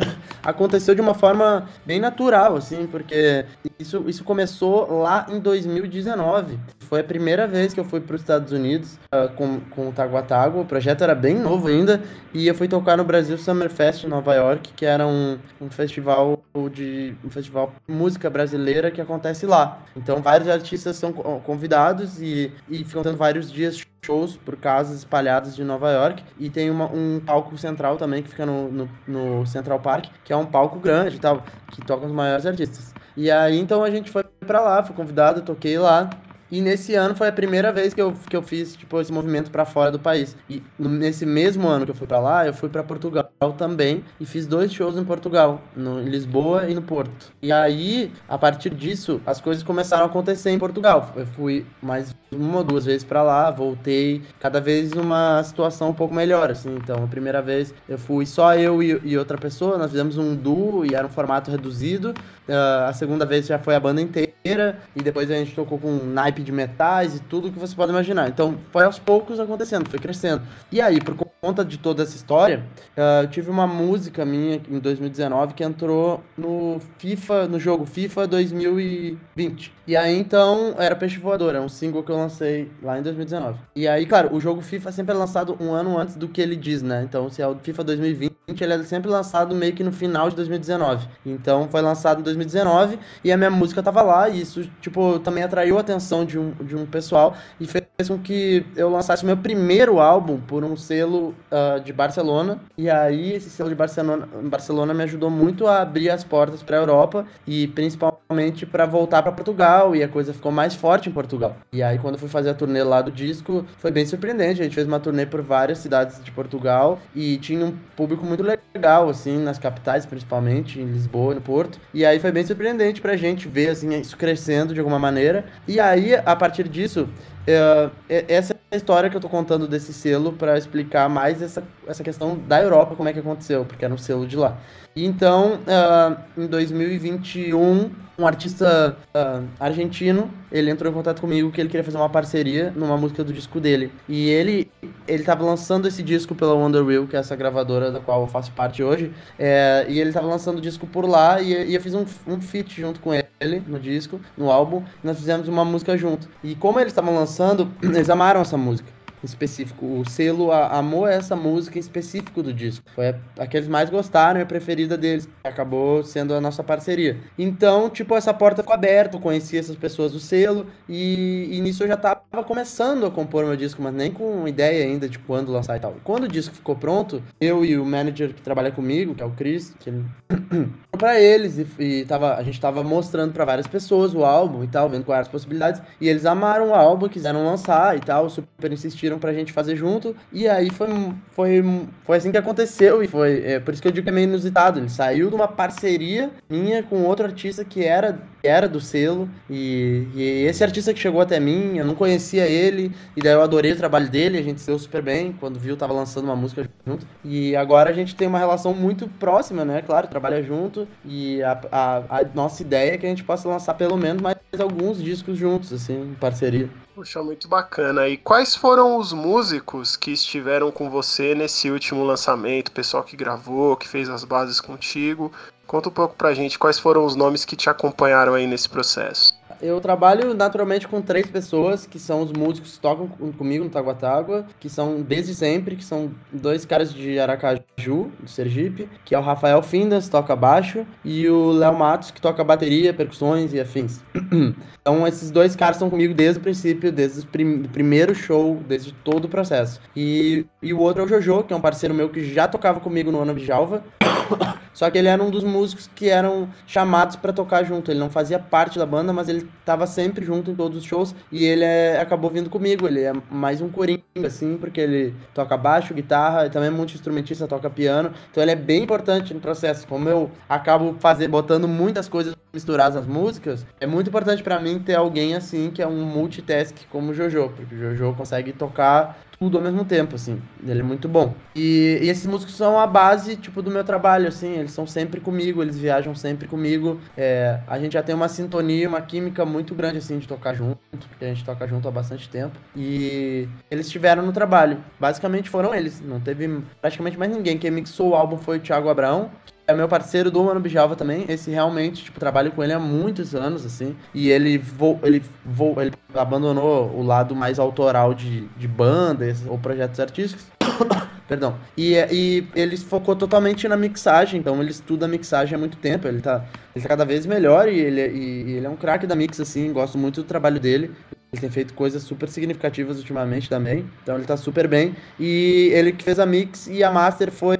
aconteceu 0.42 0.94
de 0.94 1.00
uma 1.00 1.14
forma 1.14 1.68
bem 1.84 2.00
natural, 2.00 2.56
assim, 2.56 2.86
porque 2.86 3.44
isso, 3.78 4.04
isso 4.06 4.24
começou 4.24 5.02
lá 5.02 5.26
em 5.28 5.38
2019. 5.38 6.58
Foi 6.80 7.00
a 7.00 7.04
primeira 7.04 7.46
vez 7.46 7.72
que 7.72 7.80
eu 7.80 7.84
fui 7.84 8.00
para 8.00 8.14
os 8.14 8.20
Estados 8.20 8.52
Unidos 8.52 8.98
uh, 9.14 9.32
com, 9.34 9.60
com 9.60 9.88
o 9.88 9.92
Taguatago. 9.92 10.60
O 10.60 10.64
projeto 10.64 11.02
era 11.02 11.14
bem 11.14 11.38
novo 11.38 11.68
ainda 11.68 12.02
e 12.34 12.46
eu 12.46 12.54
fui 12.54 12.68
tocar 12.68 12.96
no 12.96 13.04
Brasil 13.04 13.38
Summer 13.38 13.70
Fest 13.70 14.04
em 14.04 14.08
Nova 14.08 14.34
York, 14.34 14.72
que 14.74 14.84
era 14.84 15.06
um, 15.06 15.38
um 15.60 15.70
festival 15.70 16.42
de 16.70 17.14
um 17.24 17.30
festival 17.30 17.72
de 17.88 17.94
música 17.94 18.28
brasileira 18.28 18.90
que 18.90 19.00
acontece 19.00 19.46
lá. 19.46 19.82
Então 19.96 20.20
vários 20.20 20.48
artistas 20.48 20.96
são 20.96 21.12
convidados 21.12 22.20
e, 22.20 22.52
e 22.68 22.84
ficam 22.84 23.02
tendo 23.02 23.16
vários 23.16 23.50
dias 23.50 23.82
shows 24.04 24.36
por 24.36 24.56
casas 24.56 24.98
espalhadas 24.98 25.54
de 25.54 25.62
Nova 25.62 25.90
York 25.92 26.24
e 26.36 26.50
tem 26.50 26.68
uma, 26.70 26.86
um 26.86 27.20
palco 27.24 27.56
central 27.56 27.96
também 27.96 28.20
que 28.20 28.28
fica 28.28 28.44
no, 28.44 28.68
no, 28.68 28.88
no, 29.06 29.46
Central 29.46 29.78
Park, 29.82 30.06
que 30.24 30.32
é 30.32 30.36
um 30.36 30.46
palco 30.46 30.78
grande 30.78 31.16
e 31.16 31.18
tal, 31.18 31.42
que 31.70 31.82
toca 31.82 32.06
os 32.06 32.12
maiores 32.12 32.46
artistas. 32.46 32.94
E 33.16 33.30
aí 33.30 33.58
então 33.58 33.84
a 33.84 33.90
gente 33.90 34.10
foi 34.10 34.24
para 34.24 34.60
lá, 34.60 34.82
fui 34.82 34.94
convidado, 34.96 35.42
toquei 35.42 35.78
lá 35.78 36.08
e 36.52 36.60
nesse 36.60 36.94
ano 36.94 37.14
foi 37.14 37.28
a 37.28 37.32
primeira 37.32 37.72
vez 37.72 37.94
que 37.94 38.02
eu, 38.02 38.12
que 38.28 38.36
eu 38.36 38.42
fiz, 38.42 38.76
tipo, 38.76 39.00
esse 39.00 39.10
movimento 39.10 39.50
para 39.50 39.64
fora 39.64 39.90
do 39.90 39.98
país. 39.98 40.36
E 40.50 40.62
nesse 40.78 41.24
mesmo 41.24 41.66
ano 41.66 41.86
que 41.86 41.90
eu 41.90 41.94
fui 41.94 42.06
para 42.06 42.18
lá, 42.18 42.46
eu 42.46 42.52
fui 42.52 42.68
para 42.68 42.82
Portugal 42.82 43.24
também 43.56 44.04
e 44.20 44.26
fiz 44.26 44.46
dois 44.46 44.70
shows 44.70 44.98
em 44.98 45.04
Portugal, 45.04 45.62
no, 45.74 46.02
em 46.02 46.10
Lisboa 46.10 46.68
e 46.68 46.74
no 46.74 46.82
Porto. 46.82 47.32
E 47.40 47.50
aí, 47.50 48.12
a 48.28 48.36
partir 48.36 48.68
disso, 48.68 49.18
as 49.24 49.40
coisas 49.40 49.62
começaram 49.62 50.02
a 50.02 50.06
acontecer 50.06 50.50
em 50.50 50.58
Portugal. 50.58 51.10
Eu 51.16 51.24
fui 51.24 51.64
mais 51.80 52.14
uma 52.30 52.58
ou 52.58 52.64
duas 52.64 52.84
vezes 52.84 53.02
para 53.02 53.22
lá, 53.22 53.50
voltei, 53.50 54.20
cada 54.38 54.60
vez 54.60 54.92
uma 54.92 55.42
situação 55.44 55.88
um 55.88 55.94
pouco 55.94 56.14
melhor, 56.14 56.50
assim. 56.50 56.74
Então, 56.76 57.02
a 57.02 57.06
primeira 57.06 57.40
vez 57.40 57.72
eu 57.88 57.96
fui 57.96 58.26
só 58.26 58.54
eu 58.54 58.82
e, 58.82 59.00
e 59.04 59.16
outra 59.16 59.38
pessoa, 59.38 59.78
nós 59.78 59.90
fizemos 59.90 60.18
um 60.18 60.34
duo 60.34 60.84
e 60.84 60.94
era 60.94 61.06
um 61.06 61.10
formato 61.10 61.50
reduzido. 61.50 62.12
Uh, 62.48 62.88
a 62.88 62.92
segunda 62.92 63.24
vez 63.24 63.46
já 63.46 63.58
foi 63.58 63.74
a 63.74 63.80
banda 63.80 64.00
inteira 64.00 64.78
e 64.96 65.02
depois 65.02 65.30
a 65.30 65.34
gente 65.34 65.54
tocou 65.54 65.78
com 65.78 65.92
naipe 66.04 66.42
de 66.42 66.50
metais 66.50 67.16
e 67.16 67.20
tudo 67.20 67.52
que 67.52 67.58
você 67.58 67.74
pode 67.74 67.92
imaginar. 67.92 68.28
Então 68.28 68.56
foi 68.72 68.84
aos 68.84 68.98
poucos 68.98 69.38
acontecendo, 69.38 69.88
foi 69.88 69.98
crescendo. 69.98 70.42
E 70.70 70.80
aí, 70.80 71.00
por 71.00 71.14
conta 71.40 71.64
de 71.64 71.78
toda 71.78 72.02
essa 72.02 72.16
história, 72.16 72.64
uh, 72.96 73.22
eu 73.22 73.28
tive 73.28 73.50
uma 73.50 73.66
música 73.66 74.24
minha 74.24 74.60
em 74.68 74.78
2019 74.78 75.54
que 75.54 75.62
entrou 75.62 76.22
no 76.36 76.80
FIFA, 76.98 77.46
no 77.46 77.60
jogo 77.60 77.84
FIFA 77.86 78.26
2020. 78.26 79.72
E 79.86 79.96
aí 79.96 80.16
então 80.16 80.74
era 80.78 80.94
Peixe 80.94 81.18
Voador, 81.18 81.54
é 81.54 81.60
um 81.60 81.68
single 81.68 82.02
que 82.02 82.10
eu 82.10 82.16
lancei 82.16 82.70
lá 82.82 82.98
em 82.98 83.02
2019. 83.02 83.58
E 83.74 83.88
aí, 83.88 84.06
claro, 84.06 84.34
o 84.34 84.40
jogo 84.40 84.60
FIFA 84.60 84.92
sempre 84.92 85.14
é 85.14 85.18
lançado 85.18 85.56
um 85.60 85.72
ano 85.72 85.98
antes 85.98 86.16
do 86.16 86.28
que 86.28 86.40
ele 86.40 86.56
diz, 86.56 86.82
né? 86.82 87.02
Então, 87.02 87.28
se 87.28 87.42
é 87.42 87.46
o 87.46 87.56
FIFA 87.56 87.84
2020, 87.84 88.32
ele 88.60 88.72
é 88.72 88.82
sempre 88.82 89.10
lançado 89.10 89.54
meio 89.54 89.72
que 89.72 89.82
no 89.82 89.92
final 89.92 90.28
de 90.30 90.36
2019. 90.36 91.08
Então, 91.24 91.68
foi 91.68 91.80
lançado 91.80 92.20
em 92.20 92.22
2019 92.34 92.98
e 93.24 93.32
a 93.32 93.36
minha 93.36 93.50
música 93.50 93.82
tava 93.82 94.02
lá 94.02 94.28
e 94.28 94.40
isso, 94.40 94.68
tipo, 94.80 95.18
também 95.20 95.42
atraiu 95.42 95.78
a 95.78 95.80
atenção 95.80 96.24
de 96.24 96.38
um, 96.38 96.52
de 96.60 96.76
um 96.76 96.86
pessoal 96.86 97.34
e 97.60 97.66
fez 97.66 97.82
com 98.08 98.18
que 98.18 98.64
eu 98.76 98.90
lançasse 98.90 99.24
meu 99.24 99.36
primeiro 99.36 100.00
álbum 100.00 100.38
por 100.40 100.64
um 100.64 100.76
selo 100.76 101.34
uh, 101.50 101.80
de 101.80 101.92
Barcelona. 101.92 102.58
E 102.76 102.90
aí, 102.90 103.32
esse 103.34 103.50
selo 103.50 103.68
de 103.68 103.74
Barcelona, 103.74 104.28
Barcelona 104.44 104.94
me 104.94 105.04
ajudou 105.04 105.30
muito 105.30 105.66
a 105.66 105.82
abrir 105.82 106.10
as 106.10 106.24
portas 106.24 106.62
para 106.62 106.76
a 106.76 106.80
Europa 106.80 107.26
e 107.46 107.68
principalmente 107.68 108.66
para 108.66 108.86
voltar 108.86 109.22
para 109.22 109.32
Portugal. 109.32 109.94
E 109.94 110.02
a 110.02 110.08
coisa 110.08 110.32
ficou 110.32 110.50
mais 110.50 110.74
forte 110.74 111.08
em 111.08 111.12
Portugal. 111.12 111.56
E 111.72 111.82
aí, 111.82 111.98
quando 111.98 112.14
eu 112.14 112.20
fui 112.20 112.28
fazer 112.28 112.50
a 112.50 112.54
turnê 112.54 112.82
lá 112.82 113.02
do 113.02 113.10
disco, 113.10 113.64
foi 113.78 113.90
bem 113.90 114.06
surpreendente. 114.06 114.60
A 114.60 114.64
gente 114.64 114.74
fez 114.74 114.86
uma 114.86 115.00
turnê 115.00 115.26
por 115.26 115.42
várias 115.42 115.78
cidades 115.78 116.22
de 116.22 116.30
Portugal 116.30 116.98
e 117.14 117.36
tinha 117.38 117.64
um 117.64 117.72
público 117.96 118.24
muito 118.24 118.42
legal, 118.42 119.08
assim, 119.08 119.38
nas 119.38 119.58
capitais, 119.58 120.06
principalmente, 120.06 120.80
em 120.80 120.86
Lisboa 120.86 121.32
e 121.32 121.34
no 121.36 121.40
Porto. 121.40 121.78
E 121.94 122.04
aí 122.04 122.18
foi 122.22 122.32
bem 122.32 122.46
surpreendente 122.46 123.00
pra 123.00 123.16
gente 123.16 123.48
ver, 123.48 123.70
assim, 123.70 124.00
isso 124.00 124.16
crescendo 124.16 124.72
de 124.72 124.78
alguma 124.78 124.98
maneira. 124.98 125.44
E 125.66 125.80
aí, 125.80 126.14
a 126.14 126.36
partir 126.36 126.68
disso, 126.68 127.08
é, 127.46 127.90
essa 128.28 128.56
história 128.70 129.10
que 129.10 129.16
eu 129.16 129.20
tô 129.20 129.28
contando 129.28 129.66
desse 129.66 129.92
selo 129.92 130.32
para 130.32 130.56
explicar 130.56 131.08
mais 131.08 131.42
essa, 131.42 131.62
essa 131.86 132.02
questão 132.02 132.38
da 132.38 132.60
Europa, 132.62 132.94
como 132.94 133.08
é 133.08 133.12
que 133.12 133.18
aconteceu, 133.18 133.64
porque 133.64 133.84
era 133.84 133.92
um 133.92 133.98
selo 133.98 134.26
de 134.26 134.36
lá. 134.36 134.58
Então, 134.94 135.54
uh, 135.62 136.40
em 136.40 136.46
2021, 136.46 137.90
um 138.18 138.26
artista 138.26 138.96
uh, 139.14 139.48
argentino, 139.58 140.30
ele 140.50 140.70
entrou 140.70 140.90
em 140.90 140.94
contato 140.94 141.20
comigo 141.20 141.50
que 141.50 141.60
ele 141.60 141.68
queria 141.70 141.82
fazer 141.82 141.96
uma 141.96 142.10
parceria 142.10 142.70
numa 142.76 142.96
música 142.96 143.24
do 143.24 143.32
disco 143.32 143.58
dele. 143.58 143.90
E 144.06 144.28
ele 144.28 144.70
ele 145.08 145.24
tava 145.24 145.44
lançando 145.44 145.88
esse 145.88 146.02
disco 146.02 146.34
pela 146.34 146.54
Wonder 146.54 146.84
Wheel, 146.84 147.06
que 147.06 147.16
é 147.16 147.18
essa 147.18 147.34
gravadora 147.34 147.90
da 147.90 148.00
qual 148.00 148.22
eu 148.22 148.28
faço 148.28 148.52
parte 148.52 148.82
hoje. 148.82 149.12
É, 149.38 149.86
e 149.88 149.98
ele 149.98 150.12
tava 150.12 150.26
lançando 150.26 150.58
o 150.58 150.60
disco 150.60 150.86
por 150.86 151.08
lá 151.08 151.40
e, 151.40 151.70
e 151.70 151.74
eu 151.74 151.80
fiz 151.80 151.94
um, 151.94 152.04
um 152.26 152.40
feat 152.40 152.80
junto 152.80 153.00
com 153.00 153.12
ele 153.12 153.62
no 153.66 153.80
disco, 153.80 154.20
no 154.36 154.50
álbum. 154.50 154.82
nós 155.02 155.18
fizemos 155.18 155.48
uma 155.48 155.64
música 155.64 155.96
junto. 155.96 156.28
E 156.44 156.54
como 156.54 156.78
eles 156.78 156.92
estavam 156.92 157.14
lançando, 157.14 157.31
eles 157.82 158.10
amaram 158.10 158.40
essa 158.40 158.56
música 158.56 158.90
específico. 159.26 159.86
O 159.86 160.08
selo 160.08 160.52
amou 160.52 161.06
essa 161.06 161.36
música 161.36 161.78
em 161.78 161.80
específico 161.80 162.42
do 162.42 162.52
disco. 162.52 162.84
Foi 162.94 163.14
a, 163.38 163.46
que 163.46 163.56
eles 163.56 163.68
mais 163.68 163.90
gostaram 163.90 164.40
e 164.40 164.42
a 164.42 164.46
preferida 164.46 164.96
deles. 164.96 165.28
Acabou 165.44 166.02
sendo 166.02 166.34
a 166.34 166.40
nossa 166.40 166.62
parceria. 166.62 167.18
Então, 167.38 167.88
tipo, 167.90 168.14
essa 168.16 168.32
porta 168.32 168.62
ficou 168.62 168.74
aberta. 168.74 169.16
Eu 169.16 169.20
conheci 169.20 169.56
essas 169.56 169.76
pessoas 169.76 170.12
do 170.12 170.18
selo. 170.18 170.66
E, 170.88 171.48
e 171.52 171.60
nisso 171.60 171.82
eu 171.82 171.88
já 171.88 171.96
tava 171.96 172.44
começando 172.46 173.06
a 173.06 173.10
compor 173.10 173.44
meu 173.44 173.56
disco, 173.56 173.82
mas 173.82 173.94
nem 173.94 174.10
com 174.10 174.46
ideia 174.46 174.84
ainda 174.84 175.08
de 175.08 175.18
quando 175.18 175.52
lançar 175.52 175.76
e 175.76 175.80
tal. 175.80 175.96
Quando 176.04 176.24
o 176.24 176.28
disco 176.28 176.54
ficou 176.54 176.76
pronto, 176.76 177.22
eu 177.40 177.64
e 177.64 177.78
o 177.78 177.84
manager 177.84 178.34
que 178.34 178.42
trabalha 178.42 178.70
comigo, 178.70 179.14
que 179.14 179.22
é 179.22 179.26
o 179.26 179.30
Chris, 179.30 179.74
que 179.78 179.90
ele... 179.90 180.04
para 181.02 181.20
eles 181.20 181.58
e, 181.58 181.66
e 181.82 182.04
tava, 182.04 182.36
a 182.36 182.42
gente 182.44 182.60
tava 182.60 182.84
mostrando 182.84 183.32
para 183.32 183.44
várias 183.44 183.66
pessoas 183.66 184.14
o 184.14 184.24
álbum 184.24 184.62
e 184.62 184.68
tal, 184.68 184.88
vendo 184.88 185.04
quais 185.04 185.22
as 185.22 185.28
possibilidades. 185.28 185.82
E 186.00 186.08
eles 186.08 186.24
amaram 186.24 186.68
o 186.68 186.74
álbum, 186.74 187.08
quiseram 187.08 187.44
lançar 187.44 187.96
e 187.96 188.00
tal, 188.00 188.28
super 188.30 188.72
insistiram 188.72 189.11
pediram 189.12 189.18
pra 189.18 189.32
gente 189.32 189.52
fazer 189.52 189.76
junto. 189.76 190.16
E 190.32 190.48
aí 190.48 190.70
foi, 190.70 190.88
foi, 191.30 191.64
foi 192.04 192.16
assim 192.16 192.30
que 192.30 192.38
aconteceu. 192.38 193.02
E 193.02 193.08
foi 193.08 193.42
é, 193.44 193.60
por 193.60 193.72
isso 193.72 193.82
que 193.82 193.88
eu 193.88 193.92
digo 193.92 194.04
que 194.04 194.10
é 194.10 194.12
meio 194.12 194.28
inusitado. 194.28 194.78
Ele 194.78 194.88
saiu 194.88 195.28
de 195.28 195.34
uma 195.34 195.48
parceria 195.48 196.30
minha 196.48 196.82
com 196.82 197.02
outro 197.02 197.26
artista 197.26 197.64
que 197.64 197.84
era, 197.84 198.18
era 198.42 198.68
do 198.68 198.80
selo. 198.80 199.28
E, 199.48 200.06
e 200.14 200.22
esse 200.46 200.62
artista 200.62 200.92
que 200.92 201.00
chegou 201.00 201.20
até 201.20 201.38
mim, 201.38 201.78
eu 201.78 201.84
não 201.84 201.94
conhecia 201.94 202.46
ele. 202.46 202.94
E 203.16 203.20
daí 203.20 203.32
eu 203.32 203.42
adorei 203.42 203.72
o 203.72 203.76
trabalho 203.76 204.08
dele. 204.08 204.38
A 204.38 204.42
gente 204.42 204.60
se 204.60 204.66
deu 204.66 204.78
super 204.78 205.02
bem. 205.02 205.32
Quando 205.32 205.58
viu, 205.58 205.76
tava 205.76 205.92
lançando 205.92 206.24
uma 206.24 206.36
música 206.36 206.68
junto. 206.86 207.06
E 207.24 207.54
agora 207.56 207.90
a 207.90 207.92
gente 207.92 208.14
tem 208.14 208.28
uma 208.28 208.38
relação 208.38 208.74
muito 208.74 209.08
próxima, 209.08 209.64
né? 209.64 209.82
Claro, 209.82 210.08
trabalha 210.08 210.42
junto. 210.42 210.86
E 211.04 211.42
a, 211.42 211.60
a, 211.70 211.96
a 212.20 212.24
nossa 212.34 212.62
ideia 212.62 212.94
é 212.94 212.98
que 212.98 213.06
a 213.06 213.08
gente 213.08 213.24
possa 213.24 213.48
lançar 213.48 213.74
pelo 213.74 213.96
menos 213.96 214.22
mais 214.22 214.36
alguns 214.58 215.02
discos 215.02 215.38
juntos, 215.38 215.72
assim, 215.72 216.00
em 216.00 216.14
parceria. 216.14 216.68
Puxa, 216.94 217.22
muito 217.22 217.48
bacana. 217.48 218.06
E 218.06 218.18
quais 218.18 218.54
foram 218.54 218.98
os 218.98 219.14
músicos 219.14 219.96
que 219.96 220.10
estiveram 220.10 220.70
com 220.70 220.90
você 220.90 221.34
nesse 221.34 221.70
último 221.70 222.04
lançamento? 222.04 222.68
O 222.68 222.72
pessoal 222.72 223.02
que 223.02 223.16
gravou, 223.16 223.76
que 223.76 223.88
fez 223.88 224.10
as 224.10 224.24
bases 224.24 224.60
contigo. 224.60 225.32
Conta 225.72 225.88
um 225.88 225.92
pouco 225.92 226.14
pra 226.14 226.34
gente 226.34 226.58
quais 226.58 226.78
foram 226.78 227.02
os 227.02 227.16
nomes 227.16 227.46
que 227.46 227.56
te 227.56 227.70
acompanharam 227.70 228.34
aí 228.34 228.46
nesse 228.46 228.68
processo. 228.68 229.32
Eu 229.62 229.80
trabalho 229.80 230.34
naturalmente 230.34 230.86
com 230.86 231.00
três 231.00 231.26
pessoas, 231.26 231.86
que 231.86 231.98
são 231.98 232.20
os 232.20 232.30
músicos 232.30 232.74
que 232.74 232.80
tocam 232.80 233.08
comigo 233.38 233.64
no 233.64 233.70
Taguatágua, 233.70 234.44
que 234.60 234.68
são 234.68 235.00
desde 235.00 235.34
sempre, 235.34 235.76
que 235.76 235.84
são 235.84 236.10
dois 236.30 236.66
caras 236.66 236.92
de 236.92 237.18
Aracaju, 237.18 238.10
do 238.20 238.28
Sergipe, 238.28 238.86
que 239.02 239.14
é 239.14 239.18
o 239.18 239.22
Rafael 239.22 239.62
Findas, 239.62 240.10
toca 240.10 240.36
baixo, 240.36 240.84
e 241.02 241.26
o 241.26 241.52
Léo 241.52 241.74
Matos, 241.74 242.10
que 242.10 242.20
toca 242.20 242.44
bateria, 242.44 242.92
percussões 242.92 243.54
e 243.54 243.60
afins. 243.60 244.00
então 244.78 245.08
esses 245.08 245.30
dois 245.30 245.56
caras 245.56 245.76
estão 245.76 245.88
comigo 245.88 246.12
desde 246.12 246.38
o 246.38 246.42
princípio, 246.42 246.92
desde 246.92 247.20
o 247.20 247.26
prim 247.26 247.62
primeiro 247.62 248.14
show, 248.14 248.60
desde 248.68 248.92
todo 248.92 249.24
o 249.24 249.28
processo. 249.28 249.80
E, 249.96 250.44
e 250.60 250.74
o 250.74 250.80
outro 250.80 251.00
é 251.00 251.04
o 251.06 251.08
Jojo, 251.08 251.44
que 251.44 251.54
é 251.54 251.56
um 251.56 251.62
parceiro 251.62 251.94
meu 251.94 252.10
que 252.10 252.22
já 252.22 252.46
tocava 252.46 252.78
comigo 252.78 253.10
no 253.10 253.22
Ano 253.22 253.32
Bijalva, 253.32 253.82
só 254.72 254.90
que 254.90 254.98
ele 254.98 255.08
era 255.08 255.22
um 255.22 255.30
dos 255.30 255.44
músicos 255.44 255.88
que 255.94 256.08
eram 256.08 256.48
chamados 256.66 257.16
para 257.16 257.32
tocar 257.32 257.64
junto. 257.64 257.90
Ele 257.90 258.00
não 258.00 258.10
fazia 258.10 258.38
parte 258.38 258.78
da 258.78 258.86
banda, 258.86 259.12
mas 259.12 259.28
ele 259.28 259.48
tava 259.64 259.86
sempre 259.86 260.24
junto 260.24 260.50
em 260.50 260.54
todos 260.54 260.78
os 260.78 260.84
shows. 260.84 261.14
E 261.30 261.44
ele 261.44 261.64
é, 261.64 262.00
acabou 262.00 262.30
vindo 262.30 262.50
comigo. 262.50 262.86
Ele 262.86 263.00
é 263.00 263.12
mais 263.30 263.60
um 263.60 263.68
coringa, 263.68 264.02
assim, 264.24 264.56
porque 264.58 264.80
ele 264.80 265.14
toca 265.34 265.56
baixo, 265.56 265.94
guitarra, 265.94 266.48
também 266.48 266.68
é 266.68 266.72
muito 266.72 266.94
instrumentista, 266.94 267.46
toca 267.46 267.68
piano. 267.70 268.12
Então 268.30 268.42
ele 268.42 268.52
é 268.52 268.56
bem 268.56 268.82
importante 268.82 269.32
no 269.34 269.40
processo. 269.40 269.86
Como 269.86 270.08
eu 270.08 270.30
acabo 270.48 270.96
fazer, 270.98 271.28
botando 271.28 271.68
muitas 271.68 272.08
coisas 272.08 272.34
misturadas 272.52 272.94
nas 272.94 273.06
músicas, 273.06 273.66
é 273.80 273.86
muito 273.86 274.08
importante 274.08 274.42
para 274.42 274.60
mim 274.60 274.78
ter 274.78 274.94
alguém 274.94 275.34
assim 275.34 275.70
que 275.70 275.80
é 275.80 275.86
um 275.86 276.04
multitask 276.04 276.76
como 276.90 277.10
o 277.10 277.14
Jojo, 277.14 277.50
porque 277.56 277.74
o 277.74 277.78
Jojo 277.78 278.14
consegue 278.14 278.52
tocar 278.52 279.18
tudo 279.42 279.58
ao 279.58 279.64
mesmo 279.64 279.84
tempo, 279.84 280.14
assim. 280.14 280.40
Ele 280.64 280.78
é 280.78 280.84
muito 280.84 281.08
bom. 281.08 281.34
E, 281.52 281.98
e, 282.00 282.08
esses 282.08 282.26
músicos 282.26 282.54
são 282.54 282.78
a 282.78 282.86
base, 282.86 283.34
tipo, 283.34 283.60
do 283.60 283.72
meu 283.72 283.82
trabalho, 283.82 284.28
assim. 284.28 284.52
Eles 284.52 284.70
são 284.70 284.86
sempre 284.86 285.20
comigo, 285.20 285.60
eles 285.60 285.76
viajam 285.76 286.14
sempre 286.14 286.46
comigo. 286.46 287.00
É, 287.16 287.58
a 287.66 287.76
gente 287.76 287.94
já 287.94 288.04
tem 288.04 288.14
uma 288.14 288.28
sintonia, 288.28 288.88
uma 288.88 289.00
química 289.00 289.44
muito 289.44 289.74
grande, 289.74 289.98
assim, 289.98 290.20
de 290.20 290.28
tocar 290.28 290.54
junto, 290.54 290.78
porque 291.08 291.24
a 291.24 291.28
gente 291.28 291.44
toca 291.44 291.66
junto 291.66 291.88
há 291.88 291.90
bastante 291.90 292.28
tempo. 292.28 292.56
E 292.76 293.48
eles 293.68 293.86
estiveram 293.86 294.24
no 294.24 294.32
trabalho. 294.32 294.78
Basicamente 295.00 295.50
foram 295.50 295.74
eles. 295.74 296.00
Não 296.00 296.20
teve 296.20 296.62
praticamente 296.80 297.18
mais 297.18 297.28
ninguém. 297.28 297.58
Quem 297.58 297.72
mixou 297.72 298.10
o 298.10 298.14
álbum 298.14 298.38
foi 298.38 298.58
o 298.58 298.60
Thiago 298.60 298.88
Abraão, 298.88 299.28
é 299.66 299.74
meu 299.74 299.88
parceiro 299.88 300.30
do 300.30 300.42
Mano 300.42 300.60
Bijalva 300.60 300.96
também. 300.96 301.24
Esse 301.28 301.50
realmente, 301.50 302.04
tipo, 302.04 302.18
trabalho 302.18 302.52
com 302.52 302.62
ele 302.62 302.72
há 302.72 302.78
muitos 302.78 303.34
anos, 303.34 303.64
assim. 303.64 303.96
E 304.14 304.30
ele 304.30 304.58
vo, 304.58 304.98
ele 305.02 305.22
vo, 305.44 305.80
ele 305.80 305.92
abandonou 306.14 306.90
o 306.94 307.02
lado 307.02 307.34
mais 307.34 307.58
autoral 307.58 308.14
de, 308.14 308.46
de 308.56 308.68
bandas 308.68 309.44
ou 309.46 309.58
projetos 309.58 310.00
artísticos. 310.00 310.46
Perdão. 311.32 311.56
E, 311.78 311.94
e 312.10 312.46
ele 312.54 312.76
focou 312.76 313.16
totalmente 313.16 313.66
na 313.66 313.74
mixagem, 313.74 314.38
então 314.38 314.60
ele 314.60 314.70
estuda 314.70 315.06
a 315.06 315.08
mixagem 315.08 315.54
há 315.54 315.58
muito 315.58 315.78
tempo. 315.78 316.06
Ele 316.06 316.20
tá, 316.20 316.44
ele 316.76 316.82
tá 316.82 316.88
cada 316.90 317.06
vez 317.06 317.24
melhor 317.24 317.68
e 317.68 317.80
ele, 317.80 318.06
e, 318.08 318.42
e 318.48 318.52
ele 318.52 318.66
é 318.66 318.68
um 318.68 318.76
craque 318.76 319.06
da 319.06 319.16
mix, 319.16 319.40
assim. 319.40 319.72
Gosto 319.72 319.96
muito 319.96 320.20
do 320.20 320.28
trabalho 320.28 320.60
dele. 320.60 320.90
Ele 321.32 321.40
tem 321.40 321.48
feito 321.48 321.72
coisas 321.72 322.02
super 322.02 322.28
significativas 322.28 322.98
ultimamente 322.98 323.48
também. 323.48 323.86
Então 324.02 324.16
ele 324.16 324.26
tá 324.26 324.36
super 324.36 324.68
bem. 324.68 324.94
E 325.18 325.70
ele 325.72 325.92
que 325.92 326.04
fez 326.04 326.18
a 326.18 326.26
mix 326.26 326.66
e 326.66 326.84
a 326.84 326.90
master 326.90 327.32
foi 327.32 327.56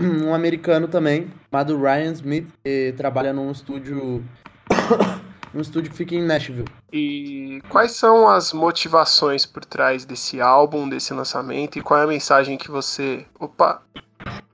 um 0.00 0.32
americano 0.32 0.88
também, 0.88 1.28
chamado 1.50 1.78
Ryan 1.78 2.12
Smith, 2.12 2.48
que 2.64 2.94
trabalha 2.96 3.34
num 3.34 3.50
estúdio. 3.50 4.24
Num 5.52 5.60
estúdio 5.60 5.90
que 5.90 5.96
fica 5.96 6.14
em 6.14 6.24
Nashville. 6.24 6.68
E 6.92 7.62
quais 7.68 7.92
são 7.92 8.28
as 8.28 8.52
motivações 8.52 9.44
por 9.46 9.64
trás 9.64 10.04
desse 10.04 10.40
álbum, 10.40 10.88
desse 10.88 11.12
lançamento? 11.12 11.78
E 11.78 11.82
qual 11.82 12.00
é 12.00 12.04
a 12.04 12.06
mensagem 12.06 12.56
que 12.56 12.70
você. 12.70 13.26
Opa! 13.38 13.82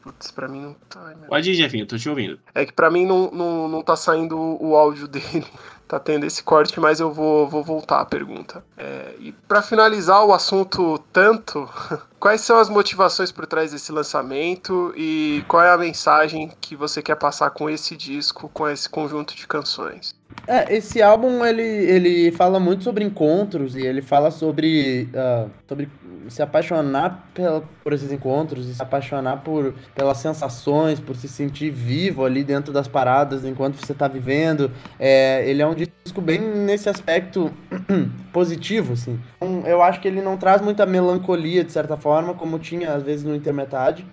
Putz, 0.01 0.31
pra 0.31 0.47
mim 0.47 0.61
não 0.61 0.75
tá. 0.89 1.15
Pode 1.29 1.51
ir, 1.51 1.55
Jefinho, 1.55 1.87
tô 1.87 1.99
te 1.99 2.09
ouvindo. 2.09 2.39
É 2.55 2.65
que 2.65 2.73
pra 2.73 2.91
mim 2.91 3.05
não, 3.05 3.31
não, 3.31 3.69
não 3.69 3.83
tá 3.83 3.97
saindo 3.97 4.37
o 4.39 4.77
áudio 4.77 5.07
dele 5.09 5.47
tá 5.87 6.01
tendo 6.01 6.27
esse 6.27 6.43
corte, 6.43 6.79
mas 6.81 7.01
eu 7.01 7.13
vou, 7.13 7.49
vou 7.49 7.63
voltar 7.63 8.01
à 8.01 8.05
pergunta. 8.05 8.65
É, 8.77 9.15
e 9.19 9.33
para 9.33 9.63
finalizar 9.63 10.25
o 10.25 10.33
assunto 10.33 10.99
tanto, 11.13 11.69
quais 12.19 12.41
são 12.41 12.59
as 12.59 12.69
motivações 12.69 13.31
por 13.31 13.47
trás 13.47 13.71
desse 13.71 13.93
lançamento 13.93 14.93
e 14.97 15.45
qual 15.47 15.63
é 15.63 15.71
a 15.71 15.79
mensagem 15.79 16.53
que 16.61 16.75
você 16.75 17.01
quer 17.03 17.17
passar 17.17 17.51
com 17.51 17.71
esse 17.71 17.97
disco, 17.97 18.49
com 18.49 18.69
esse 18.69 18.89
conjunto 18.89 19.35
de 19.35 19.47
canções? 19.47 20.16
É, 20.47 20.75
esse 20.75 21.03
álbum 21.03 21.45
ele, 21.45 21.63
ele 21.63 22.33
fala 22.33 22.61
muito 22.61 22.85
sobre 22.85 23.05
encontros 23.05 23.75
e 23.75 23.85
ele 23.85 24.01
fala 24.01 24.31
sobre, 24.31 25.09
uh, 25.13 25.51
sobre 25.67 25.89
se 26.29 26.41
apaixonar 26.43 27.29
pela, 27.35 27.63
por 27.83 27.93
esses 27.93 28.13
encontros 28.13 28.69
e 28.69 28.75
se 28.75 28.83
apaixonar 28.83 29.43
por, 29.43 29.75
pelas 29.95 30.19
sensações, 30.19 31.01
por 31.01 31.17
se 31.17 31.29
sentir 31.29 31.71
vivo 31.71 32.25
ali 32.25 32.45
dentro 32.45 32.73
das 32.73 32.87
paradas 32.87 33.45
enquanto 33.45 33.77
você 33.77 33.93
está 33.93 34.07
vivendo. 34.07 34.71
É, 34.99 35.49
ele 35.49 35.63
é 35.63 35.67
um 35.67 35.75
disco 35.75 36.21
bem 36.21 36.41
nesse 36.41 36.89
aspecto 36.89 37.53
positivo, 38.33 38.93
assim. 38.93 39.19
Então, 39.37 39.63
eu 39.67 39.83
acho 39.83 40.01
que 40.01 40.07
ele 40.07 40.23
não 40.23 40.37
traz 40.37 40.63
muita 40.63 40.87
melancolia, 40.87 41.65
de 41.65 41.73
certa 41.73 41.97
forma, 41.97 42.35
como 42.35 42.59
tinha 42.59 42.93
às 42.93 43.03
vezes 43.03 43.25
no 43.25 43.35
Intermetade. 43.35 44.07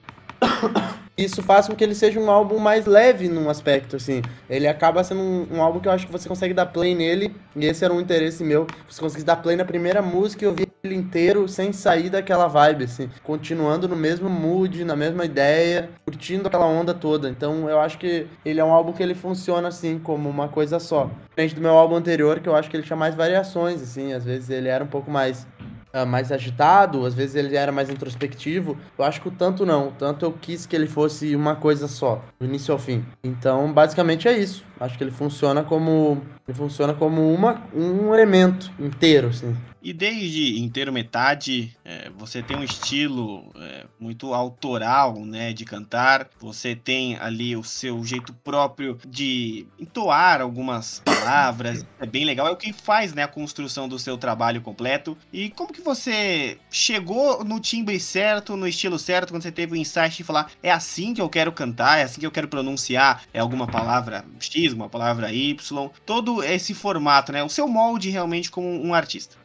Isso 1.18 1.44
faz 1.44 1.68
com 1.68 1.76
que 1.76 1.84
ele 1.84 1.94
seja 1.94 2.20
um 2.20 2.30
álbum 2.30 2.58
mais 2.58 2.86
leve 2.86 3.28
num 3.28 3.50
aspecto, 3.50 3.96
assim. 3.96 4.22
Ele 4.50 4.68
acaba 4.68 5.04
sendo 5.04 5.22
um, 5.22 5.48
um, 5.58 5.62
álbum 5.62 5.80
que 5.80 5.88
eu 5.88 5.92
acho 5.92 6.06
que 6.06 6.12
você 6.12 6.28
consegue 6.28 6.54
dar 6.54 6.66
play 6.66 6.96
nele, 6.96 7.36
e 7.56 7.66
esse 7.66 7.86
era 7.86 7.94
um 7.94 8.02
interesse 8.02 8.44
meu. 8.44 8.66
Você 8.90 9.00
consegue 9.00 9.24
dar 9.24 9.36
play 9.36 9.56
na 9.56 9.66
primeira 9.66 10.02
música 10.02 10.44
e 10.44 10.48
ouvir 10.48 10.68
ele 10.84 10.96
inteiro 10.96 11.48
sem 11.48 11.72
sair 11.72 12.10
daquela 12.10 12.48
vibe, 12.48 12.86
assim. 12.86 13.10
Continuando 13.24 13.88
no 13.88 13.96
mesmo 13.96 14.30
mood, 14.30 14.84
na 14.84 14.96
mesma 14.96 15.24
ideia, 15.24 15.90
curtindo 16.04 16.48
aquela 16.48 16.66
onda 16.66 16.94
toda. 16.94 17.30
Então 17.30 17.70
eu 17.70 17.80
acho 17.80 17.98
que 17.98 18.28
ele 18.44 18.60
é 18.60 18.64
um 18.64 18.72
álbum 18.72 18.92
que 18.92 19.02
ele 19.02 19.16
funciona, 19.16 19.68
assim, 19.68 20.00
como 20.00 20.28
uma 20.30 20.48
coisa 20.48 20.80
só. 20.80 21.10
Diferente 21.30 21.56
do 21.56 21.62
meu 21.62 21.72
álbum 21.72 21.96
anterior, 21.96 22.40
que 22.40 22.50
eu 22.50 22.56
acho 22.56 22.70
que 22.70 22.76
ele 22.76 22.84
tinha 22.84 22.98
mais 22.98 23.16
variações, 23.16 23.82
assim. 23.82 24.14
Às 24.14 24.26
vezes 24.26 24.50
ele 24.50 24.68
era 24.68 24.84
um 24.84 24.88
pouco 24.88 25.10
mais 25.10 25.48
uh, 25.94 26.06
mais 26.06 26.32
agitado, 26.32 27.06
às 27.06 27.14
vezes 27.14 27.36
ele 27.36 27.56
era 27.56 27.72
mais 27.72 27.90
introspectivo. 27.90 28.78
Eu 28.98 29.06
acho 29.06 29.22
que 29.22 29.28
o 29.28 29.32
tanto 29.32 29.66
não. 29.66 29.90
O 29.90 29.92
tanto 29.92 30.26
eu 30.26 30.34
quis 30.34 30.66
que 30.66 30.76
ele 30.76 30.88
fosse 30.88 31.36
uma 31.36 31.56
coisa 31.56 31.88
só, 31.88 32.24
do 32.40 32.46
início 32.46 32.74
ao 32.74 32.80
fim. 32.80 33.06
Então, 33.24 33.72
basicamente 33.72 34.28
é 34.28 34.38
isso. 34.38 34.64
Acho 34.80 34.98
que 34.98 35.04
ele 35.04 35.12
funciona 35.12 35.64
como. 35.64 36.22
Ele 36.46 36.58
funciona 36.58 36.94
como 36.94 37.34
uma, 37.34 37.64
um 37.74 38.14
elemento 38.14 38.70
inteiro, 38.78 39.30
assim. 39.30 39.56
E 39.84 39.92
desde 39.92 40.60
inteiro 40.60 40.94
metade, 40.94 41.76
é, 41.84 42.10
você 42.18 42.42
tem 42.42 42.56
um 42.56 42.64
estilo 42.64 43.52
é, 43.60 43.86
muito 44.00 44.34
autoral, 44.34 45.14
né, 45.26 45.52
de 45.52 45.66
cantar. 45.66 46.30
Você 46.40 46.74
tem 46.74 47.18
ali 47.18 47.54
o 47.58 47.64
seu 47.64 48.02
jeito 48.06 48.34
próprio 48.34 48.98
de 49.06 49.68
entoar 49.78 50.40
algumas 50.40 51.02
palavras. 51.04 51.86
É 52.00 52.06
bem 52.06 52.24
legal. 52.24 52.48
É 52.48 52.52
o 52.52 52.56
que 52.56 52.72
faz, 52.72 53.14
né, 53.14 53.24
a 53.24 53.28
construção 53.28 53.90
do 53.90 54.00
seu 54.00 54.18
trabalho 54.18 54.62
completo. 54.62 55.18
E 55.34 55.50
como 55.50 55.74
que 55.74 55.82
você 55.84 56.58
chegou 56.70 57.44
no 57.44 57.60
timbre 57.60 58.00
certo, 58.00 58.56
no 58.56 58.68
estilo 58.68 58.98
certo, 58.98 59.32
quando 59.32 59.44
você 59.44 59.52
teve 59.52 59.74
o 59.74 59.76
insight 59.76 60.18
de 60.18 60.24
falar 60.24 60.50
é 60.62 60.72
assim 60.72 61.14
que 61.14 61.22
eu 61.22 61.30
quero 61.30 61.52
cantar, 61.52 62.00
é 62.00 62.04
assim 62.04 62.20
que 62.20 62.28
eu 62.28 62.32
quero 62.32 62.48
pronunciar, 62.48 63.24
é 63.34 63.40
alguma 63.40 63.68
palavra 63.68 64.26
X, 64.40 64.74
uma 64.74 64.90
palavra 64.90 65.32
Y. 65.32 65.90
Todo 66.06 66.44
esse 66.44 66.74
formato, 66.74 67.32
né, 67.32 67.44
o 67.44 67.50
seu 67.50 67.68
molde 67.68 68.10
realmente 68.10 68.50
como 68.50 68.68
um 68.68 68.94
artista. 68.94 69.44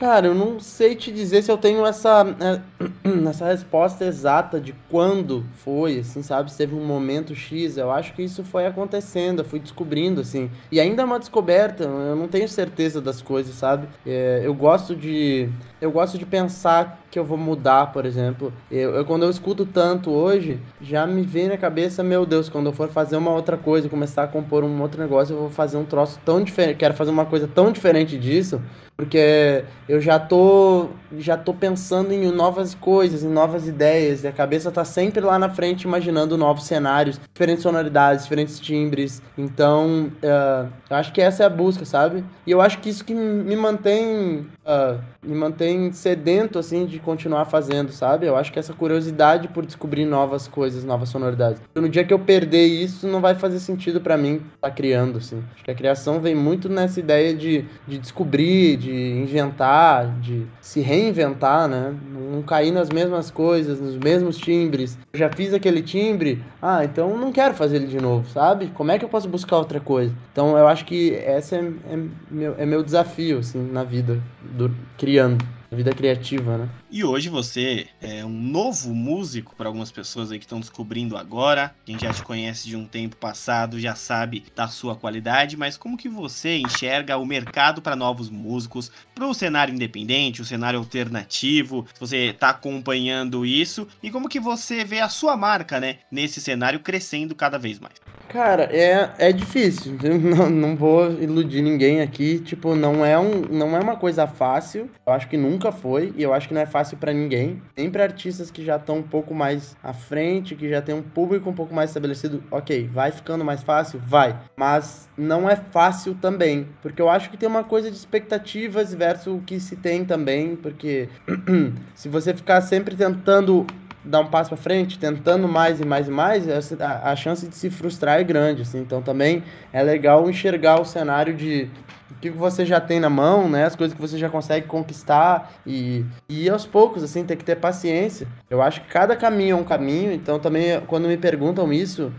Cara, 0.00 0.28
eu 0.28 0.34
não 0.34 0.58
sei 0.58 0.96
te 0.96 1.12
dizer 1.12 1.42
se 1.42 1.52
eu 1.52 1.58
tenho 1.58 1.84
essa, 1.84 2.24
é, 2.40 2.60
essa 3.28 3.44
resposta 3.44 4.02
exata 4.06 4.58
de 4.58 4.74
quando 4.88 5.44
foi, 5.56 5.98
assim, 5.98 6.22
sabe? 6.22 6.50
Se 6.50 6.56
teve 6.56 6.74
um 6.74 6.86
momento 6.86 7.34
X. 7.34 7.76
Eu 7.76 7.90
acho 7.90 8.14
que 8.14 8.22
isso 8.22 8.42
foi 8.42 8.64
acontecendo, 8.64 9.40
eu 9.40 9.44
fui 9.44 9.60
descobrindo, 9.60 10.22
assim. 10.22 10.50
E 10.72 10.80
ainda 10.80 11.02
é 11.02 11.04
uma 11.04 11.18
descoberta, 11.18 11.84
eu 11.84 12.16
não 12.16 12.28
tenho 12.28 12.48
certeza 12.48 12.98
das 12.98 13.20
coisas, 13.20 13.54
sabe? 13.54 13.88
É, 14.06 14.40
eu 14.42 14.54
gosto 14.54 14.96
de. 14.96 15.50
Eu 15.80 15.90
gosto 15.90 16.18
de 16.18 16.26
pensar 16.26 17.00
que 17.10 17.18
eu 17.18 17.24
vou 17.24 17.38
mudar, 17.38 17.92
por 17.92 18.04
exemplo. 18.04 18.52
Eu, 18.70 18.94
eu, 18.94 19.04
quando 19.04 19.22
eu 19.22 19.30
escuto 19.30 19.64
tanto 19.64 20.10
hoje, 20.10 20.60
já 20.80 21.06
me 21.06 21.22
vem 21.22 21.48
na 21.48 21.56
cabeça, 21.56 22.02
meu 22.02 22.26
Deus, 22.26 22.48
quando 22.48 22.66
eu 22.66 22.72
for 22.72 22.88
fazer 22.88 23.16
uma 23.16 23.30
outra 23.30 23.56
coisa, 23.56 23.88
começar 23.88 24.24
a 24.24 24.28
compor 24.28 24.62
um 24.62 24.80
outro 24.82 25.00
negócio, 25.00 25.34
eu 25.34 25.40
vou 25.40 25.50
fazer 25.50 25.78
um 25.78 25.84
troço 25.84 26.20
tão 26.24 26.42
diferente, 26.42 26.76
quero 26.76 26.94
fazer 26.94 27.10
uma 27.10 27.24
coisa 27.24 27.48
tão 27.48 27.72
diferente 27.72 28.18
disso, 28.18 28.60
porque 28.96 29.64
eu 29.88 30.00
já 30.00 30.18
tô 30.18 30.88
já 31.18 31.36
tô 31.36 31.52
pensando 31.54 32.12
em 32.12 32.30
novas 32.30 32.74
coisas, 32.74 33.24
em 33.24 33.28
novas 33.28 33.66
ideias, 33.66 34.22
e 34.22 34.28
a 34.28 34.32
cabeça 34.32 34.70
tá 34.70 34.84
sempre 34.84 35.20
lá 35.20 35.38
na 35.38 35.48
frente 35.48 35.82
imaginando 35.82 36.36
novos 36.36 36.64
cenários, 36.64 37.18
diferentes 37.32 37.62
sonoridades, 37.62 38.24
diferentes 38.24 38.60
timbres. 38.60 39.20
Então, 39.36 40.12
uh, 40.22 40.70
eu 40.88 40.96
acho 40.96 41.12
que 41.12 41.20
essa 41.20 41.42
é 41.42 41.46
a 41.46 41.50
busca, 41.50 41.84
sabe? 41.84 42.24
E 42.46 42.50
eu 42.50 42.60
acho 42.60 42.78
que 42.78 42.90
isso 42.90 43.04
que 43.04 43.14
me 43.14 43.56
mantém 43.56 44.46
uh, 44.64 45.00
me 45.22 45.34
mantém 45.34 45.69
sedento 45.92 46.58
assim 46.58 46.86
de 46.86 46.98
continuar 46.98 47.44
fazendo, 47.44 47.92
sabe? 47.92 48.26
Eu 48.26 48.36
acho 48.36 48.52
que 48.52 48.58
essa 48.58 48.72
curiosidade 48.72 49.48
por 49.48 49.66
descobrir 49.66 50.04
novas 50.04 50.48
coisas, 50.48 50.84
novas 50.84 51.08
sonoridades. 51.08 51.60
No 51.74 51.88
dia 51.88 52.04
que 52.04 52.12
eu 52.12 52.18
perder 52.18 52.66
isso, 52.66 53.06
não 53.06 53.20
vai 53.20 53.34
fazer 53.34 53.60
sentido 53.60 54.00
para 54.00 54.16
mim 54.16 54.34
estar 54.36 54.68
tá 54.68 54.70
criando, 54.70 55.18
assim. 55.18 55.42
Acho 55.54 55.64
que 55.64 55.70
a 55.70 55.74
criação 55.74 56.20
vem 56.20 56.34
muito 56.34 56.68
nessa 56.68 57.00
ideia 57.00 57.34
de, 57.34 57.64
de 57.86 57.98
descobrir, 57.98 58.76
de 58.76 58.92
inventar, 58.92 60.06
de 60.20 60.46
se 60.60 60.80
reinventar, 60.80 61.68
né? 61.68 61.94
Não 62.32 62.42
cair 62.42 62.70
nas 62.70 62.88
mesmas 62.90 63.30
coisas, 63.30 63.80
nos 63.80 63.96
mesmos 63.96 64.36
timbres. 64.36 64.98
Eu 65.12 65.18
já 65.18 65.30
fiz 65.30 65.52
aquele 65.54 65.82
timbre, 65.82 66.42
ah, 66.60 66.84
então 66.84 67.16
não 67.16 67.32
quero 67.32 67.54
fazer 67.54 67.76
ele 67.76 67.86
de 67.86 68.00
novo, 68.00 68.28
sabe? 68.30 68.68
Como 68.74 68.90
é 68.90 68.98
que 68.98 69.04
eu 69.04 69.08
posso 69.08 69.28
buscar 69.28 69.58
outra 69.58 69.80
coisa? 69.80 70.14
Então 70.32 70.56
eu 70.56 70.66
acho 70.66 70.84
que 70.84 71.10
esse 71.10 71.54
é, 71.54 71.58
é, 71.58 71.98
meu, 72.30 72.54
é 72.58 72.66
meu 72.66 72.82
desafio, 72.82 73.38
assim, 73.38 73.60
na 73.70 73.84
vida, 73.84 74.20
do, 74.42 74.70
criando 74.96 75.44
vida 75.76 75.92
criativa, 75.92 76.58
né? 76.58 76.68
E 76.90 77.04
hoje 77.04 77.28
você 77.28 77.86
é 78.00 78.24
um 78.24 78.28
novo 78.28 78.92
músico 78.92 79.54
para 79.54 79.68
algumas 79.68 79.92
pessoas 79.92 80.32
aí 80.32 80.38
que 80.38 80.44
estão 80.44 80.58
descobrindo 80.58 81.16
agora. 81.16 81.72
Quem 81.84 81.98
já 81.98 82.12
te 82.12 82.22
conhece 82.22 82.66
de 82.68 82.76
um 82.76 82.84
tempo 82.84 83.16
passado 83.16 83.78
já 83.78 83.94
sabe 83.94 84.44
da 84.54 84.66
sua 84.68 84.96
qualidade, 84.96 85.56
mas 85.56 85.76
como 85.76 85.96
que 85.96 86.08
você 86.08 86.58
enxerga 86.58 87.16
o 87.16 87.24
mercado 87.24 87.80
para 87.80 87.94
novos 87.94 88.28
músicos, 88.28 88.90
para 89.14 89.26
o 89.26 89.34
cenário 89.34 89.74
independente, 89.74 90.42
o 90.42 90.44
cenário 90.44 90.78
alternativo? 90.78 91.86
Você 92.00 92.30
está 92.30 92.50
acompanhando 92.50 93.46
isso 93.46 93.86
e 94.02 94.10
como 94.10 94.28
que 94.28 94.40
você 94.40 94.84
vê 94.84 95.00
a 95.00 95.08
sua 95.08 95.36
marca, 95.36 95.78
né, 95.78 95.98
nesse 96.10 96.40
cenário 96.40 96.80
crescendo 96.80 97.34
cada 97.34 97.58
vez 97.58 97.78
mais? 97.78 97.94
Cara, 98.30 98.68
é, 98.70 99.10
é 99.18 99.32
difícil. 99.32 99.98
Não, 100.30 100.48
não 100.48 100.76
vou 100.76 101.10
iludir 101.20 101.62
ninguém 101.62 102.00
aqui. 102.00 102.38
Tipo, 102.38 102.76
não 102.76 103.04
é, 103.04 103.18
um, 103.18 103.40
não 103.50 103.76
é 103.76 103.80
uma 103.80 103.96
coisa 103.96 104.26
fácil. 104.26 104.88
Eu 105.04 105.12
acho 105.12 105.28
que 105.28 105.36
nunca 105.36 105.59
foi. 105.70 106.12
E 106.16 106.22
eu 106.22 106.32
acho 106.32 106.48
que 106.48 106.54
não 106.54 106.60
é 106.60 106.66
fácil 106.66 106.96
para 106.96 107.12
ninguém. 107.12 107.60
Tem 107.74 107.90
pra 107.90 108.04
artistas 108.04 108.50
que 108.50 108.64
já 108.64 108.76
estão 108.76 108.98
um 108.98 109.02
pouco 109.02 109.34
mais 109.34 109.76
à 109.82 109.92
frente, 109.92 110.54
que 110.54 110.68
já 110.68 110.80
tem 110.80 110.94
um 110.94 111.02
público 111.02 111.50
um 111.50 111.54
pouco 111.54 111.74
mais 111.74 111.90
estabelecido. 111.90 112.42
Ok, 112.50 112.88
vai 112.90 113.12
ficando 113.12 113.44
mais 113.44 113.62
fácil? 113.62 114.00
Vai. 114.04 114.38
Mas 114.56 115.08
não 115.16 115.48
é 115.48 115.56
fácil 115.56 116.14
também. 116.14 116.66
Porque 116.80 117.02
eu 117.02 117.10
acho 117.10 117.30
que 117.30 117.36
tem 117.36 117.48
uma 117.48 117.64
coisa 117.64 117.90
de 117.90 117.96
expectativas 117.96 118.94
versus 118.94 119.34
o 119.34 119.40
que 119.40 119.60
se 119.60 119.76
tem 119.76 120.04
também. 120.04 120.56
Porque 120.56 121.08
se 121.94 122.08
você 122.08 122.32
ficar 122.32 122.60
sempre 122.62 122.96
tentando 122.96 123.66
dar 124.04 124.20
um 124.20 124.26
passo 124.26 124.50
para 124.50 124.58
frente, 124.58 124.98
tentando 124.98 125.46
mais 125.46 125.80
e 125.80 125.84
mais 125.84 126.08
e 126.08 126.10
mais, 126.10 126.46
a, 126.48 127.10
a 127.10 127.16
chance 127.16 127.46
de 127.46 127.54
se 127.54 127.70
frustrar 127.70 128.18
é 128.18 128.24
grande, 128.24 128.62
assim. 128.62 128.80
Então 128.80 129.02
também 129.02 129.42
é 129.72 129.82
legal 129.82 130.28
enxergar 130.28 130.80
o 130.80 130.84
cenário 130.84 131.34
de 131.34 131.68
o 132.10 132.14
que 132.20 132.28
você 132.28 132.66
já 132.66 132.80
tem 132.80 132.98
na 132.98 133.08
mão, 133.08 133.48
né? 133.48 133.64
As 133.64 133.76
coisas 133.76 133.94
que 133.94 134.00
você 134.00 134.18
já 134.18 134.28
consegue 134.28 134.66
conquistar 134.66 135.52
e, 135.66 136.04
e 136.28 136.48
aos 136.50 136.66
poucos, 136.66 137.02
assim, 137.02 137.24
ter 137.24 137.36
que 137.36 137.44
ter 137.44 137.56
paciência. 137.56 138.26
Eu 138.48 138.60
acho 138.60 138.80
que 138.80 138.88
cada 138.88 139.14
caminho 139.14 139.56
é 139.56 139.60
um 139.60 139.64
caminho, 139.64 140.12
então 140.12 140.38
também 140.38 140.80
quando 140.86 141.06
me 141.06 141.16
perguntam 141.16 141.72
isso, 141.72 142.12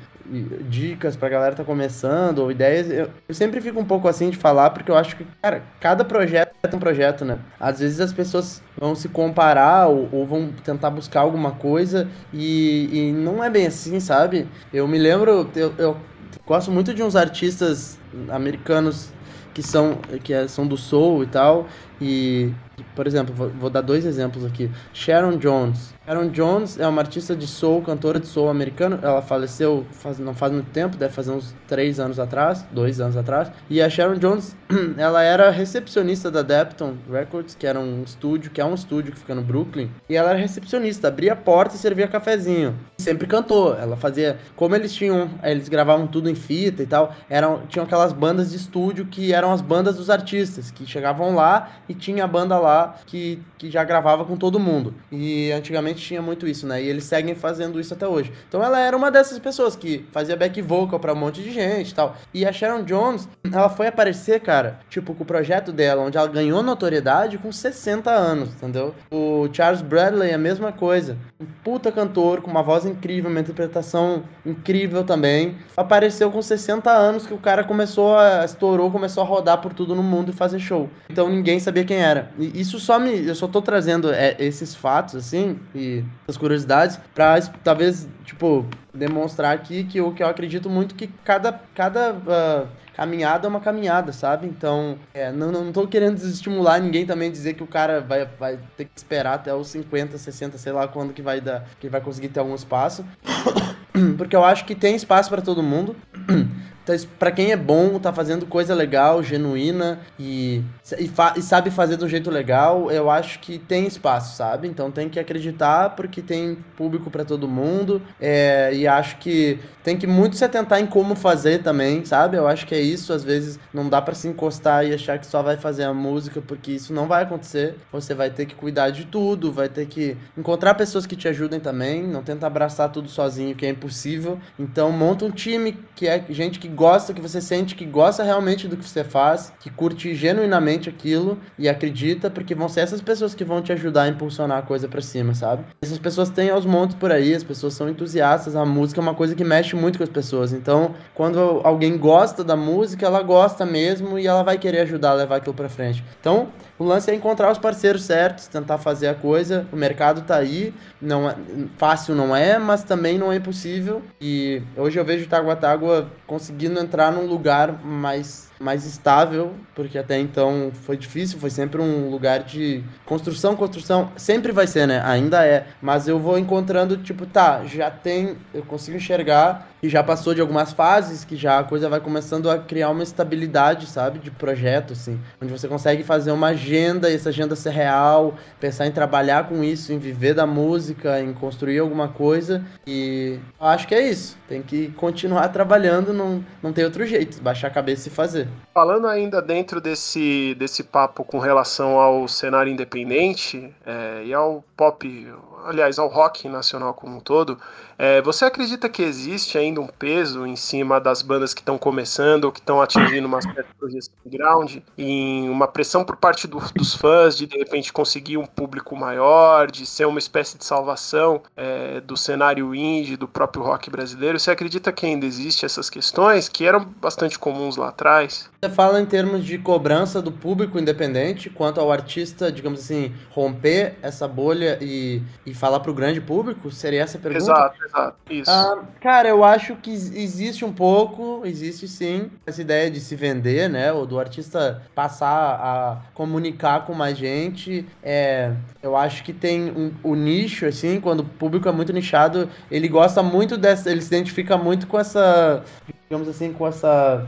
dicas 0.70 1.16
pra 1.16 1.28
galera 1.28 1.56
tá 1.56 1.64
começando, 1.64 2.40
ou 2.40 2.52
ideias, 2.52 2.90
eu, 2.90 3.10
eu, 3.28 3.36
sempre 3.36 3.60
fico 3.60 3.80
um 3.80 3.86
pouco 3.86 4.08
assim 4.08 4.30
de 4.30 4.38
falar, 4.38 4.70
porque 4.70 4.90
eu 4.90 4.96
acho 4.96 5.16
que, 5.18 5.26
cara, 5.42 5.64
cada 5.80 6.06
projeto 6.06 6.56
é 6.64 6.76
um 6.76 6.80
projeto, 6.80 7.26
né? 7.26 7.38
Às 7.60 7.80
vezes 7.80 8.00
as 8.00 8.14
pessoas 8.14 8.64
vão 8.78 8.96
se 8.96 9.10
comparar 9.10 9.88
ou, 9.88 10.08
ou 10.12 10.26
vão 10.26 10.50
tentar 10.64 10.90
buscar 10.90 11.22
alguma 11.22 11.52
coisa 11.52 12.08
e, 12.34 12.90
e, 12.92 13.12
não 13.12 13.44
é 13.44 13.50
bem 13.50 13.68
assim, 13.68 14.00
sabe? 14.00 14.48
Eu 14.74 14.88
me 14.88 14.98
lembro, 14.98 15.50
eu, 15.56 15.74
eu 15.78 15.98
gosto 16.46 16.72
muito 16.72 16.94
de 16.94 17.04
uns 17.04 17.16
artistas 17.16 18.00
americanos 18.30 19.10
que 19.54 19.62
são, 19.62 19.98
que 20.24 20.34
é, 20.34 20.48
são 20.48 20.66
do 20.66 20.78
soul 20.78 21.24
e 21.24 21.28
tal, 21.28 21.68
e, 22.02 22.52
por 22.96 23.06
exemplo, 23.06 23.34
vou, 23.34 23.50
vou 23.50 23.70
dar 23.70 23.82
dois 23.82 24.06
exemplos 24.06 24.44
aqui. 24.44 24.70
Sharon 24.92 25.38
Jones, 25.38 25.94
Sharon 26.04 26.30
Jones 26.30 26.80
é 26.80 26.88
uma 26.88 27.00
artista 27.00 27.36
de 27.36 27.46
soul, 27.46 27.82
cantora 27.84 28.20
de 28.20 28.26
soul 28.26 28.50
americano. 28.50 29.00
Ela 29.02 29.22
faleceu 29.22 29.86
faz, 29.92 30.18
não 30.18 30.34
faz 30.34 30.52
muito 30.52 30.70
tempo, 30.72 30.98
deve 30.98 31.14
fazer 31.14 31.32
uns 31.32 31.56
três 31.68 32.00
anos 32.00 32.20
atrás, 32.20 32.66
dois 32.72 33.00
anos 33.00 33.16
atrás. 33.16 33.52
E 33.70 33.82
a 33.82 33.90
Sharon 33.90 34.16
Jones, 34.16 34.56
ela 34.98 35.22
era 35.22 35.52
recepcionista 35.52 36.32
da 36.32 36.42
Depton 36.42 36.96
Records, 37.10 37.56
que 37.56 37.68
era 37.68 37.80
um 37.80 38.02
estúdio, 38.04 38.50
que 38.50 38.60
é 38.60 38.66
um 38.66 38.74
estúdio 38.74 39.14
que 39.14 39.20
fica 39.20 39.36
no 39.36 39.44
Brooklyn. 39.44 39.90
E 40.10 40.16
ela 40.16 40.32
era 40.32 40.40
recepcionista, 40.40 41.08
abria 41.08 41.34
a 41.34 41.36
porta 41.36 41.76
e 41.76 41.78
servia 41.78 42.08
cafezinho. 42.08 42.76
Sempre 42.98 43.28
cantou. 43.28 43.76
Ela 43.76 43.96
fazia, 43.96 44.38
como 44.56 44.76
eles 44.76 44.92
tinham, 44.94 45.30
eles 45.44 45.70
gravavam 45.70 46.08
tudo 46.08 46.30
em 46.30 46.36
fita 46.36 46.82
e 46.82 46.88
tal. 46.88 47.16
Eram, 47.30 47.62
tinham 47.70 47.86
aquelas 47.86 48.12
bandas 48.12 48.50
de 48.50 48.58
estúdio 48.58 49.06
que 49.06 49.34
eram 49.34 49.54
as 49.54 49.62
bandas 49.62 49.98
dos 49.98 50.10
artistas, 50.10 50.72
que 50.72 50.86
chegavam 50.86 51.36
lá 51.36 51.70
e 51.92 51.94
tinha 51.94 52.24
a 52.24 52.28
banda 52.28 52.58
lá 52.58 52.96
que, 53.06 53.40
que 53.58 53.70
já 53.70 53.84
gravava 53.84 54.24
com 54.24 54.38
todo 54.38 54.60
mundo. 54.60 54.94
E 55.12 55.52
antigamente 55.52 56.02
tinha 56.02 56.22
muito 56.22 56.48
isso, 56.48 56.66
né? 56.66 56.82
E 56.82 56.88
eles 56.88 57.04
seguem 57.04 57.36
fazendo 57.36 57.80
isso 57.80 57.94
até 57.94 58.08
hoje. 58.08 58.32
Então 58.48 58.64
ela 58.64 58.80
era 58.80 58.96
uma 58.96 59.12
dessas 59.12 59.38
pessoas 59.40 59.76
que 59.76 60.06
fazia 60.12 60.36
back 60.36 60.62
vocal 60.62 61.00
pra 61.00 61.14
um 61.14 61.18
monte 61.18 61.42
de 61.42 61.52
gente 61.52 61.92
e 61.92 61.94
tal. 61.94 62.16
E 62.34 62.46
a 62.46 62.54
Sharon 62.54 62.84
Jones, 62.84 63.28
ela 63.52 63.70
foi 63.70 63.88
aparecer, 63.88 64.40
cara, 64.40 64.80
tipo, 64.90 65.14
com 65.14 65.24
o 65.24 65.26
projeto 65.26 65.72
dela, 65.74 66.02
onde 66.02 66.18
ela 66.18 66.28
ganhou 66.28 66.64
notoriedade 66.64 67.38
com 67.38 67.52
60 67.52 68.10
anos, 68.10 68.50
entendeu? 68.56 68.96
O 69.12 69.50
Charles 69.52 69.82
Bradley, 69.82 70.34
a 70.34 70.38
mesma 70.38 70.72
coisa. 70.72 71.18
Um 71.40 71.46
puta 71.64 71.92
cantor, 71.92 72.42
com 72.42 72.50
uma 72.50 72.64
voz 72.64 72.86
incrível, 72.86 73.30
uma 73.30 73.40
interpretação 73.40 74.24
incrível 74.46 75.04
também. 75.04 75.58
Apareceu 75.76 76.32
com 76.32 76.42
60 76.42 76.90
anos 76.90 77.28
que 77.28 77.34
o 77.34 77.38
cara 77.38 77.64
começou 77.64 78.16
a. 78.18 78.46
estourou, 78.46 78.90
começou 78.90 79.24
a 79.24 79.26
rodar 79.26 79.60
por 79.60 79.74
tudo 79.74 79.94
no 79.94 80.04
mundo 80.04 80.30
e 80.30 80.34
fazer 80.34 80.60
show. 80.60 80.90
Então 81.10 81.28
ninguém 81.30 81.60
sabia 81.60 81.71
quem 81.86 81.98
era. 81.98 82.32
E 82.38 82.60
isso 82.60 82.80
só 82.80 83.00
me. 83.00 83.28
Eu 83.28 83.36
só 83.36 83.48
tô 83.48 83.62
trazendo 83.62 84.12
é, 84.12 84.36
esses 84.40 84.76
fatos, 84.76 85.16
assim, 85.16 85.60
e 85.74 86.04
as 86.28 86.38
curiosidades 86.38 87.00
para 87.14 87.42
talvez, 87.64 88.08
tipo, 88.24 88.66
demonstrar 88.94 89.54
aqui 89.54 89.84
que 89.84 89.98
eu, 89.98 90.14
que 90.14 90.22
eu 90.22 90.28
acredito 90.28 90.70
muito 90.70 90.96
que 90.96 91.08
cada, 91.24 91.60
cada 91.74 92.14
uh, 92.14 92.68
caminhada 92.96 93.48
é 93.48 93.50
uma 93.50 93.60
caminhada, 93.60 94.12
sabe? 94.12 94.48
Então, 94.48 94.98
é, 95.14 95.32
não, 95.32 95.52
não 95.52 95.72
tô 95.72 95.88
querendo 95.88 96.16
desestimular 96.16 96.82
ninguém 96.82 97.06
também 97.06 97.32
dizer 97.32 97.54
que 97.54 97.64
o 97.64 97.68
cara 97.68 98.02
vai, 98.02 98.28
vai 98.40 98.60
ter 98.78 98.86
que 98.86 98.92
esperar 98.96 99.36
até 99.36 99.54
os 99.54 99.68
50, 99.70 100.18
60, 100.18 100.58
sei 100.58 100.72
lá 100.72 100.88
quando 100.88 101.14
que 101.14 101.22
vai 101.22 101.42
dar, 101.42 101.66
que 101.80 101.90
vai 101.90 102.02
conseguir 102.02 102.30
ter 102.30 102.40
algum 102.40 102.56
espaço. 102.56 103.06
Porque 104.18 104.36
eu 104.36 104.44
acho 104.44 104.66
que 104.66 104.76
tem 104.76 104.96
espaço 104.96 105.30
para 105.30 105.42
todo 105.42 105.64
mundo. 105.64 105.96
para 107.20 107.32
quem 107.32 107.52
é 107.52 107.58
bom, 107.58 108.00
tá 108.00 108.12
fazendo 108.12 108.46
coisa 108.46 108.74
legal, 108.74 109.24
genuína 109.24 110.00
e, 110.20 110.64
e, 111.00 111.12
e, 111.38 111.42
sabe 111.42 111.70
fazer 111.70 111.96
do 111.96 112.10
jeito 112.10 112.30
legal, 112.30 112.92
eu 112.92 113.10
acho 113.10 113.40
que 113.40 113.60
tem 113.60 113.86
espaço, 113.86 114.36
sabe? 114.36 114.68
Então 114.68 114.92
tem 114.92 115.08
que 115.08 115.20
acreditar 115.20 115.92
porque 115.92 116.22
tem 116.22 116.58
público 116.76 117.10
para 117.10 117.24
todo 117.24 117.48
mundo 117.48 118.02
é, 118.20 118.72
e 118.82 118.88
acho 118.88 119.18
que 119.18 119.60
tem 119.84 119.96
que 119.96 120.08
muito 120.08 120.36
se 120.36 120.44
atentar 120.44 120.80
em 120.80 120.88
como 120.88 121.16
fazer 121.16 121.62
também, 121.62 122.04
sabe? 122.04 122.36
Eu 122.36 122.48
acho 122.48 122.66
que 122.66 122.74
é 122.74 122.82
isso, 122.82 123.14
às 123.14 123.24
vezes 123.24 123.60
não 123.72 123.88
dá 123.88 124.02
para 124.02 124.16
se 124.16 124.28
encostar 124.28 124.86
e 124.86 124.94
achar 124.94 125.20
que 125.20 125.26
só 125.26 125.44
vai 125.44 125.56
fazer 125.56 125.84
a 125.84 125.94
música 125.94 126.42
porque 126.42 126.72
isso 126.72 126.92
não 126.92 127.08
vai 127.08 127.24
acontecer. 127.24 127.76
Você 127.92 128.16
vai 128.16 128.32
ter 128.32 128.48
que 128.48 128.56
cuidar 128.56 128.90
de 128.90 129.06
tudo, 129.06 129.52
vai 129.52 129.70
ter 129.70 129.86
que 129.86 130.18
encontrar 130.36 130.74
pessoas 130.74 131.06
que 131.06 131.16
te 131.16 131.28
ajudem 131.28 131.60
também, 131.60 132.08
não 132.08 132.24
tenta 132.24 132.48
abraçar 132.48 132.92
tudo 132.92 133.08
sozinho, 133.08 133.56
que 133.56 133.68
é 133.68 133.70
impossível. 133.70 134.40
Então 134.58 134.92
monta 134.92 135.26
um 135.26 135.32
time 135.32 135.78
que 135.96 136.08
é 136.08 136.24
gente 136.30 136.60
que 136.60 136.68
gosta, 136.68 137.14
que 137.14 137.22
você 137.22 137.40
sente 137.40 137.76
que 137.76 137.86
gosta 137.86 138.24
realmente 138.24 138.68
do 138.68 138.78
que 138.78 138.88
você 138.88 139.04
faz, 139.04 139.54
que 139.60 139.70
curte 139.70 140.16
genuinamente 140.16 140.90
aquilo 140.90 141.38
e 141.58 141.70
acredita, 141.70 142.32
porque 142.32 142.56
vão 142.56 142.68
ser 142.68 142.82
essas 142.82 143.02
pessoas 143.02 143.36
que 143.36 143.44
vão 143.44 143.62
te 143.62 143.72
ajudar 143.72 144.04
a 144.04 144.08
impulsionar 144.08 144.58
a 144.58 144.64
coisa 144.64 144.88
para 144.88 145.02
cima, 145.02 145.36
sabe? 145.36 145.64
Essas 145.82 146.00
pessoas 146.00 146.30
têm 146.30 146.50
aos 146.50 146.66
montes 146.66 146.96
por 146.96 147.12
aí, 147.12 147.36
as 147.36 147.44
pessoas 147.44 147.74
são 147.74 147.90
entusiastas, 147.90 148.56
a 148.56 148.66
música 148.72 149.00
é 149.00 149.04
uma 149.04 149.14
coisa 149.14 149.36
que 149.36 149.44
mexe 149.44 149.76
muito 149.76 149.98
com 149.98 150.04
as 150.04 150.10
pessoas. 150.10 150.54
Então, 150.54 150.96
quando 151.14 151.62
alguém 151.64 151.98
gosta 151.98 152.44
da 152.44 152.56
música, 152.56 153.06
ela 153.06 153.22
gosta 153.22 153.66
mesmo 153.66 154.18
e 154.18 154.26
ela 154.26 154.42
vai 154.42 154.58
querer 154.58 154.80
ajudar 154.80 155.12
a 155.12 155.14
levar 155.14 155.36
aquilo 155.36 155.54
para 155.54 155.70
frente. 155.70 156.04
Então, 156.20 156.48
o 156.80 156.84
lance 156.84 157.12
é 157.12 157.14
encontrar 157.16 157.52
os 157.52 157.58
parceiros 157.58 158.04
certos, 158.04 158.48
tentar 158.48 158.78
fazer 158.80 159.08
a 159.08 159.14
coisa. 159.14 159.68
O 159.72 159.76
mercado 159.76 160.22
tá 160.22 160.38
aí, 160.38 160.74
não 161.00 161.30
é, 161.30 161.36
fácil 161.78 162.16
não 162.16 162.36
é, 162.36 162.58
mas 162.58 162.84
também 162.84 163.18
não 163.20 163.32
é 163.32 163.36
impossível. 163.36 164.02
E 164.20 164.64
hoje 164.76 165.00
eu 165.00 165.06
vejo 165.06 165.26
o 165.26 165.30
Taguatágua 165.30 166.08
conseguindo 166.26 166.80
entrar 166.80 167.12
num 167.12 167.28
lugar 167.28 167.84
mais 167.86 168.51
mais 168.62 168.86
estável, 168.86 169.54
porque 169.76 169.98
até 169.98 170.20
então 170.20 170.72
foi 170.84 170.96
difícil, 170.96 171.40
foi 171.40 171.50
sempre 171.50 171.82
um 171.82 172.10
lugar 172.10 172.44
de 172.44 172.84
construção, 173.06 173.56
construção, 173.56 174.12
sempre 174.16 174.52
vai 174.52 174.68
ser, 174.68 174.88
né? 174.88 175.02
Ainda 175.04 175.46
é, 175.46 175.68
mas 175.82 176.08
eu 176.08 176.20
vou 176.20 176.38
encontrando 176.38 176.98
tipo, 176.98 177.26
tá, 177.26 177.64
já 177.66 177.90
tem, 177.90 178.38
eu 178.54 178.64
consigo 178.64 178.98
enxergar 178.98 179.68
e 179.82 179.90
já 179.90 180.04
passou 180.04 180.34
de 180.34 180.42
algumas 180.42 180.72
fases, 180.72 181.26
que 181.26 181.36
já 181.36 181.60
a 181.60 181.64
coisa 181.64 181.90
vai 181.90 182.00
começando 182.00 182.50
a 182.50 182.60
criar 182.60 182.90
uma 182.90 183.02
estabilidade, 183.02 183.88
sabe, 183.88 184.20
de 184.20 184.30
projeto 184.30 184.94
assim, 184.94 185.20
onde 185.42 185.52
você 185.52 185.68
consegue 185.68 186.04
fazer 186.04 186.32
uma 186.32 186.48
agenda 186.48 187.10
e 187.10 187.16
essa 187.16 187.30
agenda 187.30 187.56
ser 187.56 187.72
real, 187.72 188.36
pensar 188.60 188.86
em 188.86 188.92
trabalhar 188.92 189.48
com 189.48 189.64
isso, 189.64 189.92
em 189.92 189.98
viver 189.98 190.36
da 190.36 190.46
música, 190.46 191.20
em 191.20 191.34
construir 191.34 191.80
alguma 191.80 192.08
coisa 192.08 192.64
e 192.86 193.40
acho 193.60 193.88
que 193.88 193.96
é 193.96 194.08
isso. 194.08 194.38
Tem 194.48 194.62
que 194.62 194.90
continuar 194.90 195.48
trabalhando, 195.50 196.14
não, 196.14 196.44
não 196.62 196.72
tem 196.72 196.86
outro 196.86 197.06
jeito, 197.06 197.42
baixar 197.42 197.68
a 197.68 197.72
cabeça 197.72 198.08
e 198.08 198.12
fazer. 198.12 198.48
Falando 198.74 199.08
ainda 199.08 199.42
dentro 199.42 199.82
desse, 199.82 200.56
desse 200.58 200.84
papo 200.84 201.24
com 201.24 201.40
relação 201.40 202.00
ao 202.00 202.28
cenário 202.28 202.72
independente 202.72 203.74
é, 203.86 204.24
e 204.26 204.34
ao 204.34 204.64
pop, 204.78 205.28
aliás, 205.66 206.00
ao 206.00 206.08
rock 206.08 206.48
nacional 206.48 206.94
como 206.94 207.18
um 207.18 207.20
todo, 207.20 207.58
é, 207.98 208.22
você 208.22 208.46
acredita 208.46 208.90
que 208.90 209.04
existe 209.04 209.58
ainda 209.58 209.80
um 209.80 209.88
peso 209.88 210.46
em 210.48 210.56
cima 210.56 211.00
das 211.00 211.22
bandas 211.22 211.54
que 211.54 211.62
estão 211.62 211.78
começando 211.78 212.46
ou 212.46 212.52
que 212.52 212.60
estão 212.60 212.82
atingindo 212.82 213.28
uma 213.28 213.42
certa 213.42 213.68
projeção 213.78 214.14
de 214.26 214.38
ground, 214.38 214.78
em 214.98 215.48
uma 215.50 215.68
pressão 215.68 216.04
por 216.04 216.16
parte 216.16 216.48
do, 216.48 216.60
dos 216.74 216.96
fãs 216.96 217.38
de 217.38 217.46
de 217.46 217.58
repente 217.58 217.94
conseguir 217.94 218.38
um 218.38 218.46
público 218.46 218.96
maior, 218.96 219.70
de 219.70 219.86
ser 219.86 220.06
uma 220.06 220.18
espécie 220.18 220.58
de 220.58 220.66
salvação 220.66 221.44
é, 221.56 222.02
do 222.02 222.18
cenário 222.18 222.74
indie, 222.74 223.16
do 223.16 223.28
próprio 223.28 223.64
rock 223.64 223.90
brasileiro? 223.90 224.40
Você 224.40 224.50
acredita 224.50 224.92
que 224.92 225.06
ainda 225.06 225.26
existe 225.26 225.66
essas 225.66 225.90
questões 225.90 226.50
que 226.50 226.66
eram 226.66 226.84
bastante 227.00 227.38
comuns 227.38 227.78
lá 227.78 227.90
atrás? 227.90 228.50
Você 228.64 228.70
fala 228.74 229.00
em 229.00 229.06
termos 229.06 229.46
de 229.46 229.58
cobrança 229.58 230.22
do 230.22 230.32
público 230.32 230.80
independente, 230.80 231.50
quanto 231.50 231.80
ao 231.80 231.92
artista, 231.92 232.52
digamos 232.52 232.80
assim, 232.80 233.14
romper 233.30 233.98
essa 234.02 234.28
bolha 234.28 234.78
e, 234.82 235.22
e 235.46 235.51
falar 235.54 235.80
para 235.80 235.92
o 235.92 235.94
grande 235.94 236.22
público? 236.22 236.72
Seria 236.72 237.02
essa 237.02 237.18
a 237.18 237.22
pergunta? 237.22 237.44
Exato, 237.44 237.84
Exato, 237.86 238.18
isso. 238.30 238.52
Ah, 238.52 238.84
cara, 239.00 239.30
eu 239.30 239.44
acho 239.44 239.76
que 239.76 239.92
existe 239.92 240.64
um 240.64 240.72
pouco, 240.72 241.42
existe 241.46 241.88
sim, 241.88 242.32
essa 242.46 242.62
ideia 242.62 242.90
de 242.90 243.00
se 243.00 243.16
vender, 243.16 243.70
né? 243.70 243.92
Ou 243.92 244.06
do 244.06 244.20
artista 244.20 244.82
passar 244.96 245.30
a 245.30 245.98
comunicar 246.14 246.86
com 246.86 246.94
mais 246.94 247.18
gente. 247.18 247.86
É, 248.02 248.54
eu 248.82 248.96
acho 248.96 249.24
que 249.24 249.34
tem 249.34 249.72
um, 249.72 249.92
o 250.04 250.16
nicho, 250.16 250.66
assim, 250.66 251.00
quando 251.00 251.22
o 251.22 251.26
público 251.26 251.68
é 251.68 251.72
muito 251.72 251.94
nichado, 251.94 252.50
ele 252.70 252.88
gosta 252.88 253.22
muito 253.22 253.58
dessa. 253.58 253.92
Ele 253.92 254.02
se 254.02 254.08
identifica 254.08 254.58
muito 254.58 254.88
com 254.88 255.00
essa 255.00 255.64
digamos 256.12 256.28
assim, 256.28 256.52
com 256.52 256.68
essa. 256.68 257.26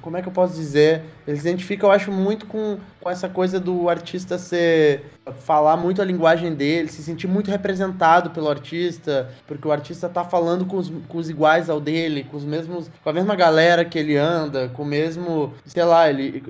Como 0.00 0.16
é 0.16 0.22
que 0.22 0.28
eu 0.28 0.32
posso 0.32 0.54
dizer? 0.54 1.02
Ele 1.28 1.36
se 1.36 1.46
identifica, 1.46 1.84
eu 1.84 1.90
acho, 1.90 2.10
muito 2.10 2.46
com, 2.46 2.78
com 2.98 3.10
essa 3.10 3.28
coisa 3.28 3.60
do 3.60 3.90
artista 3.90 4.38
ser. 4.38 5.04
falar 5.40 5.76
muito 5.76 6.00
a 6.00 6.04
linguagem 6.04 6.54
dele, 6.54 6.88
se 6.88 7.02
sentir 7.02 7.26
muito 7.26 7.50
representado 7.50 8.30
pelo 8.30 8.48
artista, 8.48 9.28
porque 9.46 9.68
o 9.68 9.72
artista 9.72 10.08
tá 10.08 10.24
falando 10.24 10.64
com 10.64 10.78
os, 10.78 10.90
com 11.08 11.18
os 11.18 11.28
iguais 11.28 11.68
ao 11.68 11.78
dele, 11.78 12.24
com 12.24 12.38
os 12.38 12.44
mesmos. 12.44 12.90
com 13.02 13.10
a 13.10 13.12
mesma 13.12 13.36
galera 13.36 13.84
que 13.84 13.98
ele 13.98 14.16
anda, 14.16 14.68
com 14.68 14.82
o 14.82 14.86
mesmo. 14.86 15.52
sei 15.66 15.84
lá, 15.84 16.08
ele, 16.08 16.42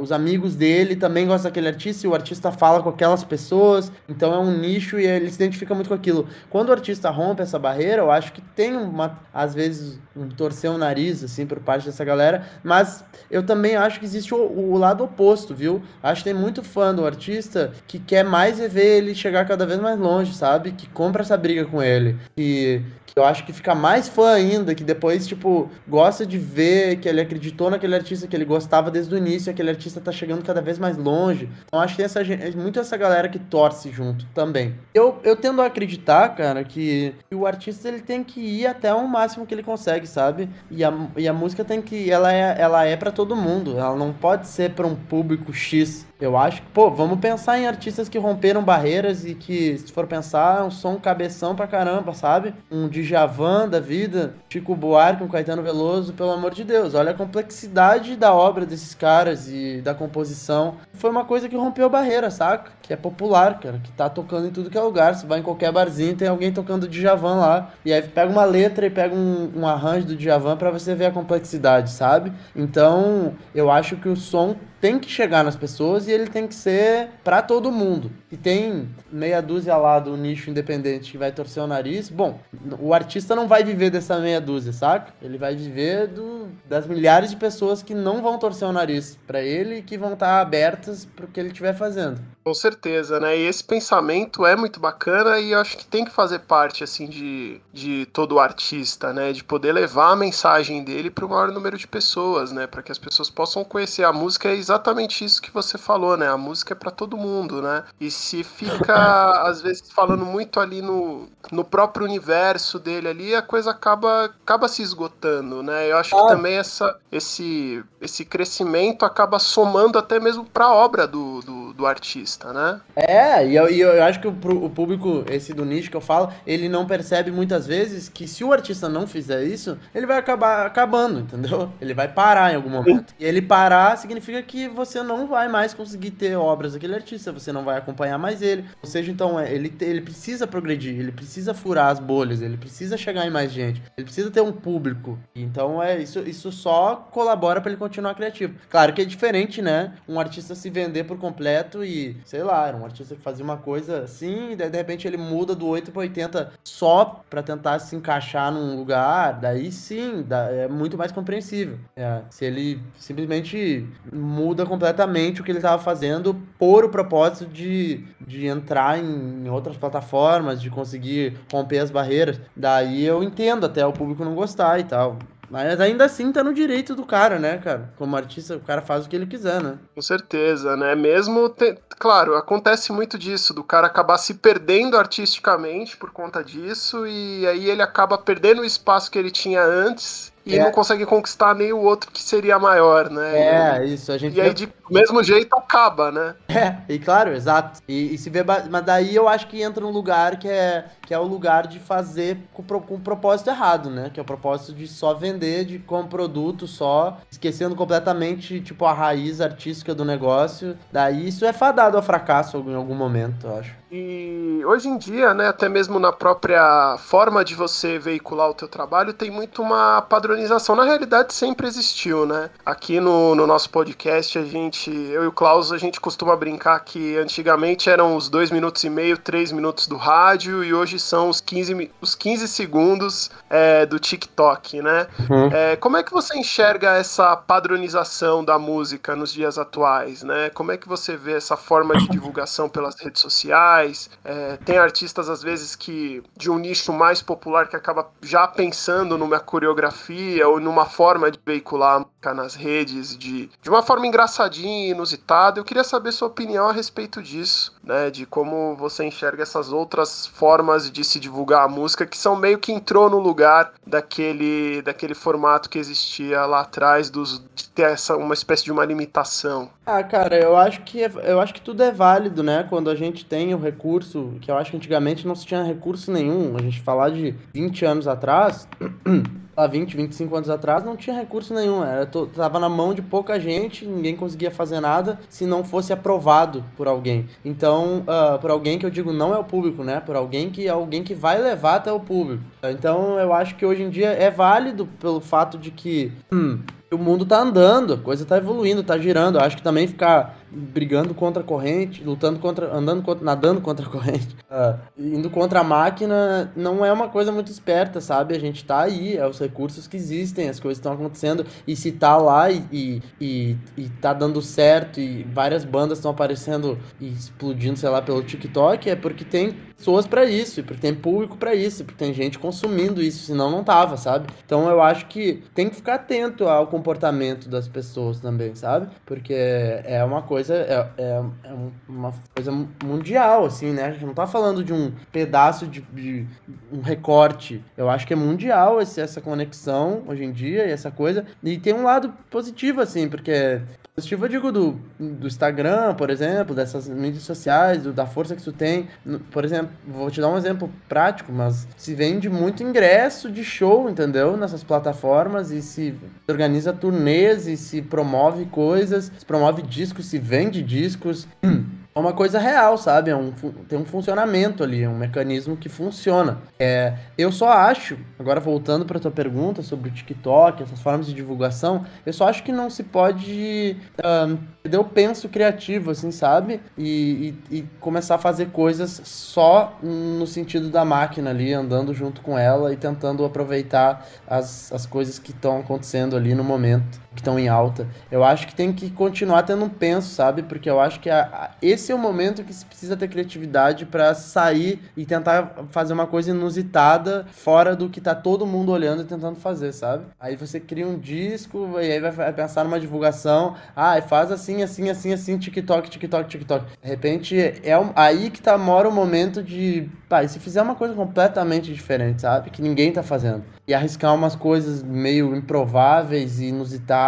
os 0.00 0.10
amigos 0.10 0.56
dele 0.56 0.96
também 0.96 1.26
gostam 1.26 1.50
daquele 1.50 1.68
artista 1.68 2.04
e 2.04 2.10
o 2.10 2.14
artista 2.14 2.50
fala 2.50 2.82
com 2.82 2.88
aquelas 2.88 3.22
pessoas, 3.22 3.92
então 4.08 4.34
é 4.34 4.38
um 4.38 4.58
nicho 4.58 4.98
e 4.98 5.06
ele 5.06 5.28
se 5.28 5.36
identifica 5.36 5.72
muito 5.72 5.86
com 5.86 5.94
aquilo. 5.94 6.26
Quando 6.50 6.70
o 6.70 6.72
artista 6.72 7.10
rompe 7.10 7.42
essa 7.42 7.60
barreira, 7.60 8.02
eu 8.02 8.10
acho 8.10 8.32
que 8.32 8.40
tem 8.40 8.74
uma. 8.74 9.20
às 9.32 9.54
vezes, 9.54 10.00
um 10.16 10.28
torcer 10.28 10.70
o 10.70 10.78
nariz 10.78 11.11
assim, 11.20 11.44
por 11.44 11.60
parte 11.60 11.86
dessa 11.86 12.04
galera, 12.04 12.46
mas 12.62 13.04
eu 13.30 13.42
também 13.42 13.74
acho 13.74 13.98
que 13.98 14.06
existe 14.06 14.32
o, 14.32 14.38
o, 14.38 14.78
lado 14.78 15.02
oposto, 15.02 15.54
viu? 15.54 15.82
Acho 16.02 16.22
que 16.22 16.30
tem 16.30 16.38
muito 16.38 16.62
fã 16.62 16.94
do 16.94 17.04
artista 17.04 17.72
que 17.86 17.98
quer 17.98 18.24
mais 18.24 18.60
é 18.60 18.68
ver 18.68 18.98
ele 18.98 19.14
chegar 19.14 19.46
cada 19.46 19.66
vez 19.66 19.80
mais 19.80 19.98
longe, 19.98 20.34
sabe? 20.34 20.72
Que 20.72 20.88
compra 20.88 21.22
essa 21.22 21.36
briga 21.36 21.64
com 21.64 21.82
ele, 21.82 22.16
que, 22.36 22.82
que 23.06 23.18
eu 23.18 23.24
acho 23.24 23.44
que 23.44 23.52
fica 23.52 23.74
mais 23.74 24.08
fã 24.08 24.32
ainda, 24.32 24.74
que 24.74 24.84
depois, 24.84 25.26
tipo, 25.26 25.70
gosta 25.86 26.24
de 26.24 26.38
ver 26.38 26.96
que 26.96 27.08
ele 27.08 27.20
acreditou 27.20 27.70
naquele 27.70 27.94
artista, 27.94 28.26
que 28.26 28.34
ele 28.34 28.44
gostava 28.44 28.90
desde 28.90 29.14
o 29.14 29.18
início, 29.18 29.52
aquele 29.52 29.70
artista 29.70 30.00
tá 30.00 30.10
chegando 30.10 30.42
cada 30.42 30.62
vez 30.62 30.78
mais 30.78 30.96
longe. 30.96 31.48
Então 31.66 31.80
acho 31.80 31.94
que 31.94 32.02
tem 32.02 32.06
essa, 32.06 32.20
muito 32.56 32.80
essa 32.80 32.96
galera 32.96 33.28
que 33.28 33.38
torce 33.38 33.90
junto 33.90 34.24
também. 34.34 34.74
Eu, 34.94 35.18
eu 35.24 35.36
tendo 35.36 35.60
a 35.60 35.66
acreditar, 35.66 36.30
cara, 36.30 36.64
que, 36.64 37.14
que 37.28 37.34
o 37.34 37.46
artista 37.46 37.88
ele 37.88 38.00
tem 38.00 38.24
que 38.24 38.40
ir 38.40 38.66
até 38.66 38.92
o 38.94 39.06
máximo 39.06 39.46
que 39.46 39.54
ele 39.54 39.62
consegue, 39.62 40.06
sabe? 40.06 40.48
E 40.70 40.82
a, 40.82 40.90
e 41.16 41.26
a 41.28 41.32
música 41.32 41.64
tem 41.64 41.80
que. 41.80 42.10
Ela 42.10 42.32
é, 42.32 42.56
ela 42.58 42.84
é 42.84 42.96
para 42.96 43.10
todo 43.10 43.36
mundo. 43.36 43.78
Ela 43.78 43.96
não 43.96 44.12
pode 44.12 44.46
ser 44.46 44.70
para 44.72 44.86
um 44.86 44.94
público 44.94 45.52
X. 45.52 46.06
Eu 46.22 46.36
acho 46.36 46.62
que, 46.62 46.68
pô, 46.68 46.88
vamos 46.88 47.18
pensar 47.18 47.58
em 47.58 47.66
artistas 47.66 48.08
que 48.08 48.16
romperam 48.16 48.62
barreiras 48.62 49.24
e 49.24 49.34
que, 49.34 49.76
se 49.76 49.92
for 49.92 50.06
pensar, 50.06 50.60
é 50.60 50.62
um 50.62 50.70
som 50.70 50.94
cabeção 50.94 51.56
pra 51.56 51.66
caramba, 51.66 52.14
sabe? 52.14 52.54
Um 52.70 52.88
Djavan 52.88 53.68
da 53.68 53.80
vida, 53.80 54.36
Chico 54.48 54.76
Buarque, 54.76 55.24
um 55.24 55.28
Caetano 55.28 55.64
Veloso, 55.64 56.12
pelo 56.12 56.30
amor 56.30 56.54
de 56.54 56.62
Deus. 56.62 56.94
Olha 56.94 57.10
a 57.10 57.14
complexidade 57.14 58.14
da 58.14 58.32
obra 58.32 58.64
desses 58.64 58.94
caras 58.94 59.48
e 59.48 59.80
da 59.82 59.94
composição. 59.94 60.76
Foi 60.94 61.10
uma 61.10 61.24
coisa 61.24 61.48
que 61.48 61.56
rompeu 61.56 61.90
barreira, 61.90 62.30
saca? 62.30 62.70
Que 62.80 62.92
é 62.92 62.96
popular, 62.96 63.58
cara, 63.58 63.80
que 63.82 63.90
tá 63.90 64.08
tocando 64.08 64.46
em 64.46 64.52
tudo 64.52 64.70
que 64.70 64.78
é 64.78 64.80
lugar. 64.80 65.16
Você 65.16 65.26
vai 65.26 65.40
em 65.40 65.42
qualquer 65.42 65.72
barzinho, 65.72 66.14
tem 66.14 66.28
alguém 66.28 66.52
tocando 66.52 66.86
Djavan 66.86 67.34
lá. 67.34 67.70
E 67.84 67.92
aí 67.92 68.00
pega 68.00 68.30
uma 68.30 68.44
letra 68.44 68.86
e 68.86 68.90
pega 68.90 69.12
um, 69.12 69.50
um 69.56 69.66
arranjo 69.66 70.06
do 70.06 70.16
Djavan 70.16 70.56
para 70.56 70.70
você 70.70 70.94
ver 70.94 71.06
a 71.06 71.10
complexidade, 71.10 71.90
sabe? 71.90 72.32
Então, 72.54 73.34
eu 73.52 73.72
acho 73.72 73.96
que 73.96 74.08
o 74.08 74.14
som 74.14 74.54
tem 74.82 74.98
que 74.98 75.08
chegar 75.08 75.44
nas 75.44 75.54
pessoas 75.54 76.08
e 76.08 76.11
ele 76.12 76.26
tem 76.26 76.46
que 76.46 76.54
ser 76.54 77.08
para 77.24 77.42
todo 77.42 77.72
mundo. 77.72 78.10
E 78.32 78.36
tem 78.38 78.88
meia 79.12 79.42
dúzia 79.42 79.76
lá 79.76 79.98
do 79.98 80.16
nicho 80.16 80.48
independente 80.48 81.12
que 81.12 81.18
vai 81.18 81.30
torcer 81.30 81.62
o 81.62 81.66
nariz, 81.66 82.08
bom, 82.08 82.40
o 82.80 82.94
artista 82.94 83.36
não 83.36 83.46
vai 83.46 83.62
viver 83.62 83.90
dessa 83.90 84.18
meia 84.18 84.40
dúzia, 84.40 84.72
saca? 84.72 85.12
Ele 85.20 85.36
vai 85.36 85.54
viver 85.54 86.06
do, 86.06 86.48
das 86.66 86.86
milhares 86.86 87.28
de 87.28 87.36
pessoas 87.36 87.82
que 87.82 87.94
não 87.94 88.22
vão 88.22 88.38
torcer 88.38 88.66
o 88.66 88.72
nariz 88.72 89.18
para 89.26 89.42
ele 89.42 89.76
e 89.76 89.82
que 89.82 89.98
vão 89.98 90.14
estar 90.14 90.40
abertas 90.40 91.04
pro 91.04 91.28
que 91.28 91.38
ele 91.38 91.48
estiver 91.48 91.74
fazendo. 91.74 92.22
Com 92.44 92.54
certeza, 92.54 93.20
né? 93.20 93.38
E 93.38 93.46
esse 93.46 93.62
pensamento 93.62 94.44
é 94.44 94.56
muito 94.56 94.80
bacana 94.80 95.38
e 95.38 95.52
eu 95.52 95.60
acho 95.60 95.78
que 95.78 95.86
tem 95.86 96.04
que 96.04 96.10
fazer 96.10 96.40
parte, 96.40 96.82
assim, 96.82 97.06
de, 97.06 97.60
de 97.72 98.06
todo 98.06 98.40
artista, 98.40 99.12
né? 99.12 99.32
De 99.32 99.44
poder 99.44 99.72
levar 99.72 100.10
a 100.10 100.16
mensagem 100.16 100.82
dele 100.82 101.08
para 101.08 101.24
o 101.24 101.28
maior 101.28 101.52
número 101.52 101.78
de 101.78 101.86
pessoas, 101.86 102.50
né? 102.50 102.66
Para 102.66 102.82
que 102.82 102.90
as 102.90 102.98
pessoas 102.98 103.30
possam 103.30 103.62
conhecer 103.62 104.02
a 104.02 104.12
música. 104.12 104.48
É 104.48 104.56
exatamente 104.56 105.24
isso 105.24 105.40
que 105.40 105.52
você 105.52 105.78
falou, 105.78 106.16
né? 106.16 106.26
A 106.26 106.36
música 106.36 106.72
é 106.72 106.76
para 106.76 106.90
todo 106.90 107.16
mundo, 107.16 107.62
né? 107.62 107.84
E 108.00 108.10
se 108.22 108.44
fica, 108.44 109.42
às 109.42 109.60
vezes, 109.60 109.90
falando 109.90 110.24
muito 110.24 110.60
ali 110.60 110.80
no, 110.80 111.28
no 111.50 111.64
próprio 111.64 112.06
universo 112.06 112.78
dele 112.78 113.08
ali, 113.08 113.34
a 113.34 113.42
coisa 113.42 113.72
acaba, 113.72 114.26
acaba 114.26 114.68
se 114.68 114.80
esgotando, 114.80 115.60
né? 115.62 115.90
Eu 115.90 115.96
acho 115.96 116.16
que 116.16 116.28
também 116.28 116.54
essa, 116.54 116.96
esse, 117.10 117.82
esse 118.00 118.24
crescimento 118.24 119.04
acaba 119.04 119.40
somando 119.40 119.98
até 119.98 120.20
mesmo 120.20 120.44
para 120.44 120.66
a 120.66 120.72
obra 120.72 121.06
do, 121.06 121.40
do, 121.40 121.51
do 121.72 121.86
artista, 121.86 122.52
né? 122.52 122.80
É, 122.94 123.46
e 123.46 123.56
eu, 123.56 123.70
e 123.70 123.80
eu 123.80 124.02
acho 124.02 124.20
que 124.20 124.28
o, 124.28 124.30
o, 124.30 124.70
público, 124.70 125.24
esse 125.30 125.52
do 125.52 125.64
nicho 125.64 125.90
que 125.90 125.96
eu 125.96 126.00
falo, 126.00 126.32
ele 126.46 126.68
não 126.68 126.86
percebe 126.86 127.30
muitas 127.30 127.66
vezes 127.66 128.08
que 128.08 128.26
se 128.26 128.44
o 128.44 128.52
artista 128.52 128.88
não 128.88 129.06
fizer 129.06 129.44
isso, 129.44 129.78
ele 129.94 130.06
vai 130.06 130.18
acabar 130.18 130.66
acabando, 130.66 131.20
entendeu? 131.20 131.70
Ele 131.80 131.94
vai 131.94 132.08
parar 132.08 132.52
em 132.52 132.56
algum 132.56 132.70
momento. 132.70 133.14
E 133.18 133.24
ele 133.24 133.42
parar 133.42 133.96
significa 133.96 134.42
que 134.42 134.68
você 134.68 135.02
não 135.02 135.26
vai 135.26 135.48
mais 135.48 135.74
conseguir 135.74 136.12
ter 136.12 136.36
obras 136.36 136.72
daquele 136.74 136.94
artista, 136.94 137.32
você 137.32 137.52
não 137.52 137.64
vai 137.64 137.78
acompanhar 137.78 138.18
mais 138.18 138.42
ele. 138.42 138.64
Ou 138.82 138.88
seja, 138.88 139.10
então, 139.10 139.38
é, 139.38 139.52
ele, 139.52 139.74
ele 139.80 140.00
precisa 140.00 140.46
progredir, 140.46 140.98
ele 140.98 141.12
precisa 141.12 141.54
furar 141.54 141.88
as 141.88 141.98
bolhas, 141.98 142.42
ele 142.42 142.56
precisa 142.56 142.96
chegar 142.96 143.26
em 143.26 143.30
mais 143.30 143.52
gente, 143.52 143.82
ele 143.96 144.04
precisa 144.04 144.30
ter 144.30 144.40
um 144.40 144.52
público. 144.52 145.18
Então, 145.34 145.82
é 145.82 146.00
isso, 146.00 146.20
isso 146.20 146.52
só 146.52 146.96
colabora 147.10 147.60
para 147.60 147.70
ele 147.70 147.78
continuar 147.78 148.14
criativo. 148.14 148.54
Claro 148.68 148.92
que 148.92 149.02
é 149.02 149.04
diferente, 149.04 149.62
né? 149.62 149.94
Um 150.08 150.18
artista 150.18 150.54
se 150.54 150.70
vender 150.70 151.04
por 151.04 151.18
completo 151.18 151.61
e, 151.84 152.16
sei 152.24 152.42
lá, 152.42 152.66
era 152.66 152.76
um 152.76 152.84
artista 152.84 153.14
que 153.14 153.22
fazia 153.22 153.44
uma 153.44 153.56
coisa 153.56 154.02
assim, 154.02 154.52
e 154.52 154.56
daí 154.56 154.70
de 154.70 154.76
repente 154.76 155.06
ele 155.06 155.16
muda 155.16 155.54
do 155.54 155.66
8 155.66 155.90
para 155.90 156.00
80 156.00 156.52
só 156.64 157.22
para 157.28 157.42
tentar 157.42 157.78
se 157.78 157.94
encaixar 157.96 158.52
num 158.52 158.76
lugar, 158.76 159.40
daí 159.40 159.70
sim, 159.70 160.24
é 160.50 160.68
muito 160.68 160.96
mais 160.96 161.12
compreensível. 161.12 161.78
É, 161.96 162.22
se 162.30 162.44
ele 162.44 162.80
simplesmente 162.98 163.86
muda 164.12 164.66
completamente 164.66 165.40
o 165.40 165.44
que 165.44 165.50
ele 165.50 165.58
estava 165.58 165.82
fazendo 165.82 166.34
por 166.58 166.84
o 166.84 166.88
propósito 166.88 167.46
de, 167.46 168.04
de 168.20 168.46
entrar 168.46 168.98
em, 168.98 169.44
em 169.44 169.48
outras 169.48 169.76
plataformas, 169.76 170.60
de 170.60 170.70
conseguir 170.70 171.38
romper 171.52 171.78
as 171.78 171.90
barreiras, 171.90 172.40
daí 172.56 173.04
eu 173.04 173.22
entendo 173.22 173.66
até 173.66 173.84
o 173.86 173.92
público 173.92 174.24
não 174.24 174.34
gostar 174.34 174.78
e 174.80 174.84
tal. 174.84 175.18
Mas 175.52 175.78
ainda 175.78 176.06
assim 176.06 176.32
tá 176.32 176.42
no 176.42 176.54
direito 176.54 176.94
do 176.94 177.04
cara, 177.04 177.38
né, 177.38 177.58
cara? 177.58 177.92
Como 177.98 178.16
artista, 178.16 178.56
o 178.56 178.60
cara 178.60 178.80
faz 178.80 179.04
o 179.04 179.08
que 179.08 179.14
ele 179.14 179.26
quiser, 179.26 179.62
né? 179.62 179.76
Com 179.94 180.00
certeza, 180.00 180.78
né? 180.78 180.94
Mesmo. 180.94 181.50
Te... 181.50 181.76
Claro, 181.98 182.34
acontece 182.34 182.90
muito 182.90 183.18
disso, 183.18 183.52
do 183.52 183.62
cara 183.62 183.86
acabar 183.86 184.16
se 184.16 184.32
perdendo 184.32 184.96
artisticamente 184.96 185.94
por 185.94 186.10
conta 186.10 186.42
disso, 186.42 187.06
e 187.06 187.46
aí 187.46 187.68
ele 187.68 187.82
acaba 187.82 188.16
perdendo 188.16 188.62
o 188.62 188.64
espaço 188.64 189.10
que 189.10 189.18
ele 189.18 189.30
tinha 189.30 189.62
antes 189.62 190.31
e 190.44 190.56
é. 190.56 190.64
não 190.64 190.72
consegue 190.72 191.06
conquistar 191.06 191.54
nem 191.54 191.72
o 191.72 191.78
outro 191.78 192.10
que 192.10 192.22
seria 192.22 192.58
maior, 192.58 193.08
né? 193.08 193.78
É, 193.80 193.84
isso. 193.84 194.10
A 194.10 194.18
gente 194.18 194.36
e 194.36 194.40
aí, 194.40 194.52
de 194.52 194.68
mesmo 194.90 195.22
jeito, 195.22 195.54
acaba, 195.54 196.10
né? 196.10 196.34
É, 196.52 196.76
e 196.86 196.98
claro, 196.98 197.32
exato. 197.32 197.80
E, 197.88 198.14
e, 198.14 198.18
se 198.18 198.28
vê. 198.28 198.44
Mas 198.44 198.84
daí 198.84 199.14
eu 199.14 199.26
acho 199.26 199.46
que 199.46 199.62
entra 199.62 199.84
um 199.84 199.90
lugar 199.90 200.38
que 200.38 200.46
é, 200.46 200.84
que 201.00 201.14
é 201.14 201.18
o 201.18 201.24
lugar 201.24 201.66
de 201.66 201.78
fazer 201.78 202.38
com, 202.52 202.62
com 202.62 202.94
um 202.94 203.00
propósito 203.00 203.48
errado, 203.48 203.88
né? 203.88 204.10
Que 204.12 204.20
é 204.20 204.22
o 204.22 204.26
propósito 204.26 204.74
de 204.74 204.86
só 204.86 205.14
vender 205.14 205.64
de, 205.64 205.78
como 205.78 206.08
produto 206.08 206.66
só, 206.66 207.18
esquecendo 207.30 207.74
completamente, 207.74 208.60
tipo, 208.60 208.84
a 208.84 208.92
raiz 208.92 209.40
artística 209.40 209.94
do 209.94 210.04
negócio. 210.04 210.76
Daí 210.92 211.26
isso 211.26 211.44
é 211.44 211.52
fadado 211.52 211.96
ao 211.96 212.02
fracasso 212.02 212.62
em 212.66 212.74
algum 212.74 212.94
momento, 212.94 213.46
eu 213.46 213.56
acho. 213.56 213.81
E 213.94 214.62
hoje 214.64 214.88
em 214.88 214.96
dia, 214.96 215.34
né, 215.34 215.48
até 215.48 215.68
mesmo 215.68 215.98
na 215.98 216.10
própria 216.10 216.96
forma 216.96 217.44
de 217.44 217.54
você 217.54 217.98
veicular 217.98 218.48
o 218.48 218.54
teu 218.54 218.66
trabalho, 218.66 219.12
tem 219.12 219.30
muito 219.30 219.60
uma 219.60 220.00
padronização. 220.00 220.74
Na 220.74 220.84
realidade, 220.84 221.34
sempre 221.34 221.66
existiu, 221.66 222.24
né? 222.24 222.48
Aqui 222.64 222.98
no, 223.00 223.34
no 223.34 223.46
nosso 223.46 223.68
podcast, 223.68 224.38
a 224.38 224.44
gente, 224.44 224.90
eu 224.90 225.24
e 225.24 225.26
o 225.26 225.32
Klaus, 225.32 225.70
a 225.72 225.76
gente 225.76 226.00
costuma 226.00 226.34
brincar 226.34 226.80
que 226.80 227.18
antigamente 227.18 227.90
eram 227.90 228.16
os 228.16 228.30
dois 228.30 228.50
minutos 228.50 228.82
e 228.82 228.88
meio, 228.88 229.18
três 229.18 229.52
minutos 229.52 229.86
do 229.86 229.98
rádio, 229.98 230.64
e 230.64 230.72
hoje 230.72 230.98
são 230.98 231.28
os 231.28 231.42
15, 231.42 231.90
os 232.00 232.14
15 232.14 232.48
segundos 232.48 233.30
é, 233.50 233.84
do 233.84 233.98
TikTok, 233.98 234.80
né? 234.80 235.06
Uhum. 235.28 235.50
É, 235.52 235.76
como 235.76 235.98
é 235.98 236.02
que 236.02 236.12
você 236.12 236.38
enxerga 236.38 236.96
essa 236.96 237.36
padronização 237.36 238.42
da 238.42 238.58
música 238.58 239.14
nos 239.14 239.34
dias 239.34 239.58
atuais, 239.58 240.22
né? 240.22 240.48
Como 240.48 240.72
é 240.72 240.78
que 240.78 240.88
você 240.88 241.14
vê 241.14 241.32
essa 241.32 241.58
forma 241.58 241.94
de 241.94 242.08
divulgação 242.08 242.70
pelas 242.70 242.98
redes 242.98 243.20
sociais? 243.20 243.81
É, 244.24 244.56
tem 244.64 244.78
artistas, 244.78 245.28
às 245.28 245.42
vezes, 245.42 245.74
que 245.74 246.22
de 246.36 246.50
um 246.50 246.58
nicho 246.58 246.92
mais 246.92 247.22
popular 247.22 247.68
que 247.68 247.76
acaba 247.76 248.10
já 248.20 248.46
pensando 248.46 249.16
numa 249.18 249.40
coreografia 249.40 250.48
ou 250.48 250.60
numa 250.60 250.86
forma 250.86 251.30
de 251.30 251.38
veicular 251.44 252.04
nas 252.34 252.54
redes 252.54 253.16
de, 253.16 253.50
de 253.60 253.68
uma 253.68 253.82
forma 253.82 254.06
engraçadinha, 254.06 254.90
inusitada. 254.90 255.58
Eu 255.58 255.64
queria 255.64 255.82
saber 255.82 256.12
sua 256.12 256.28
opinião 256.28 256.68
a 256.68 256.72
respeito 256.72 257.20
disso, 257.20 257.74
né? 257.82 258.10
De 258.10 258.24
como 258.26 258.76
você 258.76 259.04
enxerga 259.04 259.42
essas 259.42 259.72
outras 259.72 260.26
formas 260.26 260.90
de 260.90 261.02
se 261.02 261.18
divulgar 261.18 261.64
a 261.64 261.68
música 261.68 262.06
que 262.06 262.16
são 262.16 262.36
meio 262.36 262.58
que 262.58 262.70
entrou 262.70 263.10
no 263.10 263.18
lugar 263.18 263.72
daquele, 263.84 264.82
daquele 264.82 265.14
formato 265.14 265.68
que 265.68 265.78
existia 265.78 266.44
lá 266.46 266.60
atrás 266.60 267.10
dos, 267.10 267.42
de 267.54 267.68
ter 267.70 267.90
essa, 267.90 268.16
uma 268.16 268.34
espécie 268.34 268.64
de 268.64 268.72
uma 268.72 268.84
limitação. 268.84 269.70
Ah, 269.84 270.02
cara, 270.04 270.38
eu 270.38 270.56
acho 270.56 270.82
que 270.82 271.02
é, 271.02 271.10
eu 271.24 271.40
acho 271.40 271.52
que 271.52 271.60
tudo 271.60 271.82
é 271.82 271.90
válido, 271.90 272.40
né? 272.40 272.64
Quando 272.68 272.88
a 272.88 272.94
gente 272.94 273.24
tem 273.24 273.52
o 273.52 273.58
recurso, 273.58 274.34
que 274.40 274.48
eu 274.48 274.56
acho 274.56 274.70
que 274.70 274.76
antigamente 274.76 275.26
não 275.26 275.34
se 275.34 275.44
tinha 275.44 275.62
recurso 275.64 276.12
nenhum. 276.12 276.56
A 276.56 276.62
gente 276.62 276.80
falar 276.80 277.10
de 277.10 277.34
20 277.52 277.84
anos 277.84 278.06
atrás, 278.06 278.68
há 279.56 279.66
20, 279.66 279.96
25 279.96 280.36
anos 280.36 280.48
atrás, 280.48 280.84
não 280.84 280.96
tinha 280.96 281.16
recurso 281.16 281.52
nenhum. 281.52 281.82
Era, 281.82 282.06
tava 282.06 282.60
na 282.60 282.68
mão 282.68 282.94
de 282.94 283.02
pouca 283.02 283.40
gente, 283.40 283.84
ninguém 283.84 284.14
conseguia 284.14 284.52
fazer 284.52 284.78
nada 284.78 285.18
se 285.28 285.46
não 285.46 285.64
fosse 285.64 285.92
aprovado 285.92 286.64
por 286.76 286.86
alguém. 286.86 287.26
Então, 287.44 288.04
uh, 288.06 288.38
por 288.38 288.52
alguém 288.52 288.78
que 288.78 288.86
eu 288.86 288.90
digo 288.90 289.12
não 289.12 289.34
é 289.34 289.38
o 289.38 289.44
público, 289.44 289.82
né? 289.82 289.98
Por 289.98 290.14
alguém 290.14 290.48
que 290.48 290.68
é 290.68 290.70
alguém 290.70 291.02
que 291.02 291.12
vai 291.14 291.42
levar 291.42 291.74
até 291.74 291.90
o 291.90 291.98
público. 291.98 292.44
Então, 292.62 293.18
eu 293.18 293.32
acho 293.32 293.56
que 293.56 293.66
hoje 293.66 293.82
em 293.82 293.90
dia 293.90 294.10
é 294.10 294.30
válido 294.30 294.86
pelo 295.00 295.20
fato 295.20 295.58
de 295.58 295.72
que. 295.72 296.12
Hum, 296.30 296.60
o 296.94 296.98
mundo 296.98 297.24
tá 297.24 297.40
andando, 297.40 297.94
a 297.94 297.98
coisa 297.98 298.24
tá 298.24 298.36
evoluindo, 298.36 298.82
tá 298.82 298.98
girando. 298.98 299.38
Eu 299.38 299.42
acho 299.42 299.56
que 299.56 299.62
também 299.62 299.86
ficar 299.86 300.41
brigando 300.52 301.14
contra 301.14 301.42
a 301.42 301.46
corrente, 301.46 302.04
lutando 302.04 302.38
contra, 302.38 302.74
andando 302.74 303.02
contra, 303.02 303.24
nadando 303.24 303.60
contra 303.60 303.86
a 303.86 303.88
corrente, 303.88 304.36
uh, 304.50 304.78
indo 304.98 305.30
contra 305.30 305.60
a 305.60 305.64
máquina, 305.64 306.52
não 306.54 306.84
é 306.84 306.92
uma 306.92 307.08
coisa 307.08 307.32
muito 307.32 307.50
esperta, 307.50 308.00
sabe? 308.00 308.36
A 308.36 308.38
gente 308.38 308.64
tá 308.64 308.80
aí, 308.80 309.16
é 309.16 309.26
os 309.26 309.38
recursos 309.38 309.86
que 309.86 309.96
existem, 309.96 310.48
as 310.48 310.60
coisas 310.60 310.78
estão 310.78 310.92
acontecendo, 310.92 311.46
e 311.66 311.74
se 311.74 311.92
tá 311.92 312.16
lá 312.16 312.50
e, 312.50 312.62
e, 312.70 313.02
e, 313.20 313.56
e 313.76 313.88
tá 314.00 314.12
dando 314.12 314.42
certo, 314.42 315.00
e 315.00 315.22
várias 315.24 315.64
bandas 315.64 315.98
estão 315.98 316.10
aparecendo 316.10 316.78
e 317.00 317.08
explodindo, 317.08 317.78
sei 317.78 317.88
lá, 317.88 318.02
pelo 318.02 318.22
TikTok, 318.22 318.90
é 318.90 318.96
porque 318.96 319.24
tem 319.24 319.56
pessoas 319.82 320.06
para 320.06 320.24
isso, 320.24 320.62
porque 320.62 320.80
tem 320.80 320.94
público 320.94 321.36
para 321.36 321.54
isso, 321.54 321.84
porque 321.84 321.98
tem 321.98 322.14
gente 322.14 322.38
consumindo 322.38 323.02
isso, 323.02 323.26
senão 323.26 323.50
não 323.50 323.64
tava, 323.64 323.96
sabe? 323.96 324.28
Então 324.44 324.68
eu 324.68 324.80
acho 324.80 325.06
que 325.06 325.42
tem 325.54 325.68
que 325.68 325.74
ficar 325.74 325.94
atento 325.94 326.46
ao 326.46 326.68
comportamento 326.68 327.48
das 327.48 327.66
pessoas 327.66 328.20
também, 328.20 328.54
sabe? 328.54 328.88
Porque 329.04 329.34
é 329.34 330.02
uma 330.04 330.22
coisa 330.22 330.41
coisa, 330.42 330.54
é, 330.54 330.90
é, 330.98 331.24
é, 331.44 331.54
uma 331.88 332.12
coisa 332.34 332.50
mundial, 332.84 333.44
assim, 333.44 333.72
né? 333.72 333.84
A 333.84 333.90
gente 333.92 334.04
não 334.04 334.14
tá 334.14 334.26
falando 334.26 334.64
de 334.64 334.72
um 334.72 334.92
pedaço 335.12 335.66
de, 335.66 335.80
de 335.80 336.26
um 336.72 336.80
recorte. 336.80 337.62
Eu 337.76 337.88
acho 337.88 338.06
que 338.06 338.12
é 338.12 338.16
mundial 338.16 338.80
esse, 338.80 339.00
essa 339.00 339.20
conexão 339.20 340.02
hoje 340.06 340.24
em 340.24 340.32
dia 340.32 340.66
e 340.66 340.70
essa 340.70 340.90
coisa. 340.90 341.24
E 341.42 341.58
tem 341.58 341.72
um 341.72 341.84
lado 341.84 342.12
positivo, 342.30 342.80
assim, 342.80 343.08
porque 343.08 343.60
positivo 343.94 344.24
eu 344.24 344.28
digo 344.28 344.52
do, 344.52 344.80
do 344.98 345.26
Instagram, 345.26 345.94
por 345.94 346.08
exemplo, 346.08 346.54
dessas 346.54 346.88
mídias 346.88 347.24
sociais, 347.24 347.82
do, 347.82 347.92
da 347.92 348.06
força 348.06 348.34
que 348.34 348.40
isso 348.40 348.52
tem. 348.52 348.88
Por 349.30 349.44
exemplo, 349.44 349.70
vou 349.86 350.10
te 350.10 350.20
dar 350.20 350.28
um 350.28 350.36
exemplo 350.36 350.70
prático, 350.88 351.30
mas 351.30 351.68
se 351.76 351.94
vende 351.94 352.28
muito 352.30 352.62
ingresso 352.62 353.30
de 353.30 353.44
show, 353.44 353.90
entendeu? 353.90 354.36
Nessas 354.36 354.64
plataformas 354.64 355.50
e 355.50 355.60
se 355.60 355.94
organiza 356.26 356.72
turnês 356.72 357.46
e 357.46 357.56
se 357.56 357.82
promove 357.82 358.46
coisas, 358.46 359.12
se 359.18 359.26
promove 359.26 359.62
discos, 359.62 360.06
se 360.06 360.18
vende 360.18 360.62
discos. 360.62 361.28
é 361.94 361.98
uma 361.98 362.12
coisa 362.12 362.38
real, 362.38 362.78
sabe? 362.78 363.10
É 363.10 363.16
um, 363.16 363.30
tem 363.68 363.78
um 363.78 363.84
funcionamento 363.84 364.62
ali, 364.62 364.82
é 364.82 364.88
um 364.88 364.96
mecanismo 364.96 365.56
que 365.56 365.68
funciona. 365.68 366.38
É, 366.58 366.94
eu 367.18 367.30
só 367.30 367.50
acho, 367.50 367.98
agora 368.18 368.40
voltando 368.40 368.86
para 368.86 368.98
tua 368.98 369.10
pergunta 369.10 369.62
sobre 369.62 369.90
o 369.90 369.92
TikTok, 369.92 370.62
essas 370.62 370.80
formas 370.80 371.06
de 371.06 371.14
divulgação, 371.14 371.84
eu 372.06 372.12
só 372.12 372.28
acho 372.28 372.42
que 372.42 372.50
não 372.50 372.70
se 372.70 372.82
pode 372.82 373.76
um, 374.02 374.38
perder 374.62 374.78
o 374.78 374.84
penso 374.84 375.28
criativo, 375.28 375.90
assim, 375.90 376.10
sabe? 376.10 376.60
E, 376.78 377.34
e, 377.50 377.58
e, 377.58 377.62
começar 377.78 378.14
a 378.14 378.18
fazer 378.18 378.46
coisas 378.50 379.02
só 379.04 379.78
no 379.82 380.26
sentido 380.26 380.70
da 380.70 380.84
máquina 380.84 381.30
ali, 381.30 381.52
andando 381.52 381.92
junto 381.92 382.22
com 382.22 382.38
ela 382.38 382.72
e 382.72 382.76
tentando 382.76 383.24
aproveitar 383.24 384.06
as, 384.26 384.72
as 384.72 384.86
coisas 384.86 385.18
que 385.18 385.32
estão 385.32 385.60
acontecendo 385.60 386.16
ali 386.16 386.34
no 386.34 386.44
momento, 386.44 387.00
que 387.14 387.20
estão 387.20 387.38
em 387.38 387.48
alta. 387.48 387.86
Eu 388.10 388.24
acho 388.24 388.46
que 388.46 388.54
tem 388.54 388.72
que 388.72 388.90
continuar 388.90 389.42
tendo 389.42 389.64
um 389.64 389.68
penso, 389.68 390.14
sabe? 390.14 390.42
Porque 390.42 390.68
eu 390.68 390.80
acho 390.80 391.00
que 391.00 391.10
a, 391.10 391.22
a, 391.22 391.50
esse 391.60 391.92
é 391.92 391.94
o 391.94 391.98
momento 391.98 392.44
que 392.44 392.52
se 392.52 392.64
precisa 392.64 392.96
ter 392.96 393.08
criatividade 393.08 393.86
para 393.86 394.14
sair 394.14 394.80
e 394.96 395.04
tentar 395.04 395.64
fazer 395.70 395.92
uma 395.92 396.06
coisa 396.06 396.30
inusitada 396.30 397.26
fora 397.32 397.76
do 397.76 397.88
que 397.88 398.00
tá 398.00 398.14
todo 398.14 398.46
mundo 398.46 398.72
olhando 398.72 399.02
e 399.02 399.04
tentando 399.04 399.36
fazer, 399.36 399.72
sabe? 399.72 400.04
Aí 400.18 400.36
você 400.36 400.58
cria 400.58 400.86
um 400.86 400.98
disco 400.98 401.78
e 401.80 401.92
aí 401.92 402.00
vai 402.00 402.32
pensar 402.32 402.64
numa 402.64 402.80
divulgação, 402.80 403.54
ah, 403.74 404.00
faz 404.02 404.30
assim, 404.30 404.62
assim, 404.62 404.88
assim, 404.88 405.12
assim, 405.12 405.38
TikTok, 405.38 405.90
TikTok, 405.90 406.28
TikTok. 406.28 406.64
De 406.82 406.88
repente 406.88 407.38
é 407.38 407.72
aí 407.94 408.30
que 408.30 408.40
tá 408.40 408.56
mora 408.56 408.88
o 408.88 408.92
momento 408.92 409.42
de, 409.42 409.88
pá, 410.08 410.22
e 410.22 410.28
se 410.28 410.38
fizer 410.38 410.62
uma 410.62 410.74
coisa 410.74 410.94
completamente 410.94 411.72
diferente, 411.72 412.22
sabe? 412.22 412.50
Que 412.50 412.62
ninguém 412.62 412.92
tá 412.92 413.02
fazendo. 413.02 413.44
E 413.66 413.74
arriscar 413.74 414.14
umas 414.14 414.34
coisas 414.34 414.82
meio 414.82 415.34
improváveis 415.34 416.40
e 416.40 416.46
inusitadas, 416.46 417.01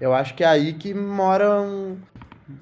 eu 0.00 0.14
acho 0.14 0.34
que 0.34 0.44
é 0.44 0.46
aí 0.46 0.72
que 0.72 0.92
mora 0.94 1.60
um, 1.60 1.96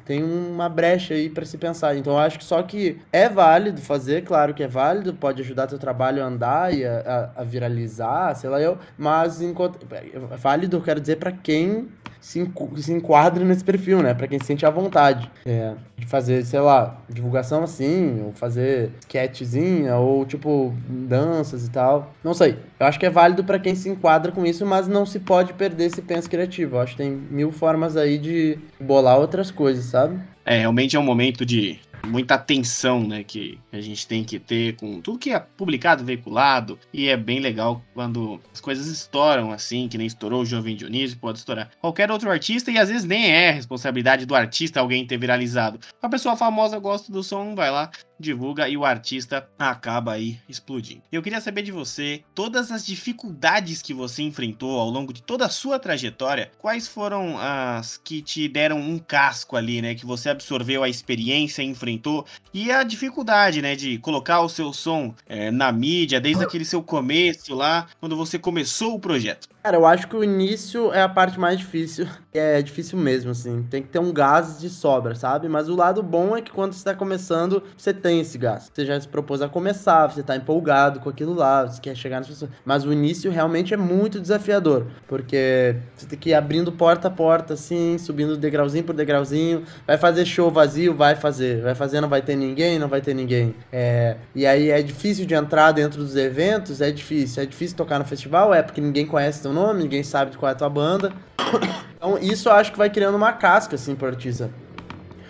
tem 0.04 0.22
uma 0.22 0.68
brecha 0.68 1.14
aí 1.14 1.28
para 1.28 1.44
se 1.44 1.58
pensar. 1.58 1.96
Então 1.96 2.14
eu 2.14 2.18
acho 2.18 2.38
que 2.38 2.44
só 2.44 2.62
que 2.62 3.00
é 3.12 3.28
válido 3.28 3.80
fazer, 3.80 4.22
claro 4.24 4.54
que 4.54 4.62
é 4.62 4.68
válido, 4.68 5.14
pode 5.14 5.42
ajudar 5.42 5.66
teu 5.66 5.78
trabalho 5.78 6.22
a 6.22 6.26
andar 6.26 6.74
e 6.74 6.84
a, 6.84 7.30
a, 7.36 7.42
a 7.42 7.44
viralizar, 7.44 8.34
sei 8.34 8.48
lá 8.48 8.60
eu, 8.60 8.78
mas 8.96 9.40
enquanto, 9.40 9.78
é 9.92 10.36
válido, 10.36 10.76
eu 10.76 10.82
quero 10.82 11.00
dizer 11.00 11.16
para 11.16 11.32
quem 11.32 11.88
se, 12.24 12.50
se 12.76 12.90
enquadra 12.90 13.44
nesse 13.44 13.62
perfil, 13.62 14.02
né? 14.02 14.14
Para 14.14 14.26
quem 14.26 14.38
se 14.38 14.46
sente 14.46 14.64
à 14.64 14.70
vontade 14.70 15.30
é, 15.44 15.74
de 15.94 16.06
fazer, 16.06 16.42
sei 16.42 16.58
lá, 16.58 16.98
divulgação 17.06 17.62
assim, 17.62 18.22
ou 18.24 18.32
fazer 18.32 18.92
sketchzinha, 19.00 19.96
ou 19.96 20.24
tipo 20.24 20.74
danças 20.88 21.66
e 21.66 21.70
tal. 21.70 22.14
Não 22.24 22.32
sei. 22.32 22.56
Eu 22.80 22.86
acho 22.86 22.98
que 22.98 23.04
é 23.04 23.10
válido 23.10 23.44
para 23.44 23.58
quem 23.58 23.74
se 23.74 23.90
enquadra 23.90 24.32
com 24.32 24.46
isso, 24.46 24.64
mas 24.64 24.88
não 24.88 25.04
se 25.04 25.20
pode 25.20 25.52
perder 25.52 25.84
esse 25.84 26.00
penso 26.00 26.30
criativo. 26.30 26.76
Eu 26.76 26.80
acho 26.80 26.92
que 26.92 27.02
tem 27.02 27.10
mil 27.10 27.52
formas 27.52 27.94
aí 27.94 28.16
de 28.16 28.58
bolar 28.80 29.18
outras 29.18 29.50
coisas, 29.50 29.84
sabe? 29.84 30.18
É, 30.46 30.60
realmente 30.60 30.96
é 30.96 30.98
um 30.98 31.04
momento 31.04 31.44
de 31.44 31.78
muita 32.04 32.34
atenção, 32.34 33.06
né, 33.06 33.24
que 33.24 33.58
a 33.72 33.80
gente 33.80 34.06
tem 34.06 34.24
que 34.24 34.38
ter 34.38 34.76
com 34.76 35.00
tudo 35.00 35.18
que 35.18 35.30
é 35.30 35.38
publicado, 35.38 36.04
veiculado, 36.04 36.78
e 36.92 37.08
é 37.08 37.16
bem 37.16 37.40
legal 37.40 37.82
quando 37.92 38.40
as 38.52 38.60
coisas 38.60 38.86
estouram 38.86 39.52
assim, 39.52 39.88
que 39.88 39.98
nem 39.98 40.06
estourou 40.06 40.42
o 40.42 40.46
Jovem 40.46 40.76
Dionísio, 40.76 41.18
pode 41.18 41.38
estourar 41.38 41.70
qualquer 41.80 42.10
outro 42.10 42.30
artista, 42.30 42.70
e 42.70 42.78
às 42.78 42.88
vezes 42.88 43.04
nem 43.04 43.30
é 43.30 43.50
responsabilidade 43.50 44.26
do 44.26 44.34
artista 44.34 44.80
alguém 44.80 45.06
ter 45.06 45.18
viralizado. 45.18 45.78
A 46.02 46.08
pessoa 46.08 46.36
famosa 46.36 46.78
gosta 46.78 47.12
do 47.12 47.22
som, 47.22 47.54
vai 47.54 47.70
lá, 47.70 47.90
divulga 48.18 48.68
e 48.68 48.76
o 48.76 48.84
artista 48.84 49.48
acaba 49.58 50.12
aí 50.12 50.38
explodindo. 50.48 51.02
Eu 51.10 51.22
queria 51.22 51.40
saber 51.40 51.62
de 51.62 51.72
você, 51.72 52.22
todas 52.34 52.70
as 52.70 52.84
dificuldades 52.84 53.82
que 53.82 53.94
você 53.94 54.22
enfrentou 54.22 54.78
ao 54.78 54.88
longo 54.88 55.12
de 55.12 55.22
toda 55.22 55.46
a 55.46 55.48
sua 55.48 55.78
trajetória, 55.78 56.50
quais 56.58 56.86
foram 56.86 57.36
as 57.38 57.96
que 57.96 58.22
te 58.22 58.48
deram 58.48 58.78
um 58.78 58.98
casco 58.98 59.56
ali, 59.56 59.82
né, 59.82 59.94
que 59.94 60.06
você 60.06 60.28
absorveu 60.28 60.82
a 60.82 60.88
experiência, 60.88 61.62
enfrentou 61.62 62.24
e 62.52 62.70
a 62.70 62.82
dificuldade, 62.82 63.60
né, 63.60 63.74
de 63.74 63.98
colocar 63.98 64.40
o 64.40 64.48
seu 64.48 64.72
som 64.72 65.14
é, 65.26 65.50
na 65.50 65.72
mídia 65.72 66.20
desde 66.20 66.44
aquele 66.44 66.64
seu 66.64 66.82
começo 66.82 67.54
lá, 67.54 67.86
quando 68.00 68.16
você 68.16 68.38
começou 68.38 68.94
o 68.94 69.00
projeto. 69.00 69.48
Cara, 69.64 69.78
eu 69.78 69.86
acho 69.86 70.06
que 70.08 70.14
o 70.14 70.22
início 70.22 70.92
é 70.92 71.00
a 71.00 71.08
parte 71.08 71.40
mais 71.40 71.58
difícil. 71.58 72.06
É 72.34 72.60
difícil 72.60 72.98
mesmo, 72.98 73.30
assim. 73.30 73.62
Tem 73.70 73.82
que 73.82 73.88
ter 73.88 73.98
um 73.98 74.12
gás 74.12 74.60
de 74.60 74.68
sobra, 74.68 75.14
sabe? 75.14 75.48
Mas 75.48 75.70
o 75.70 75.74
lado 75.74 76.02
bom 76.02 76.36
é 76.36 76.42
que 76.42 76.52
quando 76.52 76.74
você 76.74 76.84
tá 76.84 76.94
começando, 76.94 77.62
você 77.74 77.94
tem 78.04 78.20
esse 78.20 78.36
gás. 78.36 78.70
Você 78.70 78.84
já 78.84 79.00
se 79.00 79.08
propôs 79.08 79.40
a 79.40 79.48
começar, 79.48 80.08
você 80.08 80.22
tá 80.22 80.36
empolgado 80.36 81.00
com 81.00 81.08
aquilo 81.08 81.32
lá, 81.32 81.66
você 81.66 81.80
quer 81.80 81.96
chegar 81.96 82.18
nas 82.18 82.28
pessoas. 82.28 82.50
Mas 82.62 82.84
o 82.84 82.92
início 82.92 83.30
realmente 83.30 83.72
é 83.72 83.78
muito 83.78 84.20
desafiador. 84.20 84.88
Porque 85.08 85.74
você 85.96 86.04
tem 86.04 86.18
que 86.18 86.28
ir 86.28 86.34
abrindo 86.34 86.70
porta 86.70 87.08
a 87.08 87.10
porta, 87.10 87.54
assim, 87.54 87.96
subindo 87.96 88.36
degrauzinho 88.36 88.84
por 88.84 88.94
degrauzinho. 88.94 89.62
Vai 89.86 89.96
fazer 89.96 90.26
show 90.26 90.50
vazio? 90.50 90.94
Vai 90.94 91.16
fazer. 91.16 91.62
Vai 91.62 91.74
fazer, 91.74 92.02
não 92.02 92.08
vai 92.10 92.20
ter 92.20 92.36
ninguém? 92.36 92.78
Não 92.78 92.88
vai 92.88 93.00
ter 93.00 93.14
ninguém. 93.14 93.54
É... 93.72 94.18
E 94.34 94.44
aí 94.44 94.68
é 94.68 94.82
difícil 94.82 95.24
de 95.24 95.32
entrar 95.32 95.72
dentro 95.72 96.02
dos 96.02 96.14
eventos? 96.14 96.82
É 96.82 96.90
difícil. 96.90 97.42
É 97.42 97.46
difícil 97.46 97.74
tocar 97.74 97.98
no 97.98 98.04
festival? 98.04 98.52
É, 98.52 98.62
porque 98.62 98.82
ninguém 98.82 99.06
conhece 99.06 99.40
teu 99.40 99.52
nome, 99.54 99.82
ninguém 99.82 100.02
sabe 100.02 100.36
qual 100.36 100.50
é 100.50 100.52
a 100.52 100.56
tua 100.56 100.68
banda. 100.68 101.10
Então, 102.04 102.18
isso 102.18 102.50
eu 102.50 102.52
acho 102.52 102.70
que 102.70 102.76
vai 102.76 102.90
criando 102.90 103.14
uma 103.14 103.32
casca, 103.32 103.76
assim, 103.76 103.94
pro 103.94 104.06
artista. 104.06 104.50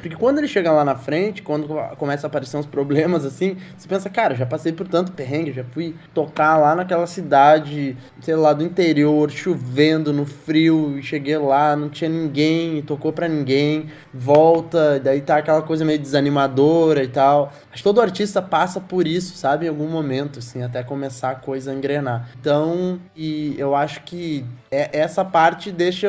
Porque 0.04 0.16
quando 0.16 0.36
ele 0.36 0.46
chega 0.46 0.70
lá 0.70 0.84
na 0.84 0.96
frente, 0.96 1.40
quando 1.40 1.66
começa 1.96 2.26
a 2.26 2.28
aparecer 2.28 2.58
uns 2.58 2.66
problemas 2.66 3.24
assim, 3.24 3.56
você 3.74 3.88
pensa, 3.88 4.10
cara, 4.10 4.34
já 4.34 4.44
passei 4.44 4.70
por 4.70 4.86
tanto 4.86 5.12
perrengue, 5.12 5.50
já 5.50 5.64
fui 5.64 5.96
tocar 6.12 6.58
lá 6.58 6.74
naquela 6.74 7.06
cidade, 7.06 7.96
sei 8.20 8.36
lá, 8.36 8.52
do 8.52 8.62
interior, 8.62 9.30
chovendo 9.30 10.12
no 10.12 10.26
frio, 10.26 10.98
e 10.98 11.02
cheguei 11.02 11.38
lá, 11.38 11.74
não 11.74 11.88
tinha 11.88 12.10
ninguém, 12.10 12.82
tocou 12.82 13.14
pra 13.14 13.26
ninguém, 13.26 13.86
volta, 14.12 15.00
daí 15.00 15.22
tá 15.22 15.38
aquela 15.38 15.62
coisa 15.62 15.86
meio 15.86 15.98
desanimadora 15.98 17.02
e 17.02 17.08
tal. 17.08 17.50
Acho 17.72 17.78
que 17.78 17.82
todo 17.82 18.02
artista 18.02 18.42
passa 18.42 18.82
por 18.82 19.06
isso, 19.06 19.38
sabe, 19.38 19.64
em 19.64 19.70
algum 19.70 19.88
momento, 19.88 20.38
assim, 20.38 20.62
até 20.62 20.82
começar 20.82 21.30
a 21.30 21.34
coisa 21.34 21.70
a 21.70 21.74
engrenar. 21.74 22.28
Então, 22.38 23.00
e 23.16 23.54
eu 23.56 23.74
acho 23.74 24.02
que 24.02 24.44
é, 24.70 25.00
essa 25.00 25.24
parte 25.24 25.72
deixa, 25.72 26.08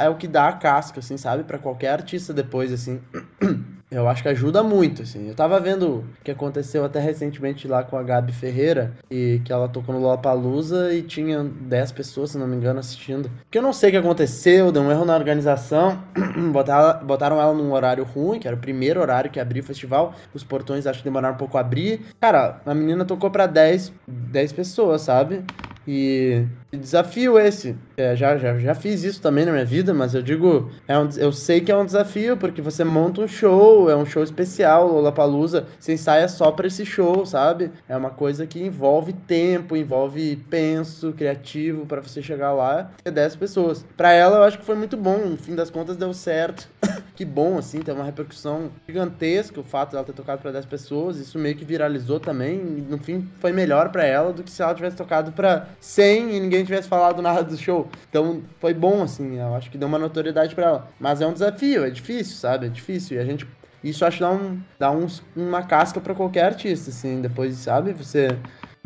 é 0.00 0.08
o 0.08 0.14
que 0.14 0.28
dá 0.28 0.46
a 0.46 0.52
casca, 0.52 1.00
assim, 1.00 1.16
sabe, 1.16 1.42
para 1.42 1.58
qualquer 1.58 1.90
artista 1.90 2.32
depois, 2.32 2.72
assim. 2.72 3.00
Eu 3.92 4.08
acho 4.08 4.22
que 4.22 4.28
ajuda 4.30 4.62
muito, 4.62 5.02
assim. 5.02 5.28
Eu 5.28 5.34
tava 5.34 5.60
vendo 5.60 5.98
o 5.98 6.04
que 6.24 6.30
aconteceu 6.30 6.82
até 6.82 6.98
recentemente 6.98 7.68
lá 7.68 7.82
com 7.82 7.98
a 7.98 8.02
Gabi 8.02 8.32
Ferreira, 8.32 8.92
e 9.10 9.42
que 9.44 9.52
ela 9.52 9.68
tocou 9.68 9.94
no 9.94 10.00
Lollapalooza 10.00 10.94
e 10.94 11.02
tinha 11.02 11.44
10 11.44 11.92
pessoas, 11.92 12.30
se 12.30 12.38
não 12.38 12.48
me 12.48 12.56
engano, 12.56 12.80
assistindo. 12.80 13.30
Que 13.50 13.58
eu 13.58 13.62
não 13.62 13.74
sei 13.74 13.90
o 13.90 13.92
que 13.92 13.98
aconteceu, 13.98 14.72
deu 14.72 14.80
um 14.80 14.90
erro 14.90 15.04
na 15.04 15.14
organização, 15.14 16.02
botaram, 16.50 17.06
botaram 17.06 17.38
ela 17.38 17.52
num 17.52 17.70
horário 17.72 18.02
ruim, 18.02 18.38
que 18.38 18.48
era 18.48 18.56
o 18.56 18.60
primeiro 18.60 18.98
horário 18.98 19.30
que 19.30 19.38
abriu 19.38 19.62
o 19.62 19.66
festival, 19.66 20.14
os 20.32 20.42
portões 20.42 20.86
acho 20.86 21.00
que 21.00 21.04
demoraram 21.04 21.34
um 21.34 21.38
pouco 21.38 21.58
a 21.58 21.60
abrir. 21.60 22.00
Cara, 22.18 22.62
a 22.64 22.74
menina 22.74 23.04
tocou 23.04 23.30
pra 23.30 23.46
10, 23.46 23.92
10 24.08 24.52
pessoas, 24.54 25.02
sabe? 25.02 25.44
E 25.86 26.46
desafio 26.78 27.38
esse. 27.38 27.76
É, 27.96 28.16
já, 28.16 28.36
já, 28.36 28.58
já 28.58 28.74
fiz 28.74 29.04
isso 29.04 29.20
também 29.20 29.44
na 29.44 29.52
minha 29.52 29.64
vida, 29.64 29.92
mas 29.92 30.14
eu 30.14 30.22
digo, 30.22 30.70
é 30.88 30.98
um, 30.98 31.08
eu 31.16 31.32
sei 31.32 31.60
que 31.60 31.70
é 31.70 31.76
um 31.76 31.84
desafio, 31.84 32.36
porque 32.36 32.62
você 32.62 32.82
monta 32.84 33.20
um 33.20 33.28
show, 33.28 33.90
é 33.90 33.96
um 33.96 34.06
show 34.06 34.22
especial, 34.22 34.88
Lollapalooza, 34.88 35.66
você 35.78 35.92
ensaia 35.92 36.28
só 36.28 36.50
para 36.50 36.66
esse 36.66 36.84
show, 36.86 37.26
sabe? 37.26 37.70
É 37.88 37.96
uma 37.96 38.10
coisa 38.10 38.46
que 38.46 38.62
envolve 38.62 39.12
tempo, 39.12 39.76
envolve 39.76 40.36
penso, 40.48 41.12
criativo, 41.12 41.86
para 41.86 42.00
você 42.00 42.22
chegar 42.22 42.52
lá 42.52 42.90
e 43.00 43.02
ter 43.04 43.10
10 43.10 43.36
pessoas. 43.36 43.84
Para 43.96 44.12
ela, 44.12 44.38
eu 44.38 44.42
acho 44.44 44.58
que 44.58 44.64
foi 44.64 44.74
muito 44.74 44.96
bom, 44.96 45.18
no 45.18 45.36
fim 45.36 45.54
das 45.54 45.70
contas 45.70 45.96
deu 45.96 46.12
certo. 46.14 46.68
que 47.14 47.24
bom, 47.24 47.58
assim, 47.58 47.80
tem 47.80 47.94
uma 47.94 48.04
repercussão 48.04 48.70
gigantesca 48.86 49.60
o 49.60 49.64
fato 49.64 49.92
dela 49.92 50.04
ter 50.04 50.12
tocado 50.12 50.40
para 50.40 50.52
10 50.52 50.66
pessoas, 50.66 51.18
isso 51.18 51.38
meio 51.38 51.54
que 51.54 51.64
viralizou 51.64 52.18
também, 52.18 52.58
no 52.58 52.98
fim 52.98 53.28
foi 53.38 53.52
melhor 53.52 53.90
para 53.90 54.04
ela 54.04 54.32
do 54.32 54.42
que 54.42 54.50
se 54.50 54.62
ela 54.62 54.74
tivesse 54.74 54.96
tocado 54.96 55.32
para 55.32 55.68
100 55.80 56.36
e 56.36 56.40
ninguém 56.40 56.61
tivesse 56.64 56.88
falado 56.88 57.20
nada 57.22 57.42
do 57.42 57.56
show. 57.56 57.88
Então 58.08 58.42
foi 58.58 58.74
bom, 58.74 59.02
assim, 59.02 59.38
eu 59.38 59.54
acho 59.54 59.70
que 59.70 59.78
deu 59.78 59.88
uma 59.88 59.98
notoriedade 59.98 60.54
para 60.54 60.64
ela. 60.64 60.88
Mas 60.98 61.20
é 61.20 61.26
um 61.26 61.32
desafio, 61.32 61.84
é 61.84 61.90
difícil, 61.90 62.36
sabe? 62.36 62.66
É 62.66 62.68
difícil. 62.68 63.16
E 63.16 63.20
a 63.20 63.24
gente. 63.24 63.46
Isso 63.82 64.04
acho 64.04 64.18
que 64.18 64.22
dá, 64.22 64.30
um, 64.30 64.60
dá 64.78 64.90
uns, 64.92 65.22
uma 65.34 65.62
casca 65.64 66.00
para 66.00 66.14
qualquer 66.14 66.44
artista, 66.44 66.90
assim, 66.90 67.20
depois, 67.20 67.56
sabe? 67.56 67.92
Você 67.92 68.28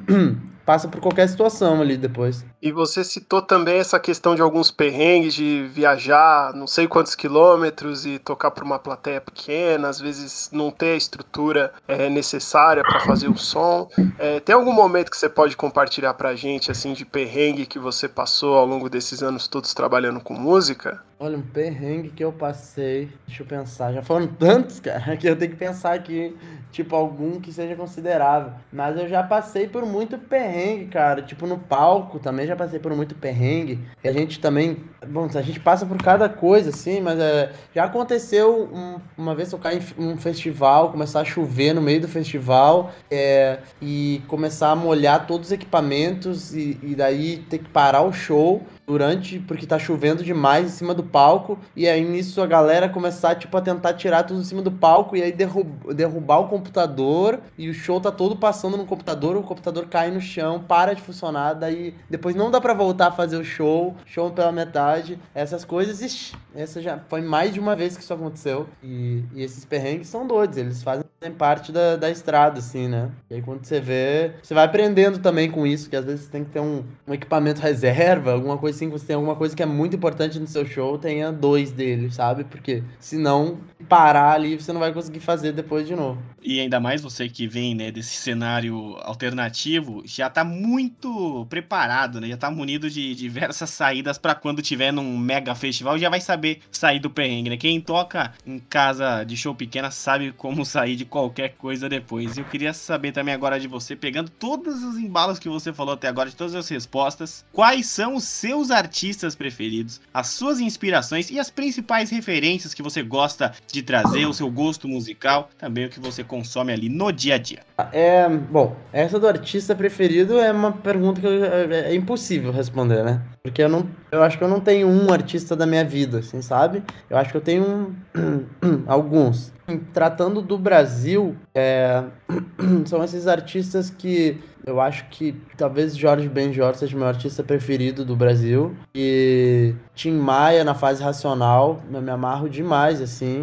passa 0.66 0.88
por 0.88 1.00
qualquer 1.00 1.28
situação 1.28 1.80
ali 1.80 1.96
depois. 1.96 2.44
E 2.60 2.72
você 2.72 3.04
citou 3.04 3.40
também 3.40 3.78
essa 3.78 4.00
questão 4.00 4.34
de 4.34 4.42
alguns 4.42 4.70
perrengues, 4.72 5.32
de 5.32 5.64
viajar 5.72 6.52
não 6.54 6.66
sei 6.66 6.88
quantos 6.88 7.14
quilômetros 7.14 8.04
e 8.04 8.18
tocar 8.18 8.50
para 8.50 8.64
uma 8.64 8.78
plateia 8.78 9.20
pequena, 9.20 9.88
às 9.88 10.00
vezes 10.00 10.50
não 10.52 10.70
ter 10.70 10.94
a 10.94 10.96
estrutura 10.96 11.72
é, 11.86 12.10
necessária 12.10 12.82
para 12.82 13.00
fazer 13.00 13.28
o 13.28 13.38
som. 13.38 13.88
É, 14.18 14.40
tem 14.40 14.54
algum 14.54 14.72
momento 14.72 15.10
que 15.10 15.16
você 15.16 15.28
pode 15.28 15.56
compartilhar 15.56 16.14
para 16.14 16.30
a 16.30 16.34
gente, 16.34 16.70
assim, 16.70 16.92
de 16.92 17.04
perrengue 17.04 17.64
que 17.64 17.78
você 17.78 18.08
passou 18.08 18.56
ao 18.56 18.66
longo 18.66 18.90
desses 18.90 19.22
anos 19.22 19.46
todos 19.46 19.72
trabalhando 19.72 20.20
com 20.20 20.34
música? 20.34 21.00
Olha, 21.18 21.38
um 21.38 21.42
perrengue 21.42 22.10
que 22.10 22.22
eu 22.22 22.30
passei, 22.30 23.08
deixa 23.26 23.42
eu 23.42 23.46
pensar, 23.46 23.90
já 23.90 24.02
foram 24.02 24.26
tantos, 24.26 24.80
cara, 24.80 25.16
que 25.16 25.26
eu 25.26 25.34
tenho 25.34 25.50
que 25.50 25.56
pensar 25.56 25.94
aqui, 25.94 26.36
tipo, 26.70 26.94
algum 26.94 27.40
que 27.40 27.50
seja 27.50 27.74
considerável. 27.74 28.52
Mas 28.70 28.98
eu 28.98 29.08
já 29.08 29.22
passei 29.22 29.66
por 29.66 29.86
muito 29.86 30.18
perrengue, 30.18 30.55
cara, 30.90 31.22
tipo, 31.22 31.46
no 31.46 31.58
palco 31.58 32.18
também 32.18 32.46
já 32.46 32.56
passei 32.56 32.78
por 32.78 32.94
muito 32.94 33.14
perrengue. 33.14 33.78
A 34.04 34.12
gente 34.12 34.40
também, 34.40 34.76
bom, 35.06 35.28
a 35.34 35.42
gente 35.42 35.60
passa 35.60 35.84
por 35.84 35.96
cada 35.98 36.28
coisa, 36.28 36.70
assim, 36.70 37.00
mas 37.00 37.18
é, 37.18 37.52
já 37.74 37.84
aconteceu 37.84 38.68
um, 38.72 39.00
uma 39.16 39.34
vez 39.34 39.50
tocar 39.50 39.74
em 39.74 39.80
um 39.98 40.16
festival, 40.16 40.90
começar 40.90 41.20
a 41.20 41.24
chover 41.24 41.74
no 41.74 41.82
meio 41.82 42.00
do 42.00 42.08
festival 42.08 42.92
é, 43.10 43.58
e 43.80 44.22
começar 44.28 44.70
a 44.70 44.76
molhar 44.76 45.26
todos 45.26 45.48
os 45.48 45.52
equipamentos 45.52 46.54
e, 46.54 46.78
e 46.82 46.94
daí 46.94 47.38
ter 47.50 47.58
que 47.58 47.68
parar 47.68 48.02
o 48.02 48.12
show 48.12 48.62
durante, 48.86 49.40
porque 49.40 49.66
tá 49.66 49.78
chovendo 49.78 50.22
demais 50.22 50.66
em 50.66 50.70
cima 50.70 50.94
do 50.94 51.02
palco, 51.02 51.58
e 51.74 51.88
aí 51.88 52.04
nisso 52.04 52.40
a 52.40 52.46
galera 52.46 52.88
começar, 52.88 53.34
tipo, 53.34 53.56
a 53.56 53.60
tentar 53.60 53.94
tirar 53.94 54.22
tudo 54.22 54.40
em 54.40 54.44
cima 54.44 54.62
do 54.62 54.70
palco, 54.70 55.16
e 55.16 55.22
aí 55.22 55.32
derrub, 55.32 55.68
derrubar 55.94 56.38
o 56.38 56.48
computador, 56.48 57.40
e 57.58 57.68
o 57.68 57.74
show 57.74 58.00
tá 58.00 58.12
todo 58.12 58.36
passando 58.36 58.76
no 58.76 58.86
computador, 58.86 59.36
o 59.36 59.42
computador 59.42 59.86
cai 59.88 60.10
no 60.10 60.20
chão, 60.20 60.62
para 60.62 60.94
de 60.94 61.02
funcionar, 61.02 61.54
daí 61.54 61.94
depois 62.08 62.36
não 62.36 62.50
dá 62.50 62.60
para 62.60 62.74
voltar 62.74 63.08
a 63.08 63.12
fazer 63.12 63.36
o 63.36 63.44
show, 63.44 63.96
show 64.06 64.30
pela 64.30 64.52
metade, 64.52 65.18
essas 65.34 65.64
coisas, 65.64 66.00
ixi, 66.00 66.36
essa 66.54 66.80
já 66.80 66.98
foi 67.08 67.20
mais 67.20 67.52
de 67.52 67.58
uma 67.58 67.74
vez 67.74 67.96
que 67.96 68.02
isso 68.02 68.14
aconteceu, 68.14 68.68
e, 68.82 69.24
e 69.34 69.42
esses 69.42 69.64
perrengues 69.64 70.08
são 70.08 70.26
doidos, 70.26 70.56
eles 70.56 70.82
fazem 70.82 71.04
parte 71.36 71.72
da, 71.72 71.96
da 71.96 72.10
estrada, 72.10 72.60
assim, 72.60 72.86
né? 72.86 73.10
E 73.28 73.34
aí 73.34 73.42
quando 73.42 73.64
você 73.64 73.80
vê, 73.80 74.32
você 74.40 74.54
vai 74.54 74.64
aprendendo 74.64 75.18
também 75.18 75.50
com 75.50 75.66
isso, 75.66 75.90
que 75.90 75.96
às 75.96 76.04
vezes 76.04 76.28
tem 76.28 76.44
que 76.44 76.50
ter 76.50 76.60
um, 76.60 76.84
um 77.06 77.12
equipamento 77.12 77.60
reserva, 77.62 78.32
alguma 78.32 78.56
coisa 78.56 78.75
assim, 78.76 78.88
você 78.88 79.06
tem 79.06 79.16
alguma 79.16 79.34
coisa 79.34 79.56
que 79.56 79.62
é 79.62 79.66
muito 79.66 79.96
importante 79.96 80.38
no 80.38 80.46
seu 80.46 80.66
show, 80.66 80.98
tenha 80.98 81.32
dois 81.32 81.72
deles, 81.72 82.14
sabe? 82.14 82.44
Porque 82.44 82.82
senão 82.98 83.58
parar 83.88 84.32
ali 84.32 84.56
você 84.58 84.72
não 84.72 84.80
vai 84.80 84.92
conseguir 84.92 85.20
fazer 85.20 85.52
depois 85.52 85.86
de 85.86 85.94
novo. 85.94 86.20
E 86.42 86.60
ainda 86.60 86.78
mais 86.78 87.02
você 87.02 87.28
que 87.28 87.48
vem, 87.48 87.74
né, 87.74 87.90
desse 87.90 88.14
cenário 88.16 88.96
alternativo, 89.00 90.02
já 90.04 90.30
tá 90.30 90.44
muito 90.44 91.44
preparado, 91.50 92.20
né? 92.20 92.28
Já 92.28 92.36
tá 92.36 92.50
munido 92.50 92.88
de 92.88 93.14
diversas 93.16 93.70
saídas 93.70 94.16
para 94.16 94.32
quando 94.34 94.62
tiver 94.62 94.92
num 94.92 95.18
mega 95.18 95.54
festival, 95.56 95.98
já 95.98 96.08
vai 96.08 96.20
saber 96.20 96.60
sair 96.70 97.00
do 97.00 97.10
perrengue, 97.10 97.50
né? 97.50 97.56
Quem 97.56 97.80
toca 97.80 98.32
em 98.46 98.60
casa 98.60 99.24
de 99.24 99.36
show 99.36 99.54
pequena 99.54 99.90
sabe 99.90 100.30
como 100.32 100.64
sair 100.64 100.94
de 100.94 101.04
qualquer 101.04 101.56
coisa 101.56 101.88
depois. 101.88 102.38
Eu 102.38 102.44
queria 102.44 102.72
saber 102.72 103.10
também 103.10 103.34
agora 103.34 103.58
de 103.58 103.66
você, 103.66 103.96
pegando 103.96 104.30
todos 104.30 104.84
os 104.84 104.96
embalos 104.96 105.40
que 105.40 105.48
você 105.48 105.72
falou 105.72 105.94
até 105.94 106.06
agora, 106.06 106.30
de 106.30 106.36
todas 106.36 106.54
as 106.54 106.68
respostas, 106.68 107.44
quais 107.52 107.86
são 107.86 108.14
os 108.14 108.24
seus 108.24 108.65
artistas 108.70 109.34
preferidos, 109.34 110.00
as 110.12 110.28
suas 110.28 110.60
inspirações 110.60 111.30
e 111.30 111.38
as 111.38 111.50
principais 111.50 112.10
referências 112.10 112.74
que 112.74 112.82
você 112.82 113.02
gosta 113.02 113.52
de 113.70 113.82
trazer, 113.82 114.26
o 114.26 114.32
seu 114.32 114.50
gosto 114.50 114.88
musical, 114.88 115.50
também 115.58 115.86
o 115.86 115.88
que 115.88 116.00
você 116.00 116.22
consome 116.22 116.72
ali 116.72 116.88
no 116.88 117.10
dia 117.12 117.34
a 117.34 117.38
dia. 117.38 117.60
É, 117.92 118.28
bom, 118.28 118.76
essa 118.92 119.18
do 119.18 119.26
artista 119.26 119.74
preferido 119.74 120.38
é 120.38 120.50
uma 120.52 120.72
pergunta 120.72 121.20
que 121.20 121.26
eu, 121.26 121.44
é, 121.44 121.92
é 121.92 121.94
impossível 121.94 122.52
responder, 122.52 123.04
né? 123.04 123.22
Porque 123.42 123.62
eu 123.62 123.68
não, 123.68 123.88
eu 124.10 124.22
acho 124.22 124.38
que 124.38 124.44
eu 124.44 124.48
não 124.48 124.60
tenho 124.60 124.88
um 124.88 125.12
artista 125.12 125.54
da 125.54 125.66
minha 125.66 125.84
vida, 125.84 126.18
assim, 126.18 126.42
sabe? 126.42 126.82
Eu 127.08 127.16
acho 127.16 127.30
que 127.30 127.36
eu 127.36 127.40
tenho 127.40 127.96
um, 128.14 128.84
alguns. 128.86 129.52
Tratando 129.92 130.40
do 130.40 130.56
Brasil, 130.56 131.36
é, 131.54 132.04
são 132.86 133.02
esses 133.02 133.26
artistas 133.26 133.90
que 133.90 134.38
eu 134.64 134.80
acho 134.80 135.06
que 135.10 135.34
talvez 135.56 135.96
Jorge 135.96 136.28
Benjor 136.28 136.74
seja 136.74 136.96
o 136.96 136.98
meu 136.98 137.08
artista 137.08 137.42
preferido 137.42 138.04
do 138.04 138.16
Brasil. 138.16 138.76
E 138.94 139.74
Tim 139.94 140.12
Maia 140.12 140.64
na 140.64 140.74
fase 140.74 141.02
racional, 141.02 141.80
eu 141.92 142.02
me 142.02 142.10
amarro 142.10 142.48
demais, 142.48 143.00
assim. 143.00 143.42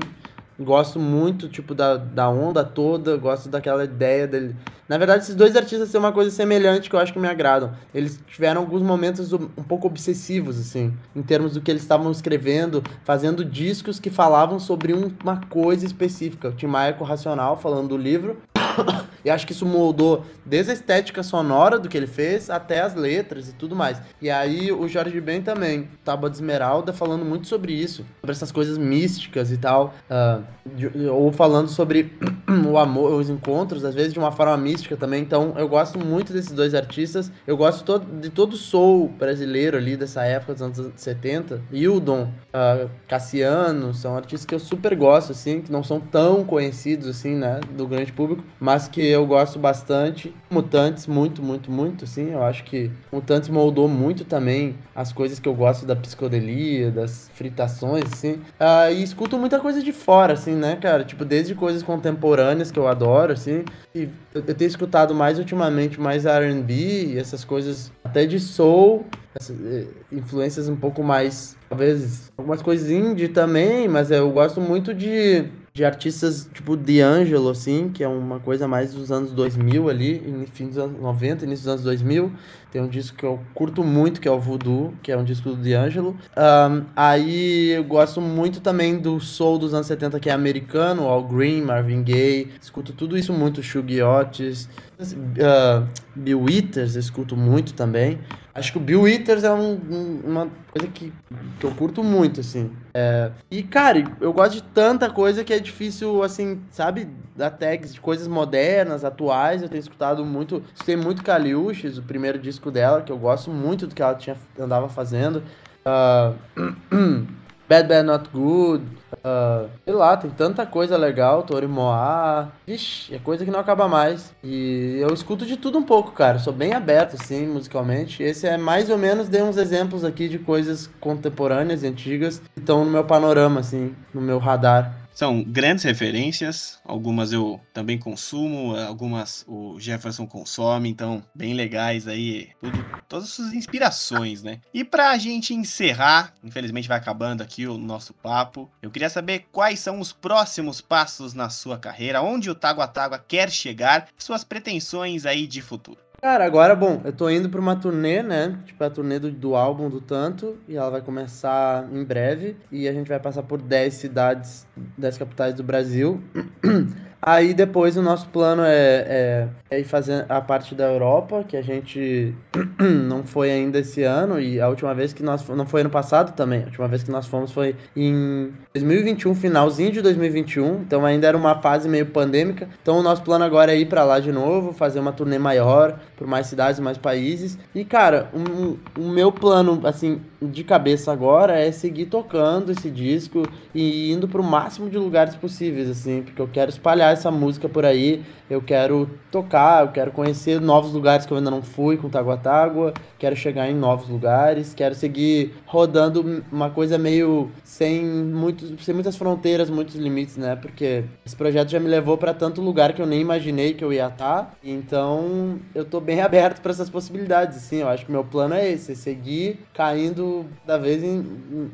Gosto 0.59 0.99
muito, 0.99 1.49
tipo, 1.49 1.73
da, 1.73 1.97
da 1.97 2.29
onda 2.29 2.63
toda, 2.63 3.17
gosto 3.17 3.49
daquela 3.49 3.83
ideia 3.83 4.27
dele. 4.27 4.55
Na 4.87 4.97
verdade, 4.97 5.23
esses 5.23 5.35
dois 5.35 5.55
artistas 5.55 5.91
têm 5.91 5.99
uma 5.99 6.11
coisa 6.11 6.29
semelhante 6.29 6.89
que 6.89 6.95
eu 6.95 6.99
acho 6.99 7.11
que 7.11 7.19
me 7.19 7.27
agradam. 7.27 7.71
Eles 7.93 8.19
tiveram 8.27 8.61
alguns 8.61 8.81
momentos 8.81 9.33
um, 9.33 9.47
pouco 9.47 9.87
obsessivos, 9.87 10.59
assim, 10.59 10.93
em 11.15 11.23
termos 11.23 11.53
do 11.53 11.61
que 11.61 11.71
eles 11.71 11.81
estavam 11.81 12.11
escrevendo, 12.11 12.83
fazendo 13.03 13.43
discos 13.43 13.99
que 13.99 14.09
falavam 14.09 14.59
sobre 14.59 14.93
um, 14.93 15.11
uma 15.23 15.41
coisa 15.49 15.85
específica. 15.85 16.49
O 16.49 16.51
Tim 16.53 16.67
Maia 16.67 16.93
com 16.93 17.03
Racional, 17.03 17.57
falando 17.57 17.89
do 17.89 17.97
livro, 17.97 18.37
e 19.23 19.29
acho 19.29 19.45
que 19.45 19.53
isso 19.53 19.65
moldou 19.65 20.25
desde 20.45 20.71
a 20.71 20.73
estética 20.73 21.23
sonora 21.23 21.79
do 21.79 21.87
que 21.89 21.97
ele 21.97 22.07
fez 22.07 22.49
até 22.49 22.81
as 22.81 22.95
letras 22.95 23.49
e 23.49 23.53
tudo 23.53 23.75
mais. 23.75 24.01
E 24.21 24.29
aí 24.29 24.71
o 24.71 24.87
Jorge 24.87 25.19
Ben 25.21 25.41
também, 25.41 25.89
Tábua 26.03 26.29
de 26.29 26.37
Esmeralda, 26.37 26.93
falando 26.93 27.25
muito 27.25 27.47
sobre 27.47 27.73
isso, 27.73 28.05
sobre 28.19 28.31
essas 28.31 28.51
coisas 28.51 28.77
místicas 28.77 29.51
e 29.51 29.57
tal, 29.57 29.93
uh, 30.09 30.43
de, 30.75 30.87
ou 31.09 31.31
falando 31.31 31.69
sobre 31.69 32.13
o 32.67 32.77
amor, 32.77 33.13
os 33.13 33.29
encontros, 33.29 33.85
às 33.85 33.95
vezes 33.95 34.13
de 34.13 34.19
uma 34.19 34.31
forma 34.31 34.55
mística 34.57 34.97
também. 34.97 35.21
Então 35.21 35.53
eu 35.57 35.67
gosto 35.67 35.99
muito 35.99 36.33
desses 36.33 36.51
dois 36.51 36.73
artistas. 36.73 37.31
Eu 37.47 37.57
gosto 37.57 37.99
de 37.99 38.29
todo 38.29 38.53
o 38.53 38.57
soul 38.57 39.07
brasileiro 39.07 39.77
ali 39.77 39.95
dessa 39.95 40.23
época 40.23 40.53
dos 40.53 40.61
anos 40.61 40.91
70. 40.95 41.61
Hildon, 41.71 42.23
uh, 42.23 42.89
Cassiano, 43.07 43.93
são 43.93 44.15
artistas 44.15 44.45
que 44.45 44.55
eu 44.55 44.59
super 44.59 44.95
gosto, 44.95 45.31
assim, 45.31 45.61
que 45.61 45.71
não 45.71 45.83
são 45.83 45.99
tão 45.99 46.43
conhecidos 46.43 47.07
assim, 47.07 47.35
né, 47.35 47.59
do 47.75 47.87
grande 47.87 48.11
público, 48.11 48.43
mas 48.63 48.87
que 48.87 49.05
eu 49.05 49.27
gosto 49.27 49.59
bastante. 49.59 50.33
Mutantes, 50.49 51.05
muito, 51.05 51.43
muito, 51.43 51.69
muito, 51.69 52.07
sim. 52.07 52.31
Eu 52.31 52.41
acho 52.41 52.63
que 52.63 52.89
Mutantes 53.11 53.49
moldou 53.49 53.89
muito 53.89 54.23
também 54.23 54.77
as 54.95 55.11
coisas 55.11 55.37
que 55.37 55.49
eu 55.49 55.53
gosto 55.53 55.85
da 55.85 55.97
psicodelia, 55.97 56.89
das 56.89 57.29
fritações, 57.33 58.05
assim. 58.05 58.35
Uh, 58.57 58.89
e 58.93 59.03
escuto 59.03 59.37
muita 59.37 59.59
coisa 59.59 59.83
de 59.83 59.91
fora, 59.91 60.31
assim, 60.31 60.55
né, 60.55 60.77
cara? 60.77 61.03
Tipo, 61.03 61.25
desde 61.25 61.53
coisas 61.53 61.83
contemporâneas 61.83 62.71
que 62.71 62.79
eu 62.79 62.87
adoro, 62.87 63.33
assim. 63.33 63.65
E 63.93 64.03
eu, 64.33 64.41
eu 64.47 64.55
tenho 64.55 64.69
escutado 64.69 65.13
mais 65.13 65.37
ultimamente 65.37 65.99
mais 65.99 66.25
R&B 66.25 66.73
e 66.73 67.19
essas 67.19 67.43
coisas 67.43 67.91
até 68.01 68.25
de 68.25 68.39
soul, 68.39 69.05
eh, 69.37 69.87
influências 70.09 70.69
um 70.69 70.75
pouco 70.77 71.03
mais, 71.03 71.57
talvez, 71.67 72.31
algumas 72.37 72.61
coisas 72.61 72.89
indie 72.89 73.27
também, 73.27 73.89
mas 73.89 74.09
eu 74.09 74.31
gosto 74.31 74.61
muito 74.61 74.93
de 74.93 75.49
de 75.75 75.83
artistas 75.83 76.47
tipo 76.53 76.77
D'Angelo, 76.77 77.49
assim, 77.49 77.89
que 77.89 78.03
é 78.03 78.07
uma 78.07 78.39
coisa 78.39 78.67
mais 78.67 78.93
dos 78.93 79.11
anos 79.11 79.31
2000 79.31 79.89
ali, 79.89 80.47
fim 80.53 80.67
dos 80.67 80.77
anos 80.77 81.01
90, 81.01 81.45
início 81.45 81.63
dos 81.65 81.73
anos 81.73 81.83
2000. 81.83 82.31
Tem 82.71 82.79
um 82.79 82.87
disco 82.87 83.17
que 83.17 83.25
eu 83.25 83.39
curto 83.55 83.83
muito, 83.83 84.21
que 84.21 84.27
é 84.27 84.31
o 84.31 84.39
Voodoo, 84.39 84.93
que 85.01 85.11
é 85.11 85.17
um 85.17 85.23
disco 85.23 85.49
do 85.49 85.55
D'Angelo. 85.55 86.15
Um, 86.37 86.83
aí 86.95 87.71
eu 87.71 87.83
gosto 87.83 88.21
muito 88.21 88.61
também 88.61 88.99
do 88.99 89.19
soul 89.19 89.57
dos 89.57 89.73
anos 89.73 89.87
70, 89.87 90.19
que 90.19 90.29
é 90.29 90.33
americano, 90.33 91.07
Al 91.07 91.23
Green, 91.23 91.63
Marvin 91.63 92.03
Gaye. 92.03 92.51
Escuto 92.61 92.93
tudo 92.93 93.17
isso 93.17 93.33
muito, 93.33 93.63
Shuggy 93.63 94.03
Otis. 94.03 94.69
Uh, 94.99 95.87
Bill 96.15 96.39
Withers, 96.39 96.93
escuto 96.93 97.35
muito 97.35 97.73
também. 97.73 98.19
Acho 98.55 98.71
que 98.71 98.77
o 98.77 98.81
Bill 98.81 99.01
Withers 99.01 99.43
é 99.43 99.51
um, 99.51 99.73
um, 99.73 100.21
uma 100.25 100.51
coisa 100.71 100.87
que, 100.87 101.11
que 101.59 101.65
eu 101.65 101.71
curto 101.71 102.03
muito, 102.03 102.39
assim. 102.39 102.71
É, 102.93 103.31
e, 103.49 103.63
cara, 103.63 104.03
eu 104.21 104.31
gosto 104.31 104.53
de 104.53 104.61
tanta 104.61 105.09
coisa 105.09 105.43
que 105.43 105.51
é 105.51 105.59
difícil, 105.59 106.21
assim, 106.21 106.61
sabe? 106.69 107.07
Da 107.35 107.49
tags 107.49 107.95
de 107.95 107.99
coisas 107.99 108.27
modernas, 108.27 109.03
atuais. 109.03 109.63
Eu 109.63 109.69
tenho 109.69 109.81
escutado 109.81 110.23
muito. 110.23 110.63
Escutei 110.75 110.95
muito 110.95 111.23
Kaliushis, 111.23 111.97
o 111.97 112.03
primeiro 112.03 112.37
disco 112.37 112.69
dela, 112.69 113.01
que 113.01 113.11
eu 113.11 113.17
gosto 113.17 113.49
muito 113.49 113.87
do 113.87 113.95
que 113.95 114.03
ela 114.03 114.13
tinha, 114.13 114.37
andava 114.59 114.87
fazendo. 114.87 115.41
Uh, 115.83 117.27
Bad 117.67 117.87
Bad 117.87 118.03
Not 118.03 118.29
Good. 118.29 118.83
Uh, 119.13 119.69
sei 119.85 119.93
lá, 119.93 120.17
tem 120.17 120.29
tanta 120.29 120.65
coisa 120.65 120.97
legal, 120.97 121.43
Tori 121.43 121.67
Moa. 121.67 122.51
Vixe, 122.67 123.15
é 123.15 123.19
coisa 123.19 123.45
que 123.45 123.51
não 123.51 123.59
acaba 123.59 123.87
mais. 123.87 124.33
E 124.43 124.97
eu 124.99 125.13
escuto 125.13 125.45
de 125.45 125.55
tudo 125.55 125.77
um 125.77 125.83
pouco, 125.83 126.11
cara. 126.11 126.39
Sou 126.39 126.51
bem 126.51 126.73
aberto, 126.73 127.15
assim, 127.15 127.47
musicalmente. 127.47 128.21
Esse 128.21 128.47
é 128.47 128.57
mais 128.57 128.89
ou 128.89 128.97
menos, 128.97 129.29
dei 129.29 129.41
uns 129.41 129.57
exemplos 129.57 130.03
aqui 130.03 130.27
de 130.27 130.39
coisas 130.39 130.89
contemporâneas 130.99 131.83
e 131.83 131.87
antigas 131.87 132.39
que 132.53 132.59
estão 132.59 132.83
no 132.83 132.91
meu 132.91 133.05
panorama, 133.05 133.61
assim, 133.61 133.95
no 134.13 134.21
meu 134.21 134.39
radar. 134.39 135.02
São 135.13 135.43
grandes 135.43 135.83
referências, 135.83 136.79
algumas 136.83 137.31
eu 137.31 137.61
também 137.71 137.99
consumo, 137.99 138.75
algumas 138.75 139.45
o 139.47 139.79
Jefferson 139.79 140.25
consome, 140.25 140.89
então 140.89 141.23
bem 141.35 141.53
legais 141.53 142.07
aí, 142.07 142.49
tudo, 142.59 142.85
todas 143.07 143.25
as 143.25 143.31
suas 143.31 143.53
inspirações, 143.53 144.41
né? 144.41 144.59
E 144.73 144.83
pra 144.83 145.15
gente 145.19 145.53
encerrar, 145.53 146.33
infelizmente 146.43 146.87
vai 146.87 146.97
acabando 146.97 147.41
aqui 147.41 147.67
o 147.67 147.77
nosso 147.77 148.13
papo, 148.13 148.71
eu 148.81 148.89
queria 148.89 149.09
saber 149.09 149.45
quais 149.51 149.79
são 149.79 149.99
os 149.99 150.11
próximos 150.11 150.81
passos 150.81 151.33
na 151.33 151.49
sua 151.49 151.77
carreira, 151.77 152.21
onde 152.21 152.49
o 152.49 152.55
Tágua 152.55 152.87
quer 153.19 153.51
chegar, 153.51 154.07
suas 154.17 154.43
pretensões 154.43 155.27
aí 155.27 155.45
de 155.45 155.61
futuro. 155.61 155.99
Cara, 156.23 156.45
agora, 156.45 156.73
bom, 156.73 157.01
eu 157.03 157.11
tô 157.11 157.29
indo 157.29 157.49
pra 157.49 157.59
uma 157.59 157.75
turnê, 157.75 158.23
né? 158.23 158.57
Tipo, 158.63 158.81
a 158.81 158.89
turnê 158.89 159.19
do, 159.19 159.29
do 159.29 159.55
álbum 159.55 159.89
do 159.89 159.99
Tanto. 159.99 160.57
E 160.69 160.77
ela 160.77 160.89
vai 160.89 161.01
começar 161.01 161.85
em 161.91 162.01
breve. 162.01 162.55
E 162.71 162.87
a 162.87 162.93
gente 162.93 163.09
vai 163.09 163.19
passar 163.19 163.43
por 163.43 163.61
10 163.61 163.93
cidades, 163.95 164.65
10 164.97 165.17
capitais 165.17 165.53
do 165.53 165.63
Brasil. 165.63 166.23
Aí 167.25 167.53
depois 167.53 167.95
o 167.95 168.01
nosso 168.01 168.27
plano 168.27 168.63
é, 168.63 168.67
é, 168.69 169.47
é, 169.71 169.79
ir 169.79 169.85
fazer 169.85 170.25
a 170.27 170.41
parte 170.41 170.75
da 170.75 170.91
Europa, 170.91 171.45
que 171.47 171.55
a 171.55 171.61
gente 171.61 172.35
não 173.07 173.23
foi 173.23 173.49
ainda 173.49 173.79
esse 173.79 174.03
ano, 174.03 174.41
e 174.41 174.59
a 174.59 174.67
última 174.67 174.93
vez 174.93 175.13
que 175.13 175.23
nós 175.23 175.47
não 175.47 175.65
foi 175.65 175.81
ano 175.81 175.89
passado 175.89 176.35
também, 176.35 176.63
a 176.63 176.65
última 176.65 176.87
vez 176.89 177.01
que 177.01 177.09
nós 177.09 177.25
fomos 177.25 177.53
foi 177.53 177.77
em 177.95 178.51
2021, 178.73 179.35
finalzinho 179.35 179.91
de 179.93 180.01
2021, 180.01 180.81
então 180.81 181.05
ainda 181.05 181.25
era 181.25 181.37
uma 181.37 181.55
fase 181.55 181.87
meio 181.87 182.07
pandêmica. 182.07 182.67
Então 182.81 182.99
o 182.99 183.01
nosso 183.01 183.21
plano 183.23 183.45
agora 183.45 183.71
é 183.71 183.77
ir 183.77 183.85
para 183.85 184.03
lá 184.03 184.19
de 184.19 184.31
novo, 184.33 184.73
fazer 184.73 184.99
uma 184.99 185.13
turnê 185.13 185.39
maior 185.39 185.99
por 186.17 186.27
mais 186.27 186.47
cidades, 186.47 186.81
mais 186.81 186.97
países. 186.97 187.57
E 187.73 187.85
cara, 187.85 188.29
o 188.33 188.37
um, 188.37 188.77
um, 188.99 189.09
meu 189.09 189.31
plano 189.31 189.79
assim 189.85 190.19
de 190.51 190.63
cabeça 190.63 191.11
agora 191.11 191.59
é 191.59 191.71
seguir 191.71 192.07
tocando 192.07 192.71
esse 192.71 192.89
disco 192.89 193.43
e 193.73 194.11
indo 194.11 194.27
pro 194.27 194.43
máximo 194.43 194.89
de 194.89 194.97
lugares 194.97 195.35
possíveis 195.35 195.89
assim, 195.89 196.21
porque 196.23 196.41
eu 196.41 196.47
quero 196.47 196.69
espalhar 196.69 197.13
essa 197.13 197.31
música 197.31 197.69
por 197.69 197.85
aí, 197.85 198.23
eu 198.49 198.61
quero 198.61 199.09
tocar, 199.31 199.85
eu 199.85 199.91
quero 199.91 200.11
conhecer 200.11 200.59
novos 200.59 200.93
lugares 200.93 201.25
que 201.25 201.33
eu 201.33 201.37
ainda 201.37 201.49
não 201.49 201.61
fui 201.61 201.97
com 201.97 202.09
Tágua 202.09 202.37
Tágua, 202.37 202.93
quero 203.17 203.35
chegar 203.35 203.69
em 203.69 203.75
novos 203.75 204.09
lugares, 204.09 204.73
quero 204.73 204.93
seguir 204.95 205.53
rodando 205.65 206.43
uma 206.51 206.69
coisa 206.69 206.97
meio 206.97 207.49
sem, 207.63 208.03
muitos, 208.03 208.83
sem 208.83 208.93
muitas 208.93 209.15
fronteiras, 209.15 209.69
muitos 209.69 209.95
limites, 209.95 210.37
né? 210.37 210.55
Porque 210.55 211.05
esse 211.25 211.35
projeto 211.35 211.69
já 211.69 211.79
me 211.79 211.87
levou 211.87 212.17
para 212.17 212.33
tanto 212.33 212.61
lugar 212.61 212.93
que 212.93 213.01
eu 213.01 213.05
nem 213.05 213.21
imaginei 213.21 213.73
que 213.73 213.83
eu 213.83 213.91
ia 213.91 214.07
estar, 214.07 214.43
tá, 214.43 214.51
então 214.63 215.59
eu 215.73 215.85
tô 215.85 215.99
bem 215.99 216.19
aberto 216.21 216.61
para 216.61 216.71
essas 216.71 216.89
possibilidades, 216.89 217.57
assim, 217.57 217.77
eu 217.77 217.87
acho 217.87 218.05
que 218.05 218.11
meu 218.11 218.23
plano 218.23 218.53
é 218.53 218.69
esse, 218.69 218.91
é 218.91 218.95
seguir 218.95 219.59
caindo 219.73 220.32
da 220.65 220.77
vez 220.77 221.03
em, 221.03 221.19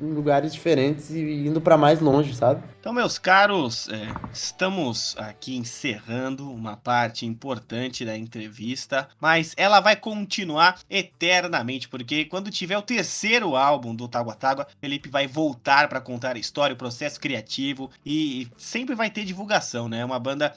em 0.01 0.13
lugares 0.13 0.53
diferentes 0.53 1.09
e 1.11 1.47
indo 1.47 1.61
para 1.61 1.77
mais 1.77 1.99
longe, 1.99 2.33
sabe? 2.35 2.61
Então, 2.79 2.93
meus 2.93 3.19
caros, 3.19 3.89
é, 3.89 4.07
estamos 4.31 5.13
aqui 5.17 5.57
encerrando 5.57 6.49
uma 6.49 6.77
parte 6.77 7.25
importante 7.25 8.05
da 8.05 8.17
entrevista, 8.17 9.09
mas 9.19 9.53
ela 9.57 9.81
vai 9.81 9.97
continuar 9.97 10.79
eternamente, 10.89 11.89
porque 11.89 12.23
quando 12.23 12.49
tiver 12.49 12.77
o 12.77 12.81
terceiro 12.81 13.57
álbum 13.57 13.93
do 13.93 14.07
Tágua 14.07 14.33
Tágua, 14.33 14.65
Felipe 14.79 15.09
vai 15.09 15.27
voltar 15.27 15.89
para 15.89 15.99
contar 15.99 16.37
a 16.37 16.39
história, 16.39 16.73
o 16.73 16.77
processo 16.77 17.19
criativo 17.19 17.91
e 18.05 18.47
sempre 18.55 18.95
vai 18.95 19.09
ter 19.09 19.25
divulgação, 19.25 19.89
né? 19.89 20.05
Uma 20.05 20.17
banda, 20.17 20.55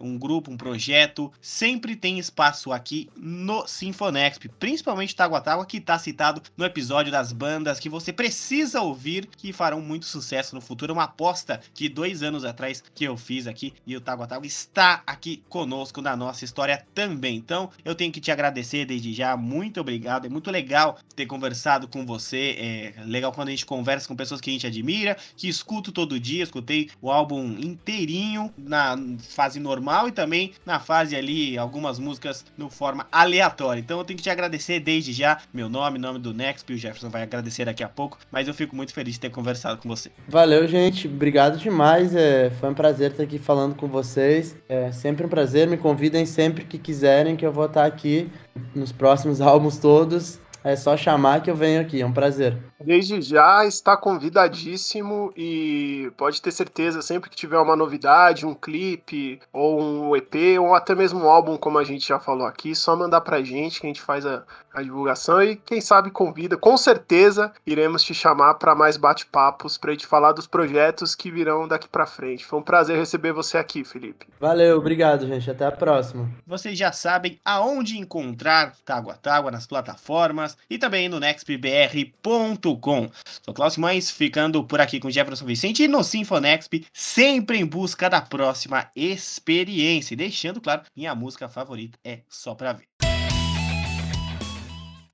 um 0.00 0.18
grupo, 0.18 0.50
um 0.50 0.56
projeto, 0.56 1.32
sempre 1.40 1.94
tem 1.94 2.18
espaço 2.18 2.72
aqui 2.72 3.08
no 3.16 3.64
Sinfonexp, 3.68 4.48
principalmente 4.58 5.14
Tágua 5.14 5.40
Tágua, 5.40 5.64
que 5.64 5.76
está 5.76 5.96
citado 6.00 6.42
no 6.56 6.64
episódio 6.64 7.12
das 7.12 7.32
bandas 7.32 7.78
que 7.78 7.88
você 7.88 8.12
precisa 8.12 8.80
ouvir, 8.80 9.26
que 9.36 9.52
farão 9.52 9.80
muito 9.80 10.06
sucesso 10.06 10.56
no 10.56 10.60
futuro. 10.60 10.92
Uma 10.92 11.04
aposta 11.04 11.59
de 11.74 11.88
dois 11.88 12.22
anos 12.22 12.44
atrás 12.44 12.82
que 12.94 13.04
eu 13.04 13.16
fiz 13.16 13.46
aqui 13.46 13.74
e 13.86 13.96
o 13.96 14.00
Tágua 14.00 14.26
Tágua 14.26 14.46
está 14.46 15.02
aqui 15.06 15.42
conosco 15.48 16.00
na 16.00 16.16
nossa 16.16 16.44
história 16.44 16.84
também. 16.94 17.36
Então, 17.36 17.70
eu 17.84 17.94
tenho 17.94 18.12
que 18.12 18.20
te 18.20 18.30
agradecer 18.30 18.84
desde 18.84 19.12
já, 19.12 19.36
muito 19.36 19.80
obrigado. 19.80 20.26
É 20.26 20.28
muito 20.28 20.50
legal 20.50 20.98
ter 21.16 21.26
conversado 21.26 21.88
com 21.88 22.06
você. 22.06 22.56
É 22.58 23.04
legal 23.04 23.32
quando 23.32 23.48
a 23.48 23.50
gente 23.50 23.66
conversa 23.66 24.06
com 24.06 24.14
pessoas 24.14 24.40
que 24.40 24.50
a 24.50 24.52
gente 24.52 24.66
admira, 24.66 25.16
que 25.36 25.48
escuto 25.48 25.90
todo 25.90 26.20
dia. 26.20 26.44
Escutei 26.44 26.90
o 27.02 27.10
álbum 27.10 27.58
inteirinho 27.58 28.52
na 28.56 28.96
fase 29.18 29.58
normal 29.58 30.08
e 30.08 30.12
também 30.12 30.52
na 30.64 30.78
fase 30.78 31.16
ali, 31.16 31.58
algumas 31.58 31.98
músicas 31.98 32.44
no 32.56 32.70
forma 32.70 33.08
aleatória. 33.10 33.80
Então, 33.80 33.98
eu 33.98 34.04
tenho 34.04 34.16
que 34.16 34.22
te 34.22 34.30
agradecer 34.30 34.78
desde 34.78 35.12
já. 35.12 35.40
Meu 35.52 35.68
nome, 35.68 35.98
nome 35.98 36.20
do 36.20 36.32
Next, 36.32 36.72
o 36.72 36.76
Jefferson 36.76 37.08
vai 37.08 37.22
agradecer 37.22 37.64
daqui 37.64 37.82
a 37.82 37.88
pouco, 37.88 38.18
mas 38.30 38.46
eu 38.46 38.54
fico 38.54 38.76
muito 38.76 38.92
feliz 38.92 39.14
de 39.14 39.20
ter 39.20 39.30
conversado 39.30 39.80
com 39.80 39.88
você. 39.88 40.12
Valeu, 40.28 40.68
gente. 40.68 41.08
Obrigado 41.08 41.49
demais. 41.58 42.14
É, 42.14 42.50
foi 42.50 42.70
um 42.70 42.74
prazer 42.74 43.10
estar 43.10 43.22
aqui 43.22 43.38
falando 43.38 43.74
com 43.74 43.88
vocês. 43.88 44.56
É 44.68 44.92
sempre 44.92 45.26
um 45.26 45.28
prazer. 45.28 45.66
Me 45.66 45.76
convidem 45.76 46.24
sempre 46.26 46.64
que 46.64 46.78
quiserem, 46.78 47.36
que 47.36 47.44
eu 47.44 47.52
vou 47.52 47.66
estar 47.66 47.84
aqui 47.84 48.30
nos 48.74 48.92
próximos 48.92 49.40
álbuns 49.42 49.78
todos. 49.78 50.38
É 50.62 50.76
só 50.76 50.96
chamar 50.96 51.42
que 51.42 51.50
eu 51.50 51.56
venho 51.56 51.80
aqui. 51.80 52.00
É 52.00 52.06
um 52.06 52.12
prazer. 52.12 52.69
Desde 52.82 53.20
já 53.20 53.64
está 53.66 53.96
convidadíssimo 53.96 55.32
e 55.36 56.10
pode 56.16 56.40
ter 56.40 56.50
certeza, 56.50 57.02
sempre 57.02 57.28
que 57.28 57.36
tiver 57.36 57.58
uma 57.58 57.76
novidade, 57.76 58.46
um 58.46 58.54
clipe, 58.54 59.38
ou 59.52 59.80
um 59.80 60.16
EP, 60.16 60.58
ou 60.58 60.74
até 60.74 60.94
mesmo 60.94 61.20
um 61.20 61.28
álbum, 61.28 61.58
como 61.58 61.78
a 61.78 61.84
gente 61.84 62.08
já 62.08 62.18
falou 62.18 62.46
aqui, 62.46 62.74
só 62.74 62.96
mandar 62.96 63.20
pra 63.20 63.42
gente 63.42 63.80
que 63.80 63.86
a 63.86 63.90
gente 63.90 64.00
faz 64.00 64.24
a, 64.24 64.42
a 64.72 64.82
divulgação 64.82 65.42
e 65.42 65.56
quem 65.56 65.80
sabe 65.80 66.10
convida. 66.10 66.56
Com 66.56 66.76
certeza 66.76 67.52
iremos 67.66 68.02
te 68.02 68.14
chamar 68.14 68.54
para 68.54 68.74
mais 68.74 68.96
bate-papos 68.96 69.76
para 69.76 69.92
gente 69.92 70.06
falar 70.06 70.32
dos 70.32 70.46
projetos 70.46 71.14
que 71.14 71.30
virão 71.30 71.68
daqui 71.68 71.88
para 71.88 72.06
frente. 72.06 72.46
Foi 72.46 72.58
um 72.58 72.62
prazer 72.62 72.96
receber 72.96 73.32
você 73.32 73.58
aqui, 73.58 73.84
Felipe. 73.84 74.26
Valeu, 74.40 74.78
obrigado, 74.78 75.26
gente. 75.26 75.50
Até 75.50 75.66
a 75.66 75.72
próxima. 75.72 76.30
Vocês 76.46 76.78
já 76.78 76.92
sabem 76.92 77.38
aonde 77.44 77.98
encontrar 77.98 78.74
Tágua 78.84 79.14
Tágua 79.14 79.50
nas 79.50 79.66
plataformas 79.66 80.56
e 80.68 80.78
também 80.78 81.08
no 81.08 81.20
nextbr.com 81.20 82.69
com. 82.78 83.10
Sou 83.42 83.54
Cláudio 83.54 83.80
Mães, 83.80 84.10
ficando 84.10 84.64
por 84.64 84.80
aqui 84.80 85.00
com 85.00 85.10
Jefferson 85.10 85.44
Vicente 85.44 85.84
e 85.84 85.88
no 85.88 86.04
Sinfonexp, 86.04 86.86
sempre 86.92 87.58
em 87.58 87.66
busca 87.66 88.10
da 88.10 88.20
próxima 88.20 88.90
experiência. 88.94 90.14
E 90.14 90.16
deixando 90.16 90.60
claro, 90.60 90.82
minha 90.96 91.14
música 91.14 91.48
favorita 91.48 91.98
é 92.04 92.20
Só 92.28 92.54
Pra 92.54 92.72
Ver. 92.72 92.84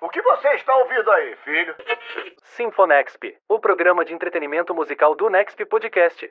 O 0.00 0.08
que 0.08 0.20
você 0.22 0.48
está 0.48 0.76
ouvindo 0.76 1.10
aí, 1.10 1.36
filho? 1.44 1.74
Sinfonexp, 2.56 3.36
o 3.48 3.58
programa 3.58 4.04
de 4.04 4.14
entretenimento 4.14 4.74
musical 4.74 5.14
do 5.14 5.28
Nexp 5.28 5.64
Podcast. 5.66 6.30